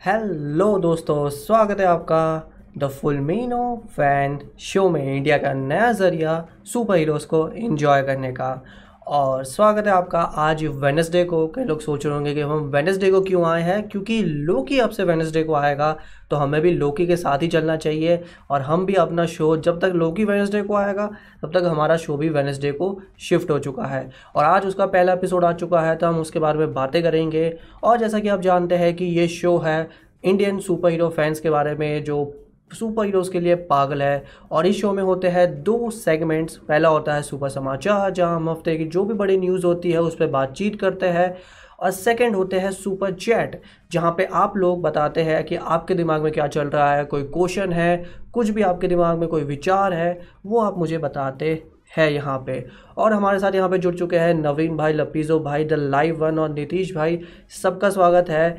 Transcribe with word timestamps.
Hello 0.00 0.78
दोस्तों, 0.78 1.28
स्वागत 1.28 1.80
है 1.80 1.86
आपका 1.86 2.50
द 2.78 2.88
फुलमिनो 2.90 3.62
फ़ैन 3.96 4.38
शो 4.58 4.88
में 4.90 5.16
इंडिया 5.16 5.38
का 5.38 5.52
नया 5.52 5.90
ज़रिया 5.92 6.34
सुपर 6.64 6.96
हीरोज़ 6.96 7.26
को 7.26 7.48
एंजॉय 7.48 8.02
करने 8.02 8.30
का। 8.32 8.50
और 9.08 9.44
स्वागत 9.44 9.86
है 9.86 9.92
आपका 9.92 10.20
आज 10.20 10.64
वेनसडे 10.64 11.22
को। 11.24 11.46
कई 11.48 11.64
लोग 11.64 11.80
सोच 11.80 12.04
रहे 12.06 12.14
होंगे 12.14 12.34
कि 12.34 12.40
हम 12.40 12.64
वेनसडे 12.70 13.10
को 13.10 13.20
क्यों 13.20 13.44
आए 13.46 13.62
हैं? 13.62 13.88
क्योंकि 13.88 14.22
लोकी 14.22 14.78
अब 14.78 14.90
से 14.90 15.04
वेनसडे 15.04 15.42
को 15.44 15.54
आएगा 15.54 15.96
तो 16.30 16.36
हमें 16.36 16.60
भी 16.60 16.70
लोकी 16.70 17.06
के 17.06 17.16
साथ 17.16 17.42
ही 17.42 17.48
चलना 17.48 17.76
चाहिए 17.76 18.20
और 18.50 18.62
हम 18.62 18.84
भी 18.86 18.94
अपना 18.94 19.24
शो 19.26 19.56
जब 19.56 19.78
तक 19.80 19.92
लोकी 19.94 20.24
वेनसडे 20.24 20.62
को 20.62 20.74
आएगा, 20.74 21.06
तब 21.42 21.52
तक 21.54 21.64
हमारा 21.66 21.96
शो 21.96 22.16
भी 22.16 22.28
वेनसडे 22.28 22.72
को 22.72 23.00
शिफ्ट 23.18 23.50
हो 23.50 23.58
चुका 23.58 23.84
है। 23.84 24.10
और 24.36 24.44
आज 24.44 24.66
उसका 24.66 24.86
पहला 24.86 25.12
एपिसोड 25.12 25.44
आ 25.44 25.52
चुका 25.52 25.80
है 25.80 25.94
तो 25.96 26.06
हम 26.06 26.20
उसके 26.20 26.38
बारे 26.38 26.58
में 26.58 26.74
बातें 26.74 27.02
करेंगे। 27.02 27.52
और 27.84 27.98
जैसा 27.98 28.18
कि 28.18 28.28
आप 28.28 28.40
जानते 28.40 28.74
हैं 28.74 28.94
कि 28.96 29.04
ये 29.04 29.26
शो 29.28 29.56
है 29.58 29.88
इंडियन 30.24 30.58
सुपर 30.60 30.90
हीरो 30.90 31.08
फैंस 31.08 31.40
के 31.40 31.50
बारे 31.50 31.74
में, 31.74 32.04
जो 32.04 32.47
सुपर 32.70 33.04
हीरोज़ 33.04 33.30
के 33.30 33.40
लिए 33.40 33.54
पागल 33.54 34.02
है। 34.02 34.24
और 34.52 34.66
इस 34.66 34.80
शो 34.80 34.92
में 34.92 35.02
होते 35.02 35.28
हैं 35.28 35.62
दो 35.62 35.90
सेगमेंट्स 35.90 36.56
पहला 36.58 36.88
होता 36.88 37.14
है 37.14 37.22
सुपर 37.22 37.48
समाचार, 37.48 38.10
जहाँ 38.10 38.36
हम 38.36 38.50
हफ़्ते 38.50 38.76
की 38.76 38.84
जो 38.86 39.04
भी 39.04 39.14
बड़ी 39.14 39.36
न्यूज़ 39.36 39.66
होती 39.66 39.90
है, 39.92 40.00
उस 40.00 40.16
पर 40.16 40.26
बातचीत 40.26 40.80
करते 40.80 41.06
हैं। 41.08 41.34
और 41.80 41.90
सेकंड 41.90 42.36
होते 42.36 42.58
हैं 42.58 42.70
सुपर 42.72 43.12
चैट 43.14 43.60
जहाँ 43.92 44.10
पे 44.12 44.24
आप 44.24 44.56
लोग 44.56 44.80
बताते 44.82 45.22
हैं 45.22 45.42
कि 45.44 45.56
आपके 45.56 45.94
दिमाग 45.94 46.22
में 46.22 46.32
क्या 46.32 46.46
चल 46.46 46.68
रहा 46.68 46.94
है, 46.94 47.04
कोई 47.04 47.22
क्वेश्चन 47.24 47.72
है, 47.72 48.04
कुछ 48.32 48.50
भी 48.50 48.62
आपके 48.62 48.88
दिमाग 48.88 49.18
में 49.18 49.28
कोई 49.28 49.44
विचार 49.44 49.92
है, 49.92 50.20
वो 50.46 50.60
आप 50.60 50.78
मुझे 50.78 50.98
बताते 50.98 51.62
हैं 51.96 52.10
यहाँ 52.10 52.38
पे। 52.38 52.64
और 52.96 53.12
हमारे 53.12 53.38
साथ 53.38 53.54
यहाँ 53.54 53.68
पे 53.68 53.78
जुड़ 53.78 53.94
चुके 53.94 54.18
हैं 54.18 54.34
नवीन 54.34 54.76
भाई, 54.76 54.92
लपीज़ो 54.92 55.38
भाई, 55.40 55.64
द 55.64 55.72
लाइव 55.72 56.24
वन 56.24 56.38
और 56.38 56.50
नीतीश 56.50 56.94
भाई। 56.94 57.20
सबका 57.62 57.90
स्वागत 57.90 58.30
है 58.30 58.58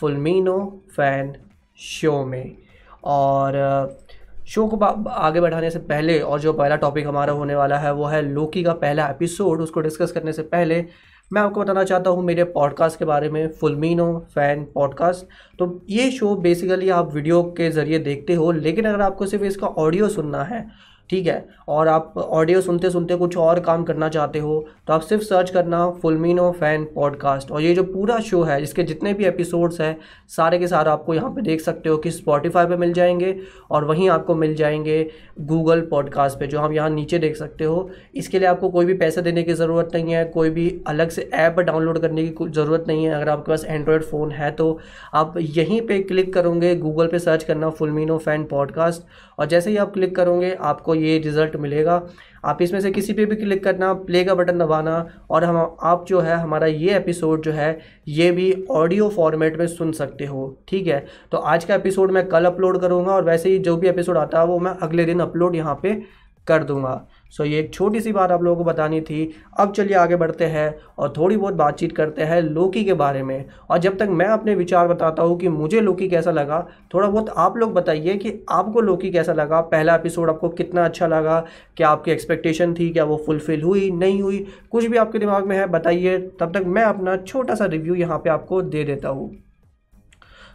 फुलमीनो 0.00 0.58
फ़ैन 0.96 1.34
शो 1.78 2.24
में। 2.24 2.56
और 3.04 3.98
शो 4.46 4.66
को 4.66 4.76
आगे 5.08 5.40
बढ़ाने 5.40 5.70
से 5.70 5.78
पहले 5.78 6.20
और 6.20 6.40
जो 6.40 6.52
पहला 6.52 6.76
टॉपिक 6.76 7.06
हमारा 7.06 7.32
होने 7.32 7.54
वाला 7.54 7.78
है, 7.78 7.92
वो 7.92 8.04
है 8.04 8.22
लोकी 8.22 8.62
का 8.62 8.72
पहला 8.72 9.06
एपिसोड 9.08 9.60
उसको 9.60 9.80
डिस्कस 9.80 10.12
करने 10.12 10.32
से 10.32 10.42
पहले 10.42 10.86
मैं 11.32 11.42
आपको 11.42 11.60
बताना 11.60 11.84
चाहता 11.84 12.10
हूँ 12.10 12.24
मेरे 12.24 12.44
पॉडकास्ट 12.44 12.98
के 12.98 13.04
बारे 13.04 13.28
में 13.30 13.48
फुलमीनो 13.48 14.26
फ़ैन 14.34 14.64
पॉडकास्ट 14.64 15.26
तो 15.58 15.86
ये 15.88 16.10
शो 16.10 16.34
बेसिकली 16.34 16.90
आप 16.90 17.14
वीडियो 17.14 17.42
के 17.42 17.70
ज़रिए 17.70 17.98
देखते 17.98 18.34
हो, 18.34 18.52
लेकिन 18.52 18.84
अगर 18.84 19.00
आपको 19.00 19.26
सिर्फ़ 19.26 19.44
इसका 19.44 19.66
ऑडियो 19.66 20.08
सुनना 20.08 20.44
है 20.44 20.89
ठीक 21.10 21.26
है? 21.26 21.44
और 21.68 21.88
आप 21.88 22.14
ऑडियो 22.18 22.60
सुनते 22.60 22.90
सुनते 22.90 23.16
कुछ 23.16 23.36
और 23.36 23.60
काम 23.60 23.84
करना 23.84 24.08
चाहते 24.08 24.38
हो 24.38 24.58
तो 24.86 24.92
आप 24.92 25.00
सिर्फ़ 25.00 25.22
सर्च 25.24 25.50
करना 25.50 25.90
फुलमिनो 26.02 26.50
फ़ैन 26.52 26.84
पॉडकास्ट 26.94 27.50
और 27.50 27.62
ये 27.62 27.74
जो 27.74 27.82
पूरा 27.84 28.18
शो 28.20 28.42
है, 28.42 28.62
इसके 28.62 28.82
जितने 28.82 29.12
भी 29.14 29.24
एपिसोड्स 29.24 29.80
हैं, 29.80 29.96
सारे 30.28 30.58
के 30.58 30.66
सारे 30.66 30.90
आपको 30.90 31.14
यहाँ 31.14 31.30
पे 31.30 31.42
देख 31.42 31.60
सकते 31.60 31.88
हो 31.88 31.96
कि 31.96 32.10
स्पॉटिफाई 32.10 32.66
पे 32.66 32.76
मिल 32.76 32.92
जाएँगे 32.92 33.34
और 33.70 33.84
वहीं 33.84 34.08
आपको 34.10 34.34
मिल 34.34 34.54
जाएँगे 34.54 35.10
गूगल 35.40 35.80
पॉडकास्ट 35.80 36.38
पे, 36.38 36.46
जो 36.46 36.58
हम 36.58 36.72
यहाँ 36.72 36.90
नीचे 36.90 37.18
देख 37.18 37.36
सकते 37.36 37.64
हो। 37.64 37.90
इसके 38.14 38.38
लिए 38.38 38.48
आपको 38.48 38.70
कोई 38.70 38.84
भी 38.84 38.94
पैसे 38.94 39.22
देने 39.22 39.42
की 39.42 39.54
ज़रूरत 39.54 39.90
नहीं 39.94 40.12
है, 40.12 40.24
कोई 40.24 40.50
भी 40.50 40.68
अलग 40.86 41.08
से 41.08 41.28
ऐप 41.34 41.60
डाउनलोड 41.60 41.98
करने 41.98 42.26
की 42.28 42.48
ज़रूरत 42.50 42.84
नहीं 42.88 43.04
है। 43.04 43.14
अगर 43.14 43.28
आपके 43.28 43.52
पास 43.52 43.64
एंड्रॉयड 43.64 44.02
फ़ोन 44.02 44.30
है 44.30 44.50
तो 44.50 44.78
आप 45.14 45.34
यहीं 45.38 45.80
पर 45.80 46.02
क्लिक 46.02 46.32
करोगे 46.34 46.74
गूगल 46.76 47.06
पर 47.06 47.18
सर्च 47.18 47.44
करना 47.44 47.70
फुलमिनो 47.70 48.18
फ़ैन 48.18 48.44
पॉडकास्ट 48.44 49.02
और 49.38 49.46
जैसे 49.46 49.70
ही 49.70 49.76
आप 49.76 49.92
क्लिक 49.92 50.14
करोगे, 50.16 50.52
आपको 50.52 50.94
ये 51.00 51.18
रिज़ल्ट 51.18 51.56
मिलेगा। 51.56 52.02
आप 52.44 52.62
इसमें 52.62 52.80
से 52.80 52.90
किसी 52.90 53.12
पे 53.12 53.24
भी 53.26 53.36
क्लिक 53.36 53.62
करना, 53.64 53.92
प्ले 53.94 54.24
का 54.24 54.34
बटन 54.34 54.58
दबाना 54.58 55.06
और 55.30 55.44
हम, 55.44 55.56
आप 55.82 56.04
जो 56.08 56.20
है 56.20 56.36
हमारा 56.36 56.66
ये 56.66 56.96
एपिसोड 56.96 57.42
जो 57.42 57.52
है, 57.52 57.78
ये 58.08 58.30
भी 58.30 58.52
ऑडियो 58.70 59.08
फॉर्मेट 59.08 59.58
में 59.58 59.66
सुन 59.66 59.92
सकते 59.92 60.26
हो, 60.26 60.56
ठीक 60.68 60.86
है? 60.86 61.04
तो 61.32 61.38
आज 61.38 61.64
का 61.64 61.74
एपिसोड 61.74 62.10
मैं 62.10 62.26
कल 62.28 62.44
अपलोड 62.44 62.80
करूँगा 62.80 63.12
और 63.12 63.24
वैसे 63.24 63.50
ही 63.50 63.58
जो 63.58 63.76
भी 63.76 63.88
एपिसोड 63.88 64.16
आता 64.16 64.40
है 64.40 64.46
वो 64.46 64.58
मैं 64.58 64.72
अगले 64.82 65.04
दिन 65.04 65.20
अपलोड 65.20 65.56
यहाँ 65.56 65.78
पे 65.82 66.00
कर 66.46 66.64
दूँगा। 66.64 67.06
सो 67.30 67.44
ये 67.44 67.58
एक 67.60 67.72
छोटी 67.74 68.00
सी 68.00 68.12
बात 68.12 68.30
आप 68.30 68.42
लोगों 68.42 68.56
को 68.56 68.64
बतानी 68.64 69.00
थी। 69.00 69.34
अब 69.58 69.72
चलिए 69.72 69.96
आगे 69.96 70.16
बढ़ते 70.16 70.44
हैं 70.44 70.74
और 70.98 71.12
थोड़ी 71.16 71.36
बहुत 71.36 71.54
बातचीत 71.54 71.96
करते 71.96 72.22
हैं 72.22 72.40
लोकी 72.42 72.84
के 72.84 72.94
बारे 72.94 73.22
में। 73.22 73.44
और 73.70 73.78
जब 73.78 73.98
तक 73.98 74.08
मैं 74.10 74.26
अपने 74.26 74.54
विचार 74.54 74.88
बताता 74.88 75.22
हूँ 75.22 75.38
कि 75.38 75.48
मुझे 75.48 75.80
लोकी 75.80 76.08
कैसा 76.08 76.30
लगा 76.30 76.66
थोड़ा 76.94 77.08
बहुत 77.08 77.28
आप 77.36 77.56
लोग 77.56 77.72
बताइए 77.72 78.16
कि 78.16 78.32
आपको 78.50 78.80
लोकी 78.80 79.10
कैसा 79.10 79.32
लगा। 79.32 79.60
पहला 79.60 79.94
एपिसोड 79.94 80.30
आपको 80.30 80.48
कितना 80.48 80.84
अच्छा 80.84 81.06
लगा? 81.06 81.44
क्या 81.76 81.88
आपकी 81.88 82.10
एक्सपेक्टेशन 82.10 82.74
थी? 82.74 82.90
क्या 82.90 83.04
वो 83.04 83.22
फुलफ़िल 83.26 83.62
हुई? 83.62 83.90
नहीं 83.90 84.22
हुई? 84.22 84.46
कुछ 84.70 84.84
भी 84.84 84.96
आपके 84.96 85.18
दिमाग 85.18 85.46
में 85.46 85.56
है 85.56 85.66
बताइए। 85.66 86.18
तब 86.18 86.58
तक 86.58 86.64
मैं 86.66 86.82
अपना 86.82 87.16
छोटा 87.16 87.54
सा 87.54 87.64
रिव्यू 87.64 87.94
यहाँ 87.94 88.18
पर 88.18 88.30
आपको 88.30 88.62
दे 88.62 88.84
देता 88.84 89.08
हूँ। 89.08 89.30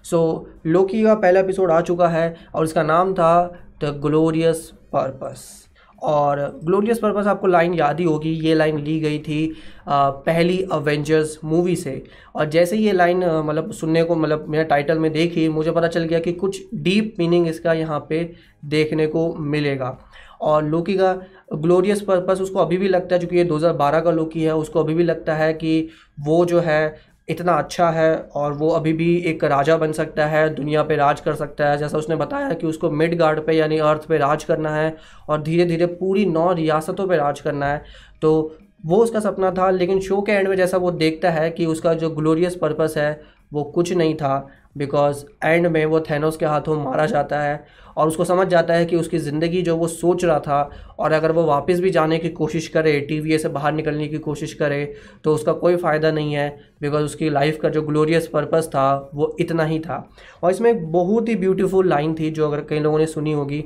सो 0.03 0.47
so, 0.47 0.67
लोकी 0.67 1.03
का 1.03 1.15
पहला 1.15 1.39
एपिसोड 1.39 1.71
आ 1.71 1.81
चुका 1.81 2.07
है 2.07 2.35
और 2.55 2.63
इसका 2.63 2.83
नाम 2.83 3.13
था 3.13 3.45
द 3.83 3.99
ग्लोरियस 4.01 4.71
पर्पस 4.93 5.64
और 6.05 6.39
ग्लोरियस 6.63 6.99
पर्पस 6.99 7.27
आपको 7.27 7.47
लाइन 7.47 7.73
याद 7.73 7.99
ही 7.99 8.05
होगी 8.05 8.31
ये 8.39 8.53
लाइन 8.53 8.79
ली 8.79 8.99
गई 8.99 9.19
थी 9.19 9.55
आ, 9.87 10.09
पहली 10.09 10.61
अवेंजर्स 10.71 11.37
मूवी 11.43 11.75
से। 11.75 12.01
और 12.35 12.49
जैसे 12.49 12.77
ये 12.77 12.91
लाइन 12.91 13.23
मतलब 13.45 13.71
सुनने 13.71 14.03
को 14.03 14.15
मतलब 14.15 14.45
मेरा 14.49 14.63
टाइटल 14.65 14.99
में 14.99 15.11
देखी 15.11 15.47
मुझे 15.49 15.71
पता 15.71 15.87
चल 15.87 16.03
गया 16.03 16.19
कि 16.19 16.33
कुछ 16.33 16.61
डीप 16.75 17.15
मीनिंग 17.19 17.47
इसका 17.47 17.73
यहाँ 17.73 18.05
पे 18.09 18.23
देखने 18.65 19.07
को 19.07 19.33
मिलेगा। 19.35 19.97
और 20.41 20.63
लोकी 20.63 20.93
का 20.97 21.13
ग्लोरियस 21.53 22.01
पर्पस 22.01 22.41
उसको 22.41 22.59
अभी 22.59 22.77
भी 22.77 22.87
लगता 22.87 23.15
है 23.15 23.19
क्योंकि 23.19 23.37
ये 23.37 23.43
2012 23.45 24.01
का 24.03 24.11
लोकी 24.11 24.43
है 24.43 24.55
उसको 24.55 24.79
अभी 24.79 24.93
भी 24.93 25.03
लगता 25.03 25.35
है 25.35 25.53
कि 25.53 25.89
वो 26.19 26.43
जो 26.45 26.59
है 26.59 26.95
इतना 27.27 27.53
अच्छा 27.53 27.89
है 27.89 28.15
और 28.35 28.53
वो 28.53 28.69
अभी 28.69 28.93
भी 28.93 29.15
एक 29.19 29.43
राजा 29.43 29.77
बन 29.77 29.91
सकता 29.91 30.25
है, 30.25 30.49
दुनिया 30.55 30.83
पे 30.83 30.95
राज 30.95 31.19
कर 31.19 31.35
सकता 31.35 31.69
है। 31.69 31.77
जैसा 31.77 31.97
उसने 31.97 32.15
बताया 32.15 32.49
कि 32.51 32.67
उसको 32.67 32.89
मिड 32.91 33.17
गार्ड 33.17 33.39
पर 33.45 33.53
यानी 33.53 33.77
अर्थ 33.77 34.05
पे 34.07 34.17
राज 34.17 34.43
करना 34.43 34.75
है 34.75 34.95
और 35.29 35.41
धीरे 35.41 35.65
धीरे 35.65 35.85
पूरी 35.85 36.25
नौ 36.25 36.51
रियासतों 36.53 37.07
पे 37.07 37.17
राज 37.17 37.41
करना 37.41 37.65
है। 37.65 37.83
तो 38.21 38.55
वो 38.85 38.97
उसका 38.97 39.19
सपना 39.19 39.51
था, 39.51 39.69
लेकिन 39.69 39.99
शो 39.99 40.21
के 40.21 40.31
एंड 40.31 40.47
में 40.47 40.55
जैसा 40.55 40.77
वो 40.77 40.91
देखता 40.93 41.29
है 41.29 41.49
कि 41.51 41.65
उसका 41.65 41.93
जो 41.93 42.09
ग्लोरियस 42.09 42.55
पर्पस 42.55 42.93
है 42.97 43.21
वो 43.55 43.63
कुछ 43.63 43.93
नहीं 43.93 44.15
था 44.15 44.47
बिकॉज़ 44.77 45.23
एंड 45.43 45.67
में 45.67 45.85
वो 45.85 45.99
थैनोस 45.99 46.37
के 46.37 46.45
हाथों 46.45 46.75
मारा 46.83 47.05
जाता 47.05 47.39
है 47.41 47.63
और 47.97 48.07
उसको 48.07 48.23
समझ 48.25 48.47
जाता 48.47 48.73
है 48.73 48.85
कि 48.85 48.95
उसकी 48.95 49.17
ज़िंदगी 49.17 49.61
जो 49.61 49.75
वो 49.77 49.87
सोच 49.87 50.23
रहा 50.25 50.39
था 50.39 50.69
और 50.99 51.11
अगर 51.11 51.31
वो 51.31 51.43
वापस 51.43 51.79
भी 51.79 51.89
जाने 51.89 52.17
की 52.17 52.29
कोशिश 52.29 52.67
करे 52.67 52.99
टी 53.01 53.37
से 53.37 53.49
बाहर 53.49 53.73
निकलने 53.73 54.07
की 54.07 54.17
कोशिश 54.17 54.53
करे 54.53 54.83
तो 55.23 55.33
उसका 55.35 55.53
कोई 55.53 55.75
फ़ायदा 55.75 56.11
नहीं 56.11 56.33
है 56.33 56.49
बिकॉज़ 56.81 57.03
उसकी 57.03 57.29
लाइफ 57.29 57.59
का 57.61 57.69
जो 57.69 57.81
ग्लोरियस 57.81 58.27
पर्पस 58.27 58.67
था, 58.67 59.09
वो 59.13 59.35
इतना 59.39 59.63
ही 59.63 59.79
था। 59.79 60.07
और 60.43 60.51
इसमें 60.51 60.71
एक 60.71 60.85
बहुत 60.91 61.29
ही 61.29 61.35
ब्यूटीफुल 61.35 61.89
लाइन 61.89 62.15
थी 62.15 62.29
जो 62.31 62.47
अगर 62.47 62.61
कई 62.69 62.79
लोगों 62.79 62.97
ने 62.99 63.05
सुनी 63.07 63.33
होगी। 63.33 63.63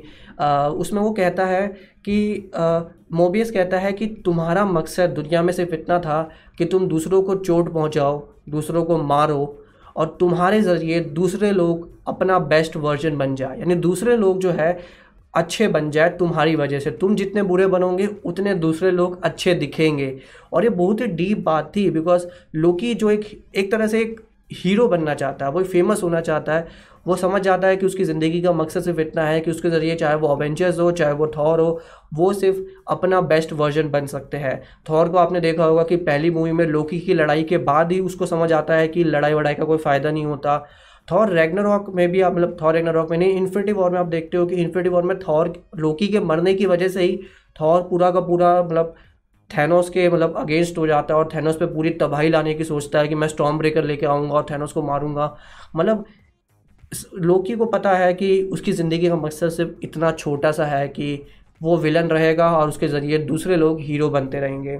उसमें 0.79 1.01
वो 1.01 1.11
कहता 1.11 1.45
है 1.45 1.67
कि 2.05 2.51
मोबियस 3.13 3.51
कहता 3.51 3.77
है 3.79 3.91
कि 3.93 4.07
तुम्हारा 4.25 4.65
मकसद 4.65 5.09
दुनिया 5.09 5.41
में 5.43 5.53
सिर्फ़ 5.53 5.73
इतना 5.73 5.99
था 5.99 6.21
कि 6.57 6.65
तुम 6.65 6.87
दूसरों 6.87 7.21
को 7.21 7.35
चोट 7.35 7.73
पहुंचाओ, 7.73 8.27
दूसरों 8.49 8.83
को 8.83 8.97
मारो 8.97 9.58
और 9.99 10.17
तुम्हारे 10.19 10.61
ज़रिए 10.61 10.99
दूसरे 10.99 11.51
लोग 11.51 11.89
अपना 12.07 12.39
बेस्ट 12.39 12.75
वर्जन 12.77 13.17
बन 13.17 13.35
जाए। 13.35 13.59
यानी 13.59 13.75
दूसरे 13.75 14.17
लोग 14.17 14.39
जो 14.39 14.51
है, 14.51 14.79
अच्छे 15.33 15.67
बन 15.67 15.89
जाए 15.91 16.09
तुम्हारी 16.09 16.55
वजह 16.55 16.79
से। 16.79 16.91
तुम 16.91 17.15
जितने 17.15 17.43
बुरे 17.43 17.67
बनोगे, 17.67 18.07
उतने 18.25 18.53
दूसरे 18.55 18.91
लोग 18.91 19.23
अच्छे 19.23 19.53
दिखेंगे। 19.53 20.19
और 20.53 20.63
ये 20.63 20.69
बहुत 20.69 21.01
ही 21.01 21.07
डीप 21.07 21.39
बात 21.39 21.71
थी 21.75 21.89
बिकॉज़ 21.89 22.27
लोकी 22.55 22.93
जो 22.93 23.09
एक 23.11 23.43
एक 23.55 23.71
तरह 23.71 23.87
से 23.87 23.99
एक 23.99 24.21
हीरो 24.53 24.87
बनना 24.87 25.13
चाहता 25.13 25.45
है, 25.45 25.51
वो 25.51 25.63
फ़ेमस 25.63 26.03
होना 26.03 26.21
चाहता 26.21 26.53
है। 26.53 26.67
वो 27.09 27.15
समझ 27.17 27.41
जाता 27.41 27.67
है 27.67 27.77
कि 27.77 27.85
उसकी 27.85 28.03
ज़िंदगी 28.03 28.41
का 28.41 28.51
मकसद 28.53 28.81
सिर्फ़ 28.81 28.99
इतना 29.01 29.23
है 29.25 29.39
कि 29.41 29.51
उसके 29.51 29.69
ज़रिए 29.69 29.95
चाहे 29.95 30.15
वो 30.15 30.27
अवेंचर्स 30.27 30.79
हो, 30.79 30.91
चाहे 30.93 31.13
वो 31.13 31.27
थॉर 31.27 31.59
हो, 31.59 31.81
वो 32.13 32.33
सिर्फ़ 32.33 32.57
अपना 32.87 33.21
बेस्ट 33.23 33.53
वर्जन 33.53 33.89
बन 33.91 34.05
सकते 34.07 34.37
हैं। 34.37 34.61
थॉर 34.89 35.09
को 35.09 35.17
आपने 35.17 35.41
देखा 35.41 35.65
होगा 35.65 35.83
कि 35.83 35.95
पहली 36.03 36.29
मूवी 36.31 36.51
में 36.51 36.65
लोकी 36.67 36.99
की 36.99 37.13
लड़ाई 37.13 37.43
के 37.43 37.57
बाद 37.65 37.91
ही 37.91 37.99
उसको 38.01 38.25
समझ 38.27 38.51
आता 38.53 38.75
है 38.75 38.87
कि 38.87 39.03
लड़ाई 39.05 39.33
वड़ाई 39.33 39.55
का 39.55 39.65
कोई 39.65 39.77
फ़ायदा 39.79 40.11
नहीं 40.11 40.25
होता। 40.25 40.57
थॉर 41.07 41.33
रॉक 41.59 41.89
में 41.95 42.07
भी 42.11 42.21
आप 42.21 42.33
मतलब 42.33 42.57
थॉर 42.61 42.77
रॉक 42.87 43.11
में 43.11 43.17
नहीं 43.17 43.37
इन्फिनिटी 43.37 43.71
वॉर 43.71 43.91
में 43.91 43.99
आप 43.99 44.07
देखते 44.07 44.37
हो 44.37 44.45
कि 44.45 44.55
इन्फिनिटी 44.55 44.89
वॉर 44.89 45.03
में 45.03 45.17
थॉर 45.19 45.53
लोकी 45.77 46.07
के 46.07 46.19
मरने 46.21 46.53
की 46.53 46.65
वजह 46.65 46.87
से 46.87 47.03
ही 47.03 47.19
थॉर 47.61 47.81
पूरा 47.81 48.11
का 48.11 48.19
पूरा 48.21 48.61
मतलब 48.63 48.95
थैनोस 49.49 49.89
के 49.89 50.09
मतलब 50.09 50.35
अगेंस्ट 50.37 50.77
हो 50.77 50.85
जाता 50.87 51.13
है 51.13 51.19
और 51.19 51.29
थैनोस 51.33 51.55
पे 51.55 51.65
पूरी 51.65 51.89
तबाही 51.99 52.29
लाने 52.29 52.53
की 52.53 52.63
सोचता 52.63 52.99
है 52.99 53.07
कि 53.07 53.15
मैं 53.15 53.27
स्टॉम 53.27 53.57
ब्रेकर 53.57 53.83
लेके 53.83 54.05
आऊँगा 54.05 54.33
और 54.33 54.45
थैनोस 54.51 54.73
को 54.73 54.81
मारूँगा। 54.83 55.35
मतलब 55.75 56.05
लोकी 57.15 57.55
को 57.55 57.65
पता 57.65 57.93
है 57.93 58.13
कि 58.13 58.41
उसकी 58.43 58.71
ज़िंदगी 58.71 59.09
का 59.09 59.15
मकसद 59.15 59.49
सिर्फ़ 59.49 59.71
इतना 59.83 60.11
छोटा 60.11 60.51
सा 60.51 60.65
है 60.65 60.87
कि 60.87 61.21
वो 61.61 61.77
विलन 61.77 62.07
रहेगा 62.07 62.51
और 62.57 62.69
उसके 62.69 62.87
ज़रिए 62.87 63.17
दूसरे 63.17 63.55
लोग 63.55 63.79
हीरो 63.81 64.09
बनते 64.09 64.39
रहेंगे। 64.39 64.79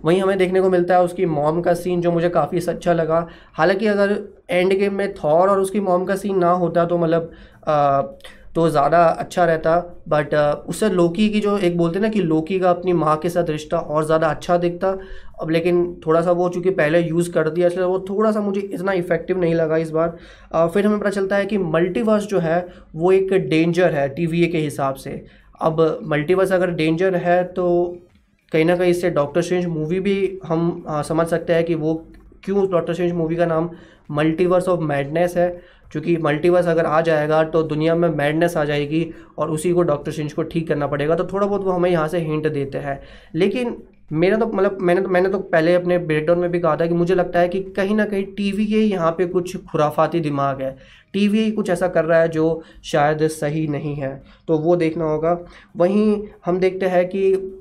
वहीं 0.00 0.20
हमें 0.22 0.36
देखने 0.38 0.60
को 0.60 0.70
मिलता 0.70 0.96
है 0.96 1.02
उसकी 1.02 1.26
मॉम 1.26 1.60
का 1.62 1.74
सीन 1.74 2.00
जो 2.00 2.12
मुझे 2.12 2.28
काफ़ी 2.28 2.60
अच्छा 2.68 2.92
लगा। 2.92 3.26
हालाँकि 3.52 3.86
अगर 3.86 4.18
एंड 4.50 4.72
गेम 4.72 4.94
में 4.94 5.12
थॉर 5.14 5.50
और 5.50 5.60
उसकी 5.60 5.80
मॉम 5.80 6.04
का 6.04 6.16
सीन 6.16 6.38
ना 6.38 6.50
होता 6.52 6.84
तो 6.84 6.98
मतलब 6.98 7.30
तो 8.54 8.68
ज़्यादा 8.70 8.98
अच्छा 9.04 9.44
रहता 9.44 9.76
बट 10.08 10.34
उससे 10.68 10.88
लोकी 10.90 11.28
की 11.30 11.40
जो 11.40 11.56
एक 11.58 11.76
बोलते 11.76 12.00
ना 12.00 12.08
कि 12.08 12.20
लोकी 12.22 12.58
का 12.60 12.70
अपनी 12.70 12.92
माँ 12.92 13.16
के 13.18 13.28
साथ 13.28 13.50
रिश्ता 13.50 13.78
और 13.78 14.04
ज़्यादा 14.06 14.28
अच्छा 14.28 14.56
दिखता। 14.58 14.96
अब 15.42 15.50
लेकिन 15.50 15.84
थोड़ा 16.06 16.20
सा 16.22 16.32
वो 16.32 16.48
चूँकि 16.48 16.70
पहले 16.72 17.00
यूज़ 17.00 17.30
कर 17.32 17.48
दिया 17.50 17.68
इसलिए 17.68 17.84
वो 17.84 17.98
थोड़ा 18.10 18.30
सा 18.32 18.40
मुझे 18.40 18.60
इतना 18.60 18.92
इफ़ेक्टिव 18.92 19.40
नहीं 19.40 19.54
लगा 19.54 19.76
इस 19.76 19.90
बार। 19.90 20.16
आ, 20.54 20.66
फिर 20.66 20.86
हमें 20.86 20.98
पता 20.98 21.10
चलता 21.10 21.36
है 21.36 21.46
कि 21.46 21.58
मल्टीवर्स 21.58 22.26
जो 22.26 22.38
है 22.40 22.66
वो 22.94 23.12
एक 23.12 23.32
डेंजर 23.48 23.94
है 23.94 24.08
टीवीए 24.10 24.46
के 24.46 24.58
हिसाब 24.58 24.94
से। 24.96 25.24
अब 25.60 26.00
मल्टीवर्स 26.04 26.52
अगर 26.52 26.70
डेंजर 26.72 27.16
है 27.16 27.42
तो 27.54 27.66
कहीं 28.52 28.64
ना 28.64 28.76
कहीं 28.76 28.90
इससे 28.90 29.10
डॉक्टर 29.10 29.42
स्ट्रेंज 29.42 29.66
मूवी 29.66 30.00
भी 30.00 30.38
हम 30.46 30.84
आ, 30.88 31.02
समझ 31.02 31.26
सकते 31.26 31.52
हैं 31.52 31.64
कि 31.64 31.74
वो 31.76 31.94
क्यों 32.44 32.70
डॉक्टर 32.70 32.94
स्ट्रेंज 32.94 33.12
मूवी 33.12 33.36
का 33.36 33.46
नाम 33.46 33.70
मल्टीवर्स 34.10 34.68
ऑफ़ 34.68 34.80
मैडनेस 34.82 35.36
है। 35.36 35.48
क्योंकि 35.94 36.16
मल्टीवर्स 36.22 36.66
अगर 36.68 36.86
आ 36.86 37.00
जाएगा 37.00 37.42
तो 37.46 37.62
दुनिया 37.62 37.94
में 37.94 38.08
मैडनेस 38.10 38.56
आ 38.56 38.64
जाएगी 38.64 39.06
और 39.38 39.50
उसी 39.50 39.72
को 39.72 39.82
डॉक्टर 39.82 40.12
स्ट्रेंज 40.12 40.32
को 40.32 40.42
ठीक 40.44 40.68
करना 40.68 40.86
पड़ेगा। 40.86 41.16
तो 41.16 41.24
थोड़ा 41.24 41.46
बहुत 41.46 41.64
वो 41.64 41.72
हमें 41.72 41.90
यहाँ 41.90 42.08
से 42.08 42.18
हिंट 42.20 42.46
देते 42.48 42.78
हैं। 42.78 43.00
लेकिन 43.34 43.76
मेरा 44.12 44.36
तो 44.36 44.46
मतलब 44.46 44.78
मैंने 44.80 45.02
तो 45.02 45.08
मैंने 45.08 45.28
तो 45.28 45.38
पहले 45.38 45.74
अपने 45.74 45.98
ब्रेकडाउन 46.00 46.38
में 46.38 46.50
भी 46.50 46.58
कहा 46.60 46.76
था 46.76 46.86
कि 46.86 46.94
मुझे 46.94 47.14
लगता 47.14 47.40
है 47.40 47.48
कि 47.48 47.60
कहीं 47.76 47.94
ना 47.96 48.04
कहीं 48.04 48.24
टीवी 48.36 48.66
के 48.66 48.80
यहाँ 48.80 49.10
पे 49.10 49.26
कुछ 49.26 49.56
खुराफाती 49.66 50.20
दिमाग 50.20 50.62
है। 50.62 50.76
टीवी 51.12 51.50
कुछ 51.50 51.70
ऐसा 51.70 51.88
कर 51.88 52.04
रहा 52.04 52.20
है 52.20 52.28
जो 52.28 52.62
शायद 52.84 53.26
सही 53.30 53.66
नहीं 53.68 53.94
है। 53.96 54.22
तो 54.48 54.58
वो 54.58 54.76
देखना 54.76 55.04
होगा। 55.04 55.38
वहीं 55.76 56.22
हम 56.46 56.58
देखते 56.60 56.86
हैं 56.86 57.06
कि 57.08 57.60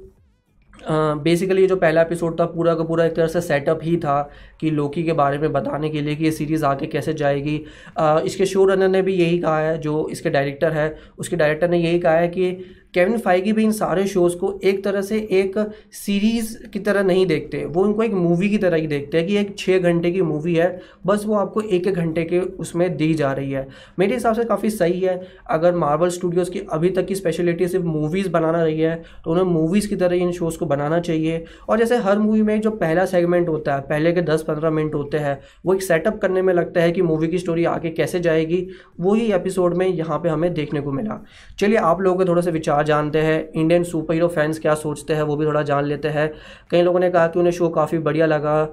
बेसिकली 0.79 1.63
uh, 1.63 1.69
जो 1.69 1.75
पहला 1.75 2.01
एपिसोड 2.01 2.39
था 2.39 2.45
पूरा 2.45 2.73
का 2.75 2.83
पूरा 2.83 3.05
एक 3.05 3.15
तरह 3.15 3.27
से 3.27 3.41
सेटअप 3.41 3.79
ही 3.83 3.95
था। 3.97 4.29
कि 4.63 4.71
लोकी 4.71 5.03
के 5.03 5.13
बारे 5.13 5.37
में 5.37 5.51
बताने 5.53 5.89
के 5.89 6.01
लिए 6.01 6.15
कि 6.15 6.25
ये 6.25 6.31
सीरीज़ 6.33 6.65
आगे 6.65 6.87
कैसे 6.87 7.13
जाएगी। 7.15 7.57
uh, 7.99 8.19
इसके 8.21 8.45
शो 8.45 8.65
रनर 8.65 8.87
ने 8.89 9.01
भी 9.01 9.15
यही 9.15 9.39
कहा 9.39 9.59
है 9.59 9.77
जो 9.79 10.07
इसके 10.11 10.29
डायरेक्टर 10.29 10.71
है 10.73 10.95
उसके 11.17 11.35
डायरेक्टर 11.35 11.69
ने 11.69 11.77
यही 11.79 11.99
कहा 11.99 12.13
है 12.13 12.27
कि 12.29 12.51
केविन 12.93 13.17
फाइगी 13.17 13.51
भी 13.53 13.63
इन 13.63 13.71
सारे 13.71 14.05
शोज़ 14.07 14.35
को 14.37 14.49
एक 14.63 14.83
तरह 14.83 15.01
से 15.01 15.17
एक 15.31 15.57
सीरीज़ 15.93 16.55
की 16.67 16.79
तरह 16.79 17.03
नहीं 17.03 17.25
देखते 17.25 17.63
वो 17.67 17.83
उनको 17.83 18.03
एक 18.03 18.11
मूवी 18.13 18.49
की 18.49 18.57
तरह 18.57 18.77
ही 18.77 18.87
देखते 18.87 19.17
हैं 19.17 19.27
कि 19.27 19.37
एक 19.37 19.55
छः 19.57 19.79
घंटे 19.81 20.11
की 20.11 20.21
मूवी 20.21 20.53
है 20.55 20.67
बस 21.05 21.23
वो 21.25 21.35
आपको 21.35 21.61
एक 21.61 21.87
एक 21.87 21.93
घंटे 21.93 22.23
के 22.23 22.39
उसमें 22.39 22.95
दी 22.97 23.13
जा 23.13 23.31
रही 23.31 23.51
है। 23.51 23.67
मेरे 23.99 24.13
हिसाब 24.13 24.35
से 24.35 24.43
काफ़ी 24.43 24.69
सही 24.69 24.99
है 24.99 25.19
अगर 25.51 25.75
मार्वल 25.75 26.09
स्टूडियोज़ 26.09 26.51
की 26.51 26.59
अभी 26.71 26.89
तक 26.89 27.05
की 27.05 27.15
स्पेशलिटी 27.15 27.67
सिर्फ़ 27.67 27.85
मूवीज़ 27.85 28.29
बनाना 28.29 28.63
रही 28.63 28.79
है 28.79 28.95
तो 29.25 29.31
उन्हें 29.31 29.45
मूवीज़ 29.45 29.87
की 29.89 29.95
तरह 29.95 30.15
इन 30.17 30.31
शोज़ 30.31 30.57
को 30.57 30.65
बनाना 30.65 30.99
चाहिए। 30.99 31.43
और 31.69 31.79
जैसे 31.79 31.97
हर 31.99 32.19
मूवी 32.19 32.41
में 32.41 32.61
जो 32.61 32.71
पहला 32.77 33.05
सेगमेंट 33.07 33.49
होता 33.49 33.75
है 33.75 33.81
पहले 33.89 34.11
के 34.11 34.21
दस 34.23 34.43
पंद्रह 34.53 34.69
मिनट 34.71 34.95
होते 34.95 35.17
हैं। 35.17 35.39
वो 35.65 35.73
एक 35.73 35.83
सेटअप 35.83 36.19
करने 36.21 36.41
में 36.41 36.53
लगता 36.53 36.81
है 36.81 36.91
कि 36.91 37.01
मूवी 37.01 37.27
की 37.27 37.37
स्टोरी 37.37 37.65
आगे 37.67 37.89
कैसे 37.91 38.19
जाएगी, 38.19 38.67
वही 38.99 39.31
एपिसोड 39.33 39.73
में 39.73 39.87
यहाँ 39.87 40.19
पर 40.19 40.29
हमें 40.29 40.53
देखने 40.53 40.81
को 40.81 40.91
मिला। 40.91 41.21
चलिए, 41.59 41.77
आप 41.77 42.01
लोगों 42.01 42.19
के 42.19 42.29
थोड़े 42.29 42.41
से 42.41 42.51
विचार 42.51 42.83
जानते 42.85 43.19
हैं 43.21 43.51
इंडियन 43.51 43.83
सुपर 43.83 44.13
हीरो 44.13 44.27
फैंस 44.29 44.59
क्या 44.59 44.75
सोचते 44.77 45.13
हैं, 45.13 45.23
वो 45.23 45.35
भी 45.35 45.45
थोड़ा 45.45 45.61
जान 45.63 45.85
लेते 45.85 46.07
हैं। 46.09 46.31
कई 46.71 46.81
लोगों 46.81 46.99
ने 46.99 47.09
कहा 47.11 47.27
कि 47.27 47.39
उन्हें 47.39 47.53
शो 47.53 47.69
काफ़ी 47.71 47.97
बढ़िया 47.99 48.25
लगा। 48.27 48.63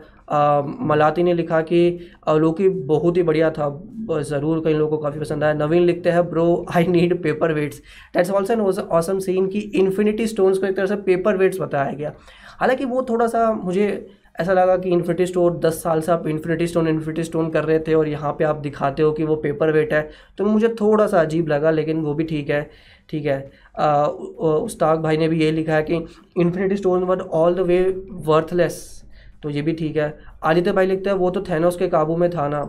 मलाती 0.83 1.23
ने 1.23 1.33
लिखा 1.35 1.61
कि 1.63 1.79
लोकी 2.31 2.69
बहुत 2.69 3.17
ही 3.17 3.23
बढ़िया 3.23 3.51
था। 3.51 3.69
ज़रूर 4.23 4.61
कई 4.65 4.73
लोगों 4.75 4.97
को 4.97 5.03
काफ़ी 5.03 5.21
पसंद 5.21 5.45
आया। 5.45 5.55
नवीन 5.55 5.83
लिखते 5.83 6.11
हैं 6.11 6.29
bro 6.31 6.67
I 6.77 6.87
need 6.87 7.23
paper 7.23 7.53
weights 7.53 7.79
that's 8.15 8.31
also 8.31 8.53
an 8.53 8.61
awesome 8.61 9.19
scene 9.19 9.47
कि 9.47 9.59
इन्फिनिटी 9.59 10.27
स्टोन्स 10.27 10.59
को 10.59 10.67
एक 10.67 10.77
तरह 10.77 10.87
से 10.87 10.97
पेपर 11.03 11.37
वेट्स 11.37 11.61
बताया 11.61 11.93
गया। 11.93 12.13
हालाँकि 12.61 12.85
वो 12.85 13.03
थोड़ा 13.09 13.27
सा 13.27 13.51
मुझे 13.55 13.87
ऐसा 14.41 14.53
लगा 14.53 14.77
कि 14.77 14.91
इन्फिनिटी 14.91 15.27
स्टोर 15.27 15.57
दस 15.59 15.83
साल 15.83 16.01
से 16.01 16.13
आप 16.13 16.27
इन्फिनिटी 16.29 16.67
स्टोन 16.67 16.89
इन्फिनिटी 16.89 17.25
स्टोन 17.25 17.51
कर 17.51 17.65
रहे 17.65 17.79
थे 17.79 17.95
और 17.95 18.09
यहाँ 18.09 18.33
पे 18.39 18.45
आप 18.45 18.57
दिखाते 18.59 19.03
हो 19.03 19.13
कि 19.13 19.25
वो 19.25 19.37
पेपर 19.39 19.73
वेट 19.73 19.93
है। 19.93 20.09
तो 20.39 20.45
मुझे 20.45 20.69
थोड़ा 20.81 21.07
सा 21.07 21.21
अजीब 21.21 21.49
लगा, 21.49 21.71
लेकिन 21.71 22.01
वो 22.03 22.15
भी 22.15 22.25
ठीक 22.25 22.51
है 22.51 22.63
ठीक 23.09 23.27
है। 23.27 23.41
उस्ताद 24.41 25.01
भाई 25.01 25.17
ने 25.17 25.29
भी 25.29 25.43
ये 25.43 25.51
लिखा 25.53 25.75
है 25.75 25.83
कि 25.83 25.95
infinity 25.95 26.77
stone 26.77 27.05
were 27.05 27.21
all 27.21 27.55
the 27.55 27.61
way 27.63 27.83
worthless 28.27 28.79
तो 29.43 29.51
ये 29.51 29.63
भी 29.63 29.73
ठीक 29.73 29.97
है। 29.97 30.15
आदित्य 30.45 30.73
भाई 30.73 30.87
लिखते 30.87 31.11
हैं, 31.11 31.17
वो 31.17 31.31
तो 31.31 31.43
थैनोस 31.43 31.77
के 31.77 31.89
काबू 31.89 32.17
में 32.17 32.31
था 32.31 32.49
ना। 32.49 32.63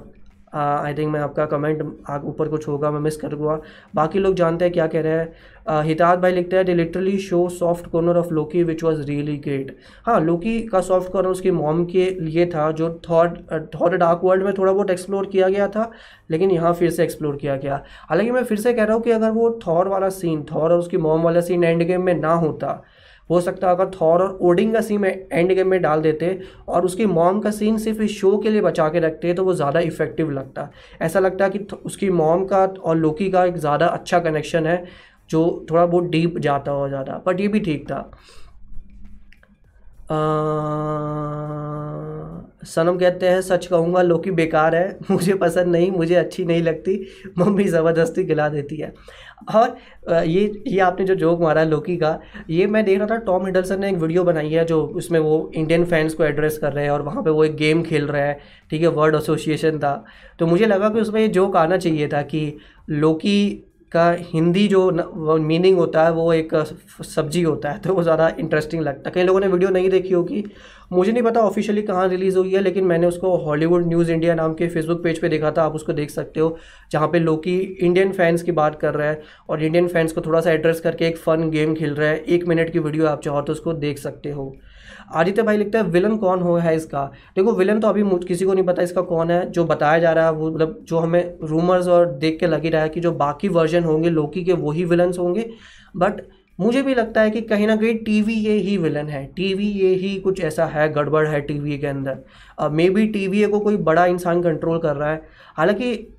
आई 0.53 0.93
थिंक 0.93 1.11
मैं 1.11 1.19
आपका 1.19 1.45
कमेंट 1.45 1.81
ऊपर 2.25 2.47
कुछ 2.49 2.67
होगा, 2.67 2.91
मैं 2.91 2.99
मिस 2.99 3.17
कर 3.17 3.29
दूँगा 3.29 3.59
बाकी 3.95 4.19
लोग 4.19 4.35
जानते 4.35 4.65
हैं 4.65 4.73
क्या 4.73 4.87
कह 4.87 5.01
रहे 5.01 5.13
हैं। 5.13 5.81
हितात 5.83 6.19
भाई 6.19 6.31
लिखते 6.31 6.55
हैं 6.55 6.65
they 6.65 6.73
literally 6.73 7.17
show 7.19 7.47
soft 7.49 7.87
corner 7.91 8.17
of 8.17 8.33
Loki 8.33 8.63
which 8.63 8.83
was 8.83 8.99
really 9.09 9.37
great 9.37 9.75
हाँ 10.05 10.19
लोकी 10.21 10.59
का 10.63 10.81
सॉफ्ट 10.81 11.11
कॉर्नर 11.11 11.29
उसकी 11.29 11.51
मॉम 11.51 11.83
के 11.85 12.09
लिए 12.21 12.45
था, 12.45 12.71
जो 12.71 12.89
थॉट 13.09 13.37
थॉट 13.75 13.93
डार्क 13.93 14.21
वर्ल्ड 14.23 14.43
में 14.43 14.53
थोड़ा 14.53 14.71
बहुत 14.73 14.89
एक्सप्लोर 14.91 15.25
किया 15.27 15.49
गया 15.49 15.67
था, 15.67 15.91
लेकिन 16.31 16.51
यहाँ 16.51 16.73
फिर 16.73 16.89
से 16.89 17.03
एक्सप्लोर 17.03 17.35
किया 17.35 17.55
गया। 17.57 17.83
हालाँकि 18.09 18.31
मैं 18.31 18.43
फिर 18.43 18.57
से 18.59 18.73
कह 18.73 18.83
रहा 18.83 18.95
हूँ 18.95 19.03
कि 19.03 19.11
अगर 19.11 19.31
वो 19.31 19.59
थॉर 19.67 19.87
वाला 19.87 20.09
सीन 20.11 20.43
थॉर 20.51 20.71
और 20.71 20.79
उसकी 20.79 20.97
मॉम 20.99 21.21
वाला 21.23 21.41
सीन 21.41 21.63
एंड 21.63 21.83
गेम 21.83 22.03
में 22.03 22.13
ना 22.15 22.33
होता 22.35 22.81
हो 23.31 23.41
सकता 23.41 23.67
है 23.67 23.75
अगर 23.75 23.89
थॉर 23.91 24.21
और 24.21 24.37
ओडिंग 24.41 24.73
का 24.73 24.81
सीन 24.81 25.05
एंड 25.05 25.53
गेम 25.53 25.67
में 25.67 25.81
डाल 25.81 26.01
देते 26.01 26.37
और 26.67 26.85
उसकी 26.85 27.05
मॉम 27.07 27.39
का 27.39 27.51
सीन 27.51 27.77
सिर्फ़ 27.77 28.01
इस 28.01 28.17
शो 28.19 28.37
के 28.37 28.49
लिए 28.49 28.61
बचा 28.61 28.87
के 28.89 28.99
रखते 28.99 29.33
तो 29.33 29.43
वो 29.45 29.53
ज़्यादा 29.53 29.79
इफ़ेक्टिव 29.81 30.31
लगता। 30.31 30.69
ऐसा 31.01 31.19
लगता 31.19 31.45
है 31.45 31.51
कि 31.51 31.75
उसकी 31.85 32.09
मॉम 32.11 32.45
का 32.45 32.65
और 32.65 32.97
लोकी 32.97 33.29
का 33.31 33.45
एक 33.45 33.57
ज़्यादा 33.57 33.87
अच्छा 33.87 34.19
कनेक्शन 34.19 34.65
है, 34.67 34.83
जो 35.29 35.65
थोड़ा 35.71 35.85
बहुत 35.85 36.09
डीप 36.09 36.37
जाता 36.39 36.71
हो 36.71 36.87
ज़्यादा 36.89 37.21
बट 37.27 37.39
ये 37.41 37.47
भी 37.47 37.59
ठीक 37.59 37.85
था। 37.91 38.11
सनम 42.65 42.97
कहते 42.97 43.27
हैं, 43.27 43.41
सच 43.41 43.65
कहूँगा 43.65 44.01
लोकी 44.01 44.31
बेकार 44.31 44.75
है, 44.75 44.97
मुझे 45.11 45.33
पसंद 45.35 45.67
नहीं, 45.67 45.89
मुझे 45.91 46.15
अच्छी 46.15 46.45
नहीं 46.45 46.61
लगती, 46.63 46.99
मम्मी 47.39 47.63
ज़बरदस्ती 47.65 48.23
गिला 48.23 48.47
देती 48.49 48.75
है। 48.75 48.93
और 49.55 49.77
ये 50.25 50.63
ये 50.67 50.79
आपने 50.79 51.05
जो 51.05 51.15
जोक 51.15 51.41
मारा 51.41 51.61
है 51.61 51.69
लोकी 51.69 51.95
का, 51.97 52.19
ये 52.49 52.67
मैं 52.67 52.83
देख 52.85 52.99
रहा 52.99 53.07
था 53.07 53.17
टॉम 53.25 53.45
हिडलसन 53.45 53.79
ने 53.81 53.89
एक 53.89 53.95
वीडियो 53.95 54.23
बनाई 54.23 54.49
है 54.49 54.65
जो 54.65 54.81
उसमें 54.85 55.19
वो 55.19 55.51
इंडियन 55.55 55.85
फैंस 55.85 56.13
को 56.13 56.23
एड्रेस 56.23 56.57
कर 56.57 56.73
रहे 56.73 56.83
हैं 56.83 56.91
और 56.91 57.01
वहाँ 57.01 57.23
पे 57.23 57.29
वो 57.29 57.43
एक 57.45 57.55
गेम 57.55 57.83
खेल 57.83 58.07
रहा 58.07 58.21
है, 58.21 58.39
ठीक 58.71 58.81
है 58.81 58.87
वर्ल्ड 58.89 59.15
एसोसिएशन 59.15 59.79
था। 59.79 59.93
तो 60.39 60.47
मुझे 60.47 60.65
लगा 60.65 60.89
कि 60.89 61.01
उसमें 61.01 61.21
ये 61.21 61.27
जोक 61.29 61.57
आना 61.57 61.77
चाहिए 61.77 62.07
था 62.07 62.21
कि 62.23 62.57
लोकी 62.89 63.63
का 63.91 64.09
हिंदी 64.25 64.67
जो 64.67 65.37
मीनिंग 65.39 65.77
होता 65.77 66.03
है, 66.03 66.11
वो 66.11 66.33
एक 66.33 66.53
सब्ज़ी 67.05 67.41
होता 67.41 67.71
है 67.71 67.79
तो 67.79 67.93
वो 67.93 68.03
ज़्यादा 68.03 68.27
इंटरेस्टिंग 68.39 68.81
लगता 68.83 69.09
है। 69.09 69.13
कई 69.13 69.23
लोगों 69.23 69.39
ने 69.39 69.47
वीडियो 69.47 69.69
नहीं 69.69 69.89
देखी 69.89 70.13
होगी। 70.13 70.43
मुझे 70.91 71.11
नहीं 71.11 71.23
पता 71.23 71.41
ऑफिशियली 71.41 71.81
कहाँ 71.81 72.07
रिलीज़ 72.09 72.37
हुई 72.37 72.53
है, 72.53 72.61
लेकिन 72.61 72.85
मैंने 72.85 73.07
उसको 73.07 73.35
हॉलीवुड 73.39 73.87
न्यूज़ 73.87 74.11
इंडिया 74.11 74.35
नाम 74.35 74.53
के 74.53 74.67
फेसबुक 74.69 75.03
पेज 75.03 75.19
पे 75.21 75.29
देखा 75.29 75.51
था, 75.51 75.63
आप 75.63 75.75
उसको 75.75 75.93
देख 75.93 76.09
सकते 76.09 76.39
हो, 76.39 76.57
जहाँ 76.91 77.07
पे 77.07 77.19
लोकी 77.19 77.57
इंडियन 77.59 78.11
फैंस 78.13 78.43
की 78.43 78.51
बात 78.53 78.79
कर 78.81 78.93
रहे 78.93 79.07
हैं, 79.07 79.21
और 79.49 79.63
इंडियन 79.63 79.87
फैंस 79.87 80.11
को 80.11 80.21
थोड़ा 80.21 80.41
सा 80.41 80.51
एड्रेस 80.51 80.79
करके 80.79 81.07
एक 81.07 81.17
फ़न 81.17 81.49
गेम 81.49 81.75
खेल 81.75 81.93
रहा 81.93 82.09
है। 82.09 82.17
एक 82.19 82.47
मिनट 82.47 82.71
की 82.73 82.79
वीडियो 82.79 83.07
आप 83.07 83.21
चाहो 83.21 83.41
तो 83.41 83.53
उसको 83.53 83.73
देख 83.75 83.99
सकते 83.99 84.31
हो। 84.31 84.53
आदित्य 85.13 85.43
भाई 85.43 85.57
लिखते 85.57 85.77
हैं, 85.77 85.85
विलन 85.85 86.15
कौन 86.17 86.39
हो 86.39 86.55
है 86.55 86.75
इसका? 86.75 87.03
देखो, 87.35 87.51
विलन 87.51 87.79
तो 87.79 87.87
अभी 87.87 88.03
किसी 88.27 88.45
को 88.45 88.53
नहीं 88.53 88.65
पता 88.65 88.81
इसका 88.81 89.01
कौन 89.01 89.31
है, 89.31 89.49
जो 89.51 89.65
बताया 89.65 89.99
जा 89.99 90.11
रहा 90.11 90.25
है, 90.25 90.31
वो 90.31 90.51
मतलब 90.51 90.77
जो 90.83 90.99
हमें 90.99 91.37
रूमर्स 91.43 91.87
और 91.87 92.11
देख 92.11 92.39
के 92.39 92.47
लग 92.47 92.63
ही 92.63 92.69
रहा 92.69 92.81
है 92.81 92.89
कि 92.89 92.99
जो 92.99 93.11
बाकी 93.11 93.47
वर्जन 93.47 93.83
होंगे 93.83 94.09
लोकी 94.09 94.43
के 94.43 94.53
वही 94.53 94.85
विलन्स 94.85 95.19
होंगे। 95.19 95.49
बट 95.95 96.21
मुझे 96.59 96.81
भी 96.81 96.93
लगता 96.95 97.21
है 97.21 97.29
कि 97.31 97.41
कहीं 97.41 97.67
ना 97.67 97.75
कहीं 97.75 97.95
टीवी 97.97 98.33
ये 98.33 98.53
ही 98.53 98.77
विलन 98.77 99.07
है। 99.07 99.25
टीवी 99.35 99.65
ये 99.65 99.93
ही 99.95 100.15
कुछ 100.19 100.41
ऐसा 100.41 100.65
है, 100.65 100.91
गड़बड़ 100.93 101.27
है 101.27 101.41
टीवी 101.41 101.77
के 101.77 101.87
अंदर। 101.87 102.69
मे 102.71 102.89
बी 102.89 103.05
टीवी 103.07 103.43
को 103.43 103.59
कोई 103.59 103.77
बड़ा 103.77 104.05
इंसान 104.05 104.41
कंट्रोल 104.41 104.79
कर 104.79 104.95
रहा 104.95 105.11
है। 105.11 105.21
हालाँकि 105.57 106.17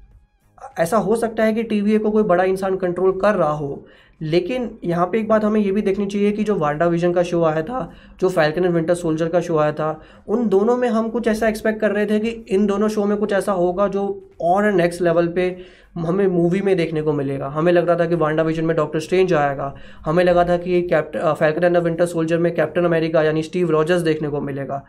ऐसा 0.78 0.96
हो 0.96 1.16
सकता 1.16 1.44
है 1.44 1.52
कि 1.52 1.62
टीवी 1.62 1.98
को 1.98 2.10
कोई 2.10 2.22
बड़ा 2.22 2.44
इंसान 2.44 2.76
कंट्रोल 2.76 3.12
कर 3.12 3.34
रहा 3.34 3.50
हो। 3.50 3.84
लेकिन 4.22 4.68
यहाँ 4.84 5.06
पे 5.06 5.18
एक 5.18 5.28
बात 5.28 5.44
हमें 5.44 5.60
ये 5.60 5.70
भी 5.72 5.82
देखनी 5.82 6.06
चाहिए 6.06 6.32
कि 6.32 6.44
जो 6.44 6.54
वांडा 6.56 6.86
विजन 6.86 7.12
का 7.12 7.22
शो 7.22 7.42
आया 7.44 7.62
था, 7.62 7.92
जो 8.20 8.28
फैल्कन 8.28 8.64
एंड 8.64 8.74
विंटर 8.74 8.94
सोल्जर 8.94 9.28
का 9.28 9.40
शो 9.40 9.56
आया 9.58 9.72
था, 9.72 10.00
उन 10.28 10.48
दोनों 10.48 10.76
में 10.76 10.88
हम 10.88 11.08
कुछ 11.08 11.28
ऐसा 11.28 11.48
एक्सपेक्ट 11.48 11.80
कर 11.80 11.90
रहे 11.90 12.06
थे 12.06 12.18
कि 12.20 12.28
इन 12.48 12.66
दोनों 12.66 12.88
शो 12.88 13.04
में 13.04 13.16
कुछ 13.18 13.32
ऐसा 13.32 13.52
होगा 13.52 13.86
जो 13.88 14.04
और 14.40 14.70
नेक्स्ट 14.72 15.02
लेवल 15.02 15.28
पे 15.28 15.56
हमें 15.98 16.26
मूवी 16.26 16.60
में 16.60 16.76
देखने 16.76 17.02
को 17.02 17.12
मिलेगा। 17.12 17.48
हमें 17.48 17.72
लग 17.72 17.88
रहा 17.88 17.98
था 17.98 18.06
कि 18.06 18.14
वांडा 18.14 18.42
विजन 18.42 18.64
में 18.64 18.76
डॉक्टर 18.76 19.00
स्ट्रेंज 19.00 19.32
आएगा। 19.34 19.74
हमें 20.04 20.22
लगा 20.24 20.44
था 20.44 20.56
कि 20.56 20.82
कैप्ट 20.82 21.16
फैल्कन 21.38 21.64
एंड 21.64 21.76
विंटर 21.78 22.06
सोल्जर 22.06 22.38
में 22.38 22.54
कैप्टन 22.54 22.84
अमेरिका 22.84 23.22
यानी 23.22 23.42
स्टीव 23.42 23.70
रॉजर्स 23.70 24.02
देखने 24.02 24.28
को 24.28 24.40
मिलेगा 24.40 24.82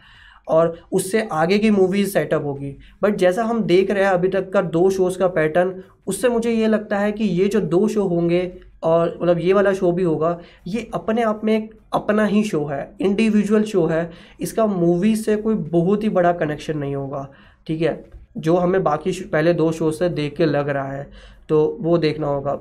और 0.48 0.78
उससे 0.92 1.28
आगे 1.32 1.58
की 1.58 1.70
मूवीज़ 1.72 2.10
सेटअप 2.10 2.46
होगी। 2.46 2.76
बट 3.04 3.16
जैसा 3.16 3.44
हम 3.44 3.62
देख 3.64 3.92
रहे 3.92 4.04
हैं 4.04 4.12
अभी 4.12 4.28
तक 4.28 4.50
का 4.54 4.62
दो 4.62 4.90
शोज़ 4.90 5.18
का 5.20 5.28
पैटर्न 5.30 5.74
उससे 6.08 6.30
मुझे 6.30 6.52
ये 6.52 6.68
लगता 6.68 6.98
है 7.00 7.12
कि 7.12 7.24
ये 7.24 7.48
जो 7.48 7.60
दो 7.62 7.88
शो 7.88 8.08
होंगे 8.08 8.42
और 8.84 9.18
मतलब 9.22 9.40
ये 9.40 9.54
वाला 9.54 9.74
शो 9.74 9.92
भी 9.92 10.04
होगा। 10.04 10.40
ये 10.68 10.90
अपने 10.94 11.24
आप 11.24 11.42
में 11.44 11.56
एक 11.56 11.74
अपना 11.94 12.26
ही 12.26 12.44
शो 12.44 12.64
है 12.66 12.96
इंडिविजुअल 13.02 13.64
शो 13.64 13.86
है। 13.86 14.10
इसका 14.42 14.66
मूवी 14.68 15.16
से 15.16 15.36
कोई 15.38 15.56
बहुत 15.56 16.04
ही 16.04 16.10
बड़ा 16.10 16.32
कनेक्शन 16.34 16.78
नहीं 16.78 16.96
होगा 16.96 17.28
ठीक 17.68 17.82
है? 17.82 18.04
जो 18.38 18.56
हमें 18.58 18.84
बाकी 18.84 19.12
पहले 19.24 19.54
दो 19.54 19.72
शो 19.72 19.92
से 19.92 20.10
देख 20.12 20.36
के 20.38 20.46
लग 20.46 20.70
रहा 20.70 20.92
है 20.92 21.10
तो 21.50 21.66
वो 21.82 21.98
देखना 21.98 22.28
होगा। 22.28 22.60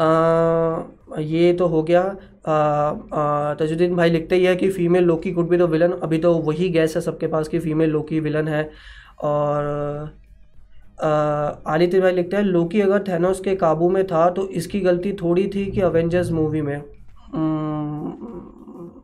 आ, 0.00 1.18
ये 1.20 1.52
तो 1.52 1.66
हो 1.66 1.82
गया। 1.82 2.02
तजुद्दीन 3.58 3.94
भाई 3.96 4.10
लिखते 4.10 4.36
ही 4.36 4.44
है 4.44 4.54
कि 4.56 4.70
फ़ीमेल 4.70 5.04
लोकी 5.04 5.32
कुड 5.32 5.48
भी 5.48 5.58
तो 5.58 5.66
विलन 5.66 5.92
अभी 5.92 6.18
तो 6.18 6.32
वही 6.40 6.68
गैस 6.68 6.96
है 6.96 7.02
सबके 7.02 7.26
पास 7.26 7.48
कि 7.48 7.58
फ़ीमेल 7.58 7.90
लोकी 7.90 8.20
विलन 8.20 8.48
है। 8.48 8.68
और 9.20 9.64
आली 10.98 11.86
तिवारी 11.86 12.16
लिखते 12.16 12.36
हैं, 12.36 12.42
लोकी 12.44 12.80
अगर 12.80 13.02
थैनोस 13.08 13.40
के 13.40 13.54
काबू 13.56 13.88
में 13.90 14.06
था 14.06 14.28
तो 14.30 14.48
इसकी 14.50 14.80
गलती 14.80 15.12
थोड़ी 15.12 15.46
थी 15.54 15.64
कि 15.66 15.80
अवेंजर्स 15.82 16.30
मूवी 16.30 16.60
में। 16.62 16.76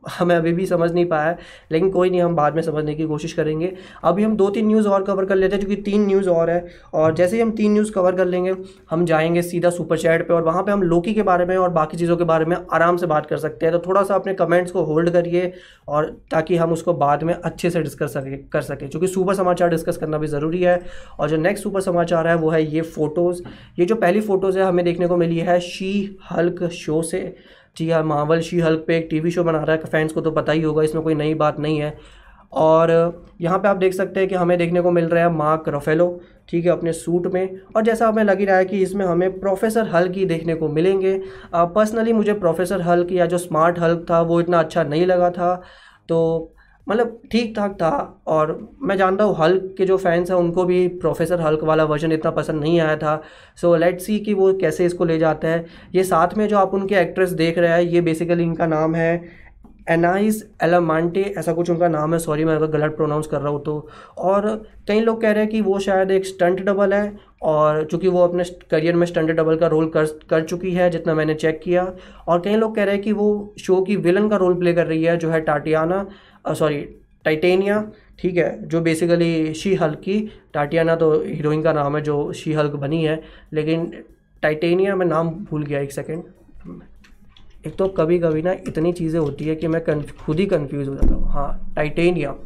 हमें 0.02 0.34
अभी 0.36 0.52
भी 0.52 0.66
समझ 0.66 0.90
नहीं 0.92 1.04
पाया 1.06 1.24
है, 1.24 1.38
लेकिन 1.72 1.90
कोई 1.90 2.10
नहीं, 2.10 2.20
हम 2.22 2.34
बाद 2.36 2.54
में 2.54 2.62
समझने 2.62 2.94
की 2.94 3.04
कोशिश 3.04 3.32
करेंगे। 3.32 3.72
अभी 4.04 4.22
हम 4.22 4.36
दो 4.36 4.48
तीन 4.50 4.66
न्यूज़ 4.66 4.88
और 4.88 5.04
कवर 5.04 5.24
कर 5.24 5.36
लेते 5.36 5.56
हैं 5.56 5.64
क्योंकि 5.66 5.82
तीन 5.82 6.06
न्यूज़ 6.06 6.28
और 6.28 6.50
है, 6.50 6.66
और 6.94 7.14
जैसे 7.14 7.36
ही 7.36 7.42
हम 7.42 7.50
तीन 7.50 7.72
न्यूज़ 7.72 7.92
कवर 7.92 8.16
कर 8.16 8.26
लेंगे, 8.26 8.54
हम 8.90 9.04
जाएँगे 9.04 9.42
सीधा 9.42 9.70
सुपर 9.70 9.98
चैट 9.98 10.26
पर 10.28 10.34
और 10.34 10.42
वहाँ 10.42 10.62
पर 10.62 10.72
हम 10.72 10.82
लोकी 10.82 11.14
के 11.14 11.22
बारे 11.22 11.44
में 11.44 11.56
और 11.56 11.70
बाकी 11.70 11.96
चीज़ों 11.96 12.16
के 12.16 12.24
बारे 12.24 12.44
में 12.44 12.56
आराम 12.72 12.96
से 12.96 13.06
बात 13.06 13.26
कर 13.26 13.36
सकते 13.36 13.66
हैं। 13.66 13.72
तो 13.72 13.82
थोड़ा 13.86 14.02
सा 14.02 14.14
अपने 14.14 14.34
कमेंट्स 14.34 14.72
को 14.72 14.82
होल्ड 14.84 15.10
करिए, 15.10 15.52
और 15.88 16.06
ताकि 16.30 16.56
हम 16.56 16.72
उसको 16.72 16.92
बाद 16.94 17.22
में 17.22 17.34
अच्छे 17.34 17.70
से 17.70 17.82
डिस्कस 17.82 18.12
सके, 18.12 18.36
कर 18.36 18.62
सकें 18.62 18.88
क्योंकि 18.88 19.06
सुपर 19.08 19.34
समाचार 19.34 19.70
डिस्कस 19.70 19.96
करना 19.96 20.18
भी 20.18 20.26
ज़रूरी 20.26 20.62
है। 20.62 20.80
और 21.20 21.30
जो 21.30 21.36
नेक्स्ट 21.36 21.62
सुपर 21.62 21.80
समाचार 21.80 22.28
है, 22.28 22.34
वो 22.34 22.50
है 22.50 22.64
ये 22.64 22.80
फ़ोटोज़ 22.82 23.42
ये 23.78 23.86
जो 23.86 23.94
पहली 23.94 24.20
फ़ोटोज़ 24.20 24.58
है, 24.58 24.64
हमें 24.64 24.84
देखने 24.84 25.06
को 25.06 25.16
मिली 25.16 25.38
है 25.38 25.58
शी 25.60 26.18
हल्क 26.30 26.62
शो 26.72 27.02
से। 27.02 27.34
जी 27.76 27.90
हाँ 27.90 28.02
मावल 28.04 28.40
शी 28.42 28.58
हल्क 28.60 28.84
पे 28.86 28.96
एक 28.96 29.06
टीवी 29.10 29.30
शो 29.30 29.44
बना 29.44 29.58
रहा 29.60 29.76
है 29.76 29.84
फैंस 29.84 30.12
को 30.12 30.20
तो 30.20 30.30
पता 30.30 30.52
ही 30.52 30.62
होगा, 30.62 30.82
इसमें 30.82 31.02
कोई 31.04 31.14
नई 31.14 31.34
बात 31.34 31.58
नहीं 31.60 31.78
है। 31.80 31.96
और 32.52 32.90
यहाँ 33.40 33.58
पे 33.58 33.68
आप 33.68 33.76
देख 33.76 33.92
सकते 33.94 34.20
हैं 34.20 34.28
कि 34.28 34.34
हमें 34.34 34.56
देखने 34.58 34.80
को 34.80 34.90
मिल 34.90 35.04
रहा 35.04 35.24
है 35.24 35.32
मार्क 35.32 35.68
रफेलो, 35.68 36.20
ठीक 36.48 36.64
है, 36.64 36.70
अपने 36.70 36.92
सूट 36.92 37.26
में। 37.34 37.60
और 37.76 37.82
जैसा 37.82 38.08
हमें 38.08 38.22
लग 38.24 38.38
ही 38.38 38.44
रहा 38.44 38.56
है 38.56 38.64
कि 38.64 38.80
इसमें 38.82 39.04
हमें 39.06 39.38
प्रोफेसर 39.40 39.88
हल्क 39.88 40.12
ही 40.12 40.24
देखने 40.26 40.54
को 40.54 40.68
मिलेंगे। 40.70 41.16
पर्सनली 41.54 42.12
मुझे 42.12 42.32
प्रोफेसर 42.34 42.80
हल्क 42.82 43.12
या 43.12 43.26
जो 43.26 43.38
स्मार्ट 43.38 43.78
हल्क 43.78 44.04
था, 44.10 44.20
वो 44.20 44.40
इतना 44.40 44.58
अच्छा 44.58 44.82
नहीं 44.84 45.06
लगा 45.06 45.30
था। 45.30 45.54
तो 46.08 46.54
मतलब 46.86 47.20
ठीक 47.32 47.54
ठाक 47.56 47.72
था 47.72 47.90
और 48.26 48.58
मैं 48.82 48.96
जानता 48.96 49.24
हूँ 49.24 49.36
हल्क 49.38 49.74
के 49.78 49.86
जो 49.86 49.96
फैंस 49.96 50.30
हैं, 50.30 50.36
उनको 50.38 50.64
भी 50.64 50.86
प्रोफेसर 51.00 51.40
हल्क 51.40 51.62
वाला 51.64 51.84
वर्जन 51.84 52.12
इतना 52.12 52.30
पसंद 52.30 52.60
नहीं 52.60 52.80
आया 52.80 52.96
था। 52.96 53.20
सो 53.56 53.74
लेट्स 53.76 54.06
सी 54.06 54.18
कि 54.20 54.34
वो 54.34 54.52
कैसे 54.60 54.86
इसको 54.86 55.04
ले 55.04 55.18
जाता 55.18 55.48
है। 55.48 55.64
ये 55.94 56.04
साथ 56.04 56.34
में 56.36 56.46
जो 56.48 56.58
आप 56.58 56.74
उनके 56.74 56.94
एक्ट्रेस 56.94 57.30
देख 57.32 57.58
रहे 57.58 57.70
हैं, 57.70 57.80
ये 57.82 58.00
बेसिकली 58.00 58.42
इनका 58.42 58.66
नाम 58.66 58.94
है 58.94 59.40
एनाइज 59.88 60.44
एलामांटे 60.62 61.22
ऐसा 61.38 61.52
कुछ 61.52 61.70
उनका 61.70 61.88
नाम 61.88 62.12
है 62.12 62.18
सॉरी 62.18 62.44
मैं 62.44 62.54
अगर 62.54 62.66
गलत 62.68 62.96
प्रोनाउंस 62.96 63.26
कर 63.26 63.40
रहा 63.40 63.48
हूँ 63.48 63.62
तो। 63.64 63.88
और 64.18 64.48
कई 64.88 65.00
लोग 65.00 65.20
कह 65.22 65.30
रहे 65.30 65.42
हैं 65.42 65.50
कि 65.50 65.60
वो 65.60 65.78
शायद 65.78 66.10
एक 66.10 66.26
स्टंट 66.26 66.60
डबल 66.60 66.94
है, 66.94 67.18
और 67.42 67.84
चूँकि 67.84 68.08
वो 68.08 68.22
अपने 68.24 68.44
करियर 68.70 68.96
में 68.96 69.06
स्टंट 69.06 69.30
डबल 69.30 69.56
का 69.56 69.66
रोल 69.66 69.88
कर 69.88 70.06
कर 70.30 70.44
चुकी 70.44 70.72
है, 70.72 70.90
जितना 70.90 71.14
मैंने 71.14 71.34
चेक 71.34 71.60
किया। 71.64 71.92
और 72.28 72.40
कई 72.40 72.56
लोग 72.56 72.74
कह 72.76 72.84
रहे 72.84 72.94
हैं 72.94 73.02
कि 73.04 73.12
वो 73.12 73.54
शो 73.58 73.80
की 73.82 73.96
विलन 73.98 74.28
का 74.28 74.36
रोल 74.36 74.54
प्ले 74.54 74.72
कर 74.74 74.86
रही 74.86 75.02
है, 75.04 75.16
जो 75.16 75.30
है 75.30 75.40
टाटियाना 75.40 76.06
सॉरी 76.50 76.80
टाइटेनिया 77.24 77.84
ठीक 78.18 78.36
है, 78.36 78.68
जो 78.68 78.80
बेसिकली 78.80 79.54
शी 79.54 79.74
हल्क 79.74 79.98
की 79.98 80.20
टाटियाना 80.54 80.94
तो 80.96 81.12
हीरोइन 81.22 81.62
का 81.62 81.72
नाम 81.72 81.96
है, 81.96 82.02
जो 82.02 82.32
शी 82.32 82.52
हल्क 82.52 82.72
बनी 82.76 83.02
है, 83.04 83.20
लेकिन 83.52 83.92
टाइटेनिया 84.42 84.96
मैं 84.96 85.06
नाम 85.06 85.30
भूल 85.50 85.64
गया, 85.64 85.80
एक 85.80 85.92
सेकेंड 85.92 86.22
एक 87.64 87.76
तो 87.76 87.86
कभी 87.90 88.18
कभी 88.18 88.42
ना 88.42 88.52
इतनी 88.68 88.92
चीज़ें 88.92 89.18
होती 89.20 89.44
है 89.44 89.54
कि 89.56 89.68
मैं 89.68 89.84
खुद 90.18 90.38
ही 90.38 90.46
कन्फ्यूज़ 90.46 90.88
हो 90.88 90.94
जाता 90.94 91.14
हूँ। 91.14 91.32
हाँ 91.32 91.72
टाइटेनिया 91.76 92.36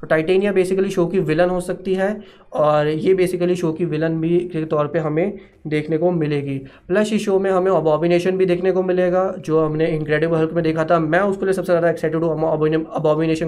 तो 0.00 0.06
टाइटेनिया 0.06 0.50
बेसिकली 0.52 0.90
शो 0.90 1.04
की 1.06 1.18
विलन 1.20 1.50
हो 1.50 1.60
सकती 1.60 1.94
है 1.94 2.08
और 2.54 2.88
ये 2.88 3.12
बेसिकली 3.14 3.54
शो 3.56 3.72
की 3.72 3.84
विलन 3.84 4.20
भी 4.20 4.38
के 4.48 4.64
तौर 4.64 4.86
पे 4.86 4.98
हमें 4.98 5.38
देखने 5.66 5.98
को 5.98 6.10
मिलेगी। 6.10 6.58
प्लस 6.88 7.12
इस 7.12 7.24
शो 7.24 7.38
में 7.38 7.50
हमें 7.50 7.70
अबॉबिनेशन 7.70 8.36
भी 8.36 8.46
देखने 8.46 8.72
को 8.72 8.82
मिलेगा, 8.82 9.24
जो 9.38 9.64
हमने 9.64 9.86
इनक्रेडिबल 9.88 10.36
हल्क 10.36 10.52
में 10.52 10.62
देखा 10.64 10.84
था। 10.84 10.98
मैं 10.98 11.20
उसके 11.20 11.44
लिए 11.44 11.54
सबसे 11.54 11.72
ज़्यादा 11.72 11.90
एक्साइटेड 11.90 12.24
हूँ, 12.24 12.32
हम 12.32 12.44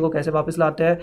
को 0.00 0.08
कैसे 0.08 0.30
वापस 0.30 0.58
लाते 0.58 0.84
हैं। 0.84 0.98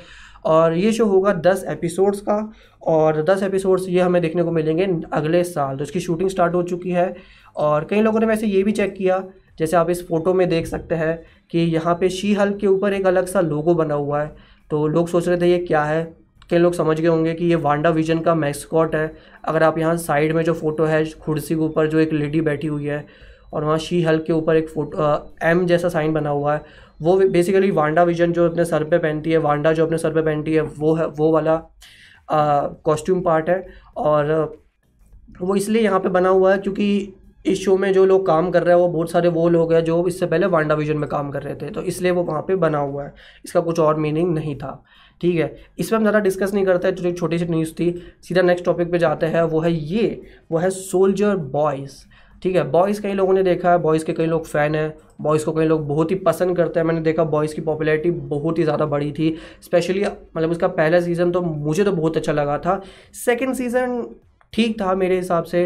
और 0.45 0.73
ये 0.73 0.91
शो 0.91 1.05
होगा 1.05 1.33
दस 1.33 1.63
एपिसोड्स 1.69 2.19
का 2.21 2.53
और 2.83 3.23
दस 3.23 3.43
एपिसोड्स 3.43 3.87
ये 3.89 4.01
हमें 4.01 4.21
देखने 4.21 4.43
को 4.43 4.51
मिलेंगे 4.51 4.87
अगले 5.13 5.43
साल। 5.45 5.77
तो 5.77 5.83
इसकी 5.83 5.99
शूटिंग 5.99 6.29
स्टार्ट 6.29 6.55
हो 6.55 6.63
चुकी 6.63 6.91
है 6.91 7.13
और 7.55 7.87
कई 7.89 8.01
लोगों 8.01 8.19
ने 8.19 8.25
वैसे 8.25 8.47
ये 8.47 8.63
भी 8.63 8.71
चेक 8.71 8.93
किया 8.93 9.23
जैसे 9.59 9.77
आप 9.77 9.89
इस 9.89 10.07
फ़ोटो 10.07 10.33
में 10.33 10.47
देख 10.49 10.67
सकते 10.67 10.95
हैं 10.95 11.17
कि 11.51 11.59
यहाँ 11.59 11.95
पे 11.95 12.09
शी 12.09 12.33
हल्क 12.33 12.57
के 12.57 12.67
ऊपर 12.67 12.93
एक 12.93 13.07
अलग 13.07 13.25
सा 13.25 13.41
लोगो 13.41 13.75
बना 13.75 13.93
हुआ 13.95 14.21
है। 14.21 14.35
तो 14.71 14.87
लोग 14.87 15.07
सोच 15.07 15.27
रहे 15.27 15.41
थे 15.41 15.51
ये 15.51 15.57
क्या 15.59 15.83
है? 15.83 16.03
कई 16.49 16.57
लोग 16.57 16.73
समझ 16.73 16.99
गए 16.99 17.07
होंगे 17.07 17.33
कि 17.33 17.45
ये 17.45 17.55
वांडा 17.57 17.89
विजन 17.89 18.19
का 18.19 18.33
मैस्कॉट 18.35 18.95
है। 18.95 19.11
अगर 19.45 19.63
आप 19.63 19.77
यहाँ 19.77 19.95
साइड 19.97 20.35
में 20.35 20.43
जो 20.43 20.53
फ़ोटो 20.53 20.85
है 20.85 21.03
कुर्सी 21.25 21.55
के 21.55 21.61
ऊपर 21.61 21.87
जो 21.87 21.99
एक 21.99 22.13
लेडी 22.13 22.41
बैठी 22.41 22.67
हुई 22.67 22.85
है 22.85 23.05
और 23.53 23.63
वहाँ 23.63 23.77
शी 23.79 24.01
हल्क 24.03 24.23
के 24.27 24.33
ऊपर 24.33 24.55
एक 24.55 24.69
फ़ोटो 24.69 25.37
एम 25.43 25.65
जैसा 25.65 25.89
साइन 25.89 26.13
बना 26.13 26.29
हुआ 26.29 26.53
है, 26.53 26.61
वो 27.01 27.17
बेसिकली 27.19 27.71
वांडा 27.71 28.03
विजन 28.03 28.31
जो 28.33 28.49
अपने 28.49 28.65
सर 28.65 28.83
पे 28.83 28.97
पहनती 28.97 29.31
है, 29.31 29.37
वांडा 29.37 29.73
जो 29.73 29.85
अपने 29.85 29.97
सर 29.97 30.13
पे 30.13 30.21
पहनती 30.21 30.53
है, 30.53 30.61
वो 30.61 30.93
है, 30.95 31.07
वो 31.07 31.31
वाला 31.33 31.55
कॉस्ट्यूम 32.29 33.21
पार्ट 33.21 33.49
है। 33.49 33.65
और 33.97 34.57
वो 35.41 35.55
इसलिए 35.55 35.81
यहाँ 35.83 35.99
पे 35.99 36.09
बना 36.09 36.29
हुआ 36.29 36.51
है 36.51 36.57
क्योंकि 36.57 37.13
इस 37.45 37.63
शो 37.63 37.77
में 37.77 37.91
जो 37.93 38.05
लोग 38.05 38.25
काम 38.27 38.49
कर 38.51 38.63
रहे 38.63 38.75
हैं, 38.75 38.81
वो 38.81 38.87
बहुत 38.89 39.11
सारे 39.11 39.29
वो 39.29 39.47
लोग 39.49 39.73
हैं 39.73 39.83
जो 39.83 40.05
इससे 40.07 40.25
पहले 40.25 40.45
वांडा 40.47 40.75
विजन 40.75 40.97
में 40.97 41.07
काम 41.09 41.31
कर 41.31 41.43
रहे 41.43 41.55
थे 41.55 41.69
तो 41.71 41.81
इसलिए 41.83 42.11
वो 42.11 42.23
वहाँ 42.23 42.41
पे 42.41 42.55
बना 42.57 42.79
हुआ 42.79 43.03
है। 43.03 43.13
इसका 43.45 43.59
कुछ 43.61 43.79
और 43.79 43.99
मीनिंग 43.99 44.33
नहीं 44.33 44.55
था। 44.55 44.83
ठीक 45.21 45.35
है? 45.35 45.55
इस 45.79 45.89
पर 45.89 45.95
हम 45.95 46.01
ज़्यादा 46.01 46.19
डिस्कस 46.19 46.53
नहीं 46.53 46.65
करते 46.65 46.91
जो 46.91 47.07
एक 47.09 47.17
छोटी 47.17 47.37
सी 47.39 47.45
न्यूज़ 47.45 47.73
थी, 47.73 47.91
सीधा 48.23 48.41
नेक्स्ट 48.41 48.65
टॉपिक 48.65 48.91
पे 48.91 48.97
जाते 48.99 49.25
हैं, 49.25 49.41
वो 49.43 49.59
है 49.61 49.71
ये, 49.71 50.21
वो 50.51 50.57
है 50.57 50.69
सोल्जर 50.71 51.35
बॉयज़ 51.35 52.03
ठीक 52.41 52.55
है? 52.55 52.63
बॉयज़ 52.71 53.01
कई 53.01 53.13
लोगों 53.13 53.33
ने 53.33 53.43
देखा 53.43 53.71
है 53.71 53.77
बॉयज़ 53.79 54.05
के 54.05 54.13
कई 54.13 54.25
लोग 54.25 54.45
फ़ैन 54.45 54.75
हैं 54.75 54.93
बॉयज़ 55.21 55.45
को 55.45 55.51
कई 55.53 55.65
लोग 55.65 55.87
बहुत 55.87 56.11
ही 56.11 56.15
पसंद 56.17 56.55
करते 56.57 56.79
हैं। 56.79 56.87
मैंने 56.87 57.01
देखा 57.01 57.23
बॉयज़ 57.25 57.55
की 57.55 57.61
पॉपुलैरिटी 57.61 58.11
बहुत 58.11 58.59
ही 58.59 58.63
ज़्यादा 58.63 58.85
बढ़ी 58.85 59.11
थी 59.11 59.35
स्पेशली 59.63 60.03
मतलब 60.03 60.51
उसका 60.51 60.67
पहला 60.69 60.99
सीज़न 61.01 61.31
तो 61.31 61.41
मुझे 61.41 61.83
तो 61.83 61.91
बहुत 61.91 62.17
अच्छा 62.17 62.31
लगा 62.31 62.57
था। 62.57 62.81
सेकेंड 63.15 63.53
सीज़न 63.55 64.01
ठीक 64.55 64.79
था 64.81 64.93
मेरे 64.95 65.17
हिसाब 65.17 65.43
से। 65.45 65.65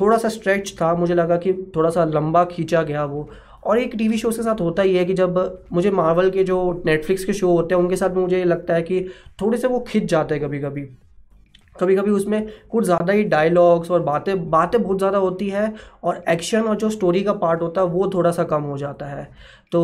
थोड़ा 0.00 0.18
सा 0.18 0.28
स्ट्रेच 0.30 0.74
था 0.80 0.94
मुझे 0.94 1.14
लगा 1.14 1.36
कि 1.36 1.52
थोड़ा 1.76 1.90
सा 1.90 2.04
लंबा 2.06 2.44
खींचा 2.44 2.82
गया 2.82 3.04
वो। 3.04 3.28
और 3.64 3.78
एक 3.78 3.94
टीवी 3.94 4.18
शो 4.18 4.30
के 4.30 4.42
साथ 4.42 4.60
होता 4.60 4.82
ही 4.82 4.96
है 4.96 5.04
कि 5.04 5.14
जब 5.14 5.38
मुझे 5.72 5.90
मार्वल 5.92 6.30
के 6.30 6.44
जो 6.44 6.82
नेटफ्लिक्स 6.86 7.24
के 7.24 7.32
शो 7.32 7.52
होते 7.52 7.74
हैं 7.74 7.82
उनके 7.82 7.96
साथ 7.96 8.14
मुझे 8.16 8.44
लगता 8.44 8.74
है 8.74 8.82
कि 8.82 9.00
थोड़े 9.40 9.58
से 9.58 9.68
वो 9.68 9.80
खिंच 9.80 10.04
जाते 10.04 10.34
हैं 10.34 10.44
कभी 10.44 10.58
कभी 10.60 10.88
कभी 11.76 11.94
कभी 11.96 12.10
उसमें 12.10 12.46
कुछ 12.70 12.84
ज़्यादा 12.84 13.12
ही 13.12 13.22
डायलॉग्स 13.24 13.90
और 13.90 14.02
बातें 14.02 14.50
बातें 14.50 14.82
बहुत 14.82 14.98
ज़्यादा 14.98 15.18
होती 15.18 15.48
है 15.48 15.72
और 16.04 16.22
एक्शन 16.28 16.62
और 16.62 16.76
जो 16.76 16.90
स्टोरी 16.90 17.22
का 17.22 17.32
पार्ट 17.34 17.62
होता 17.62 17.80
है 17.80 17.86
वो 17.86 18.10
थोड़ा 18.14 18.30
सा 18.30 18.44
कम 18.44 18.62
हो 18.62 18.76
जाता 18.78 19.06
है। 19.06 19.24
तो 19.72 19.80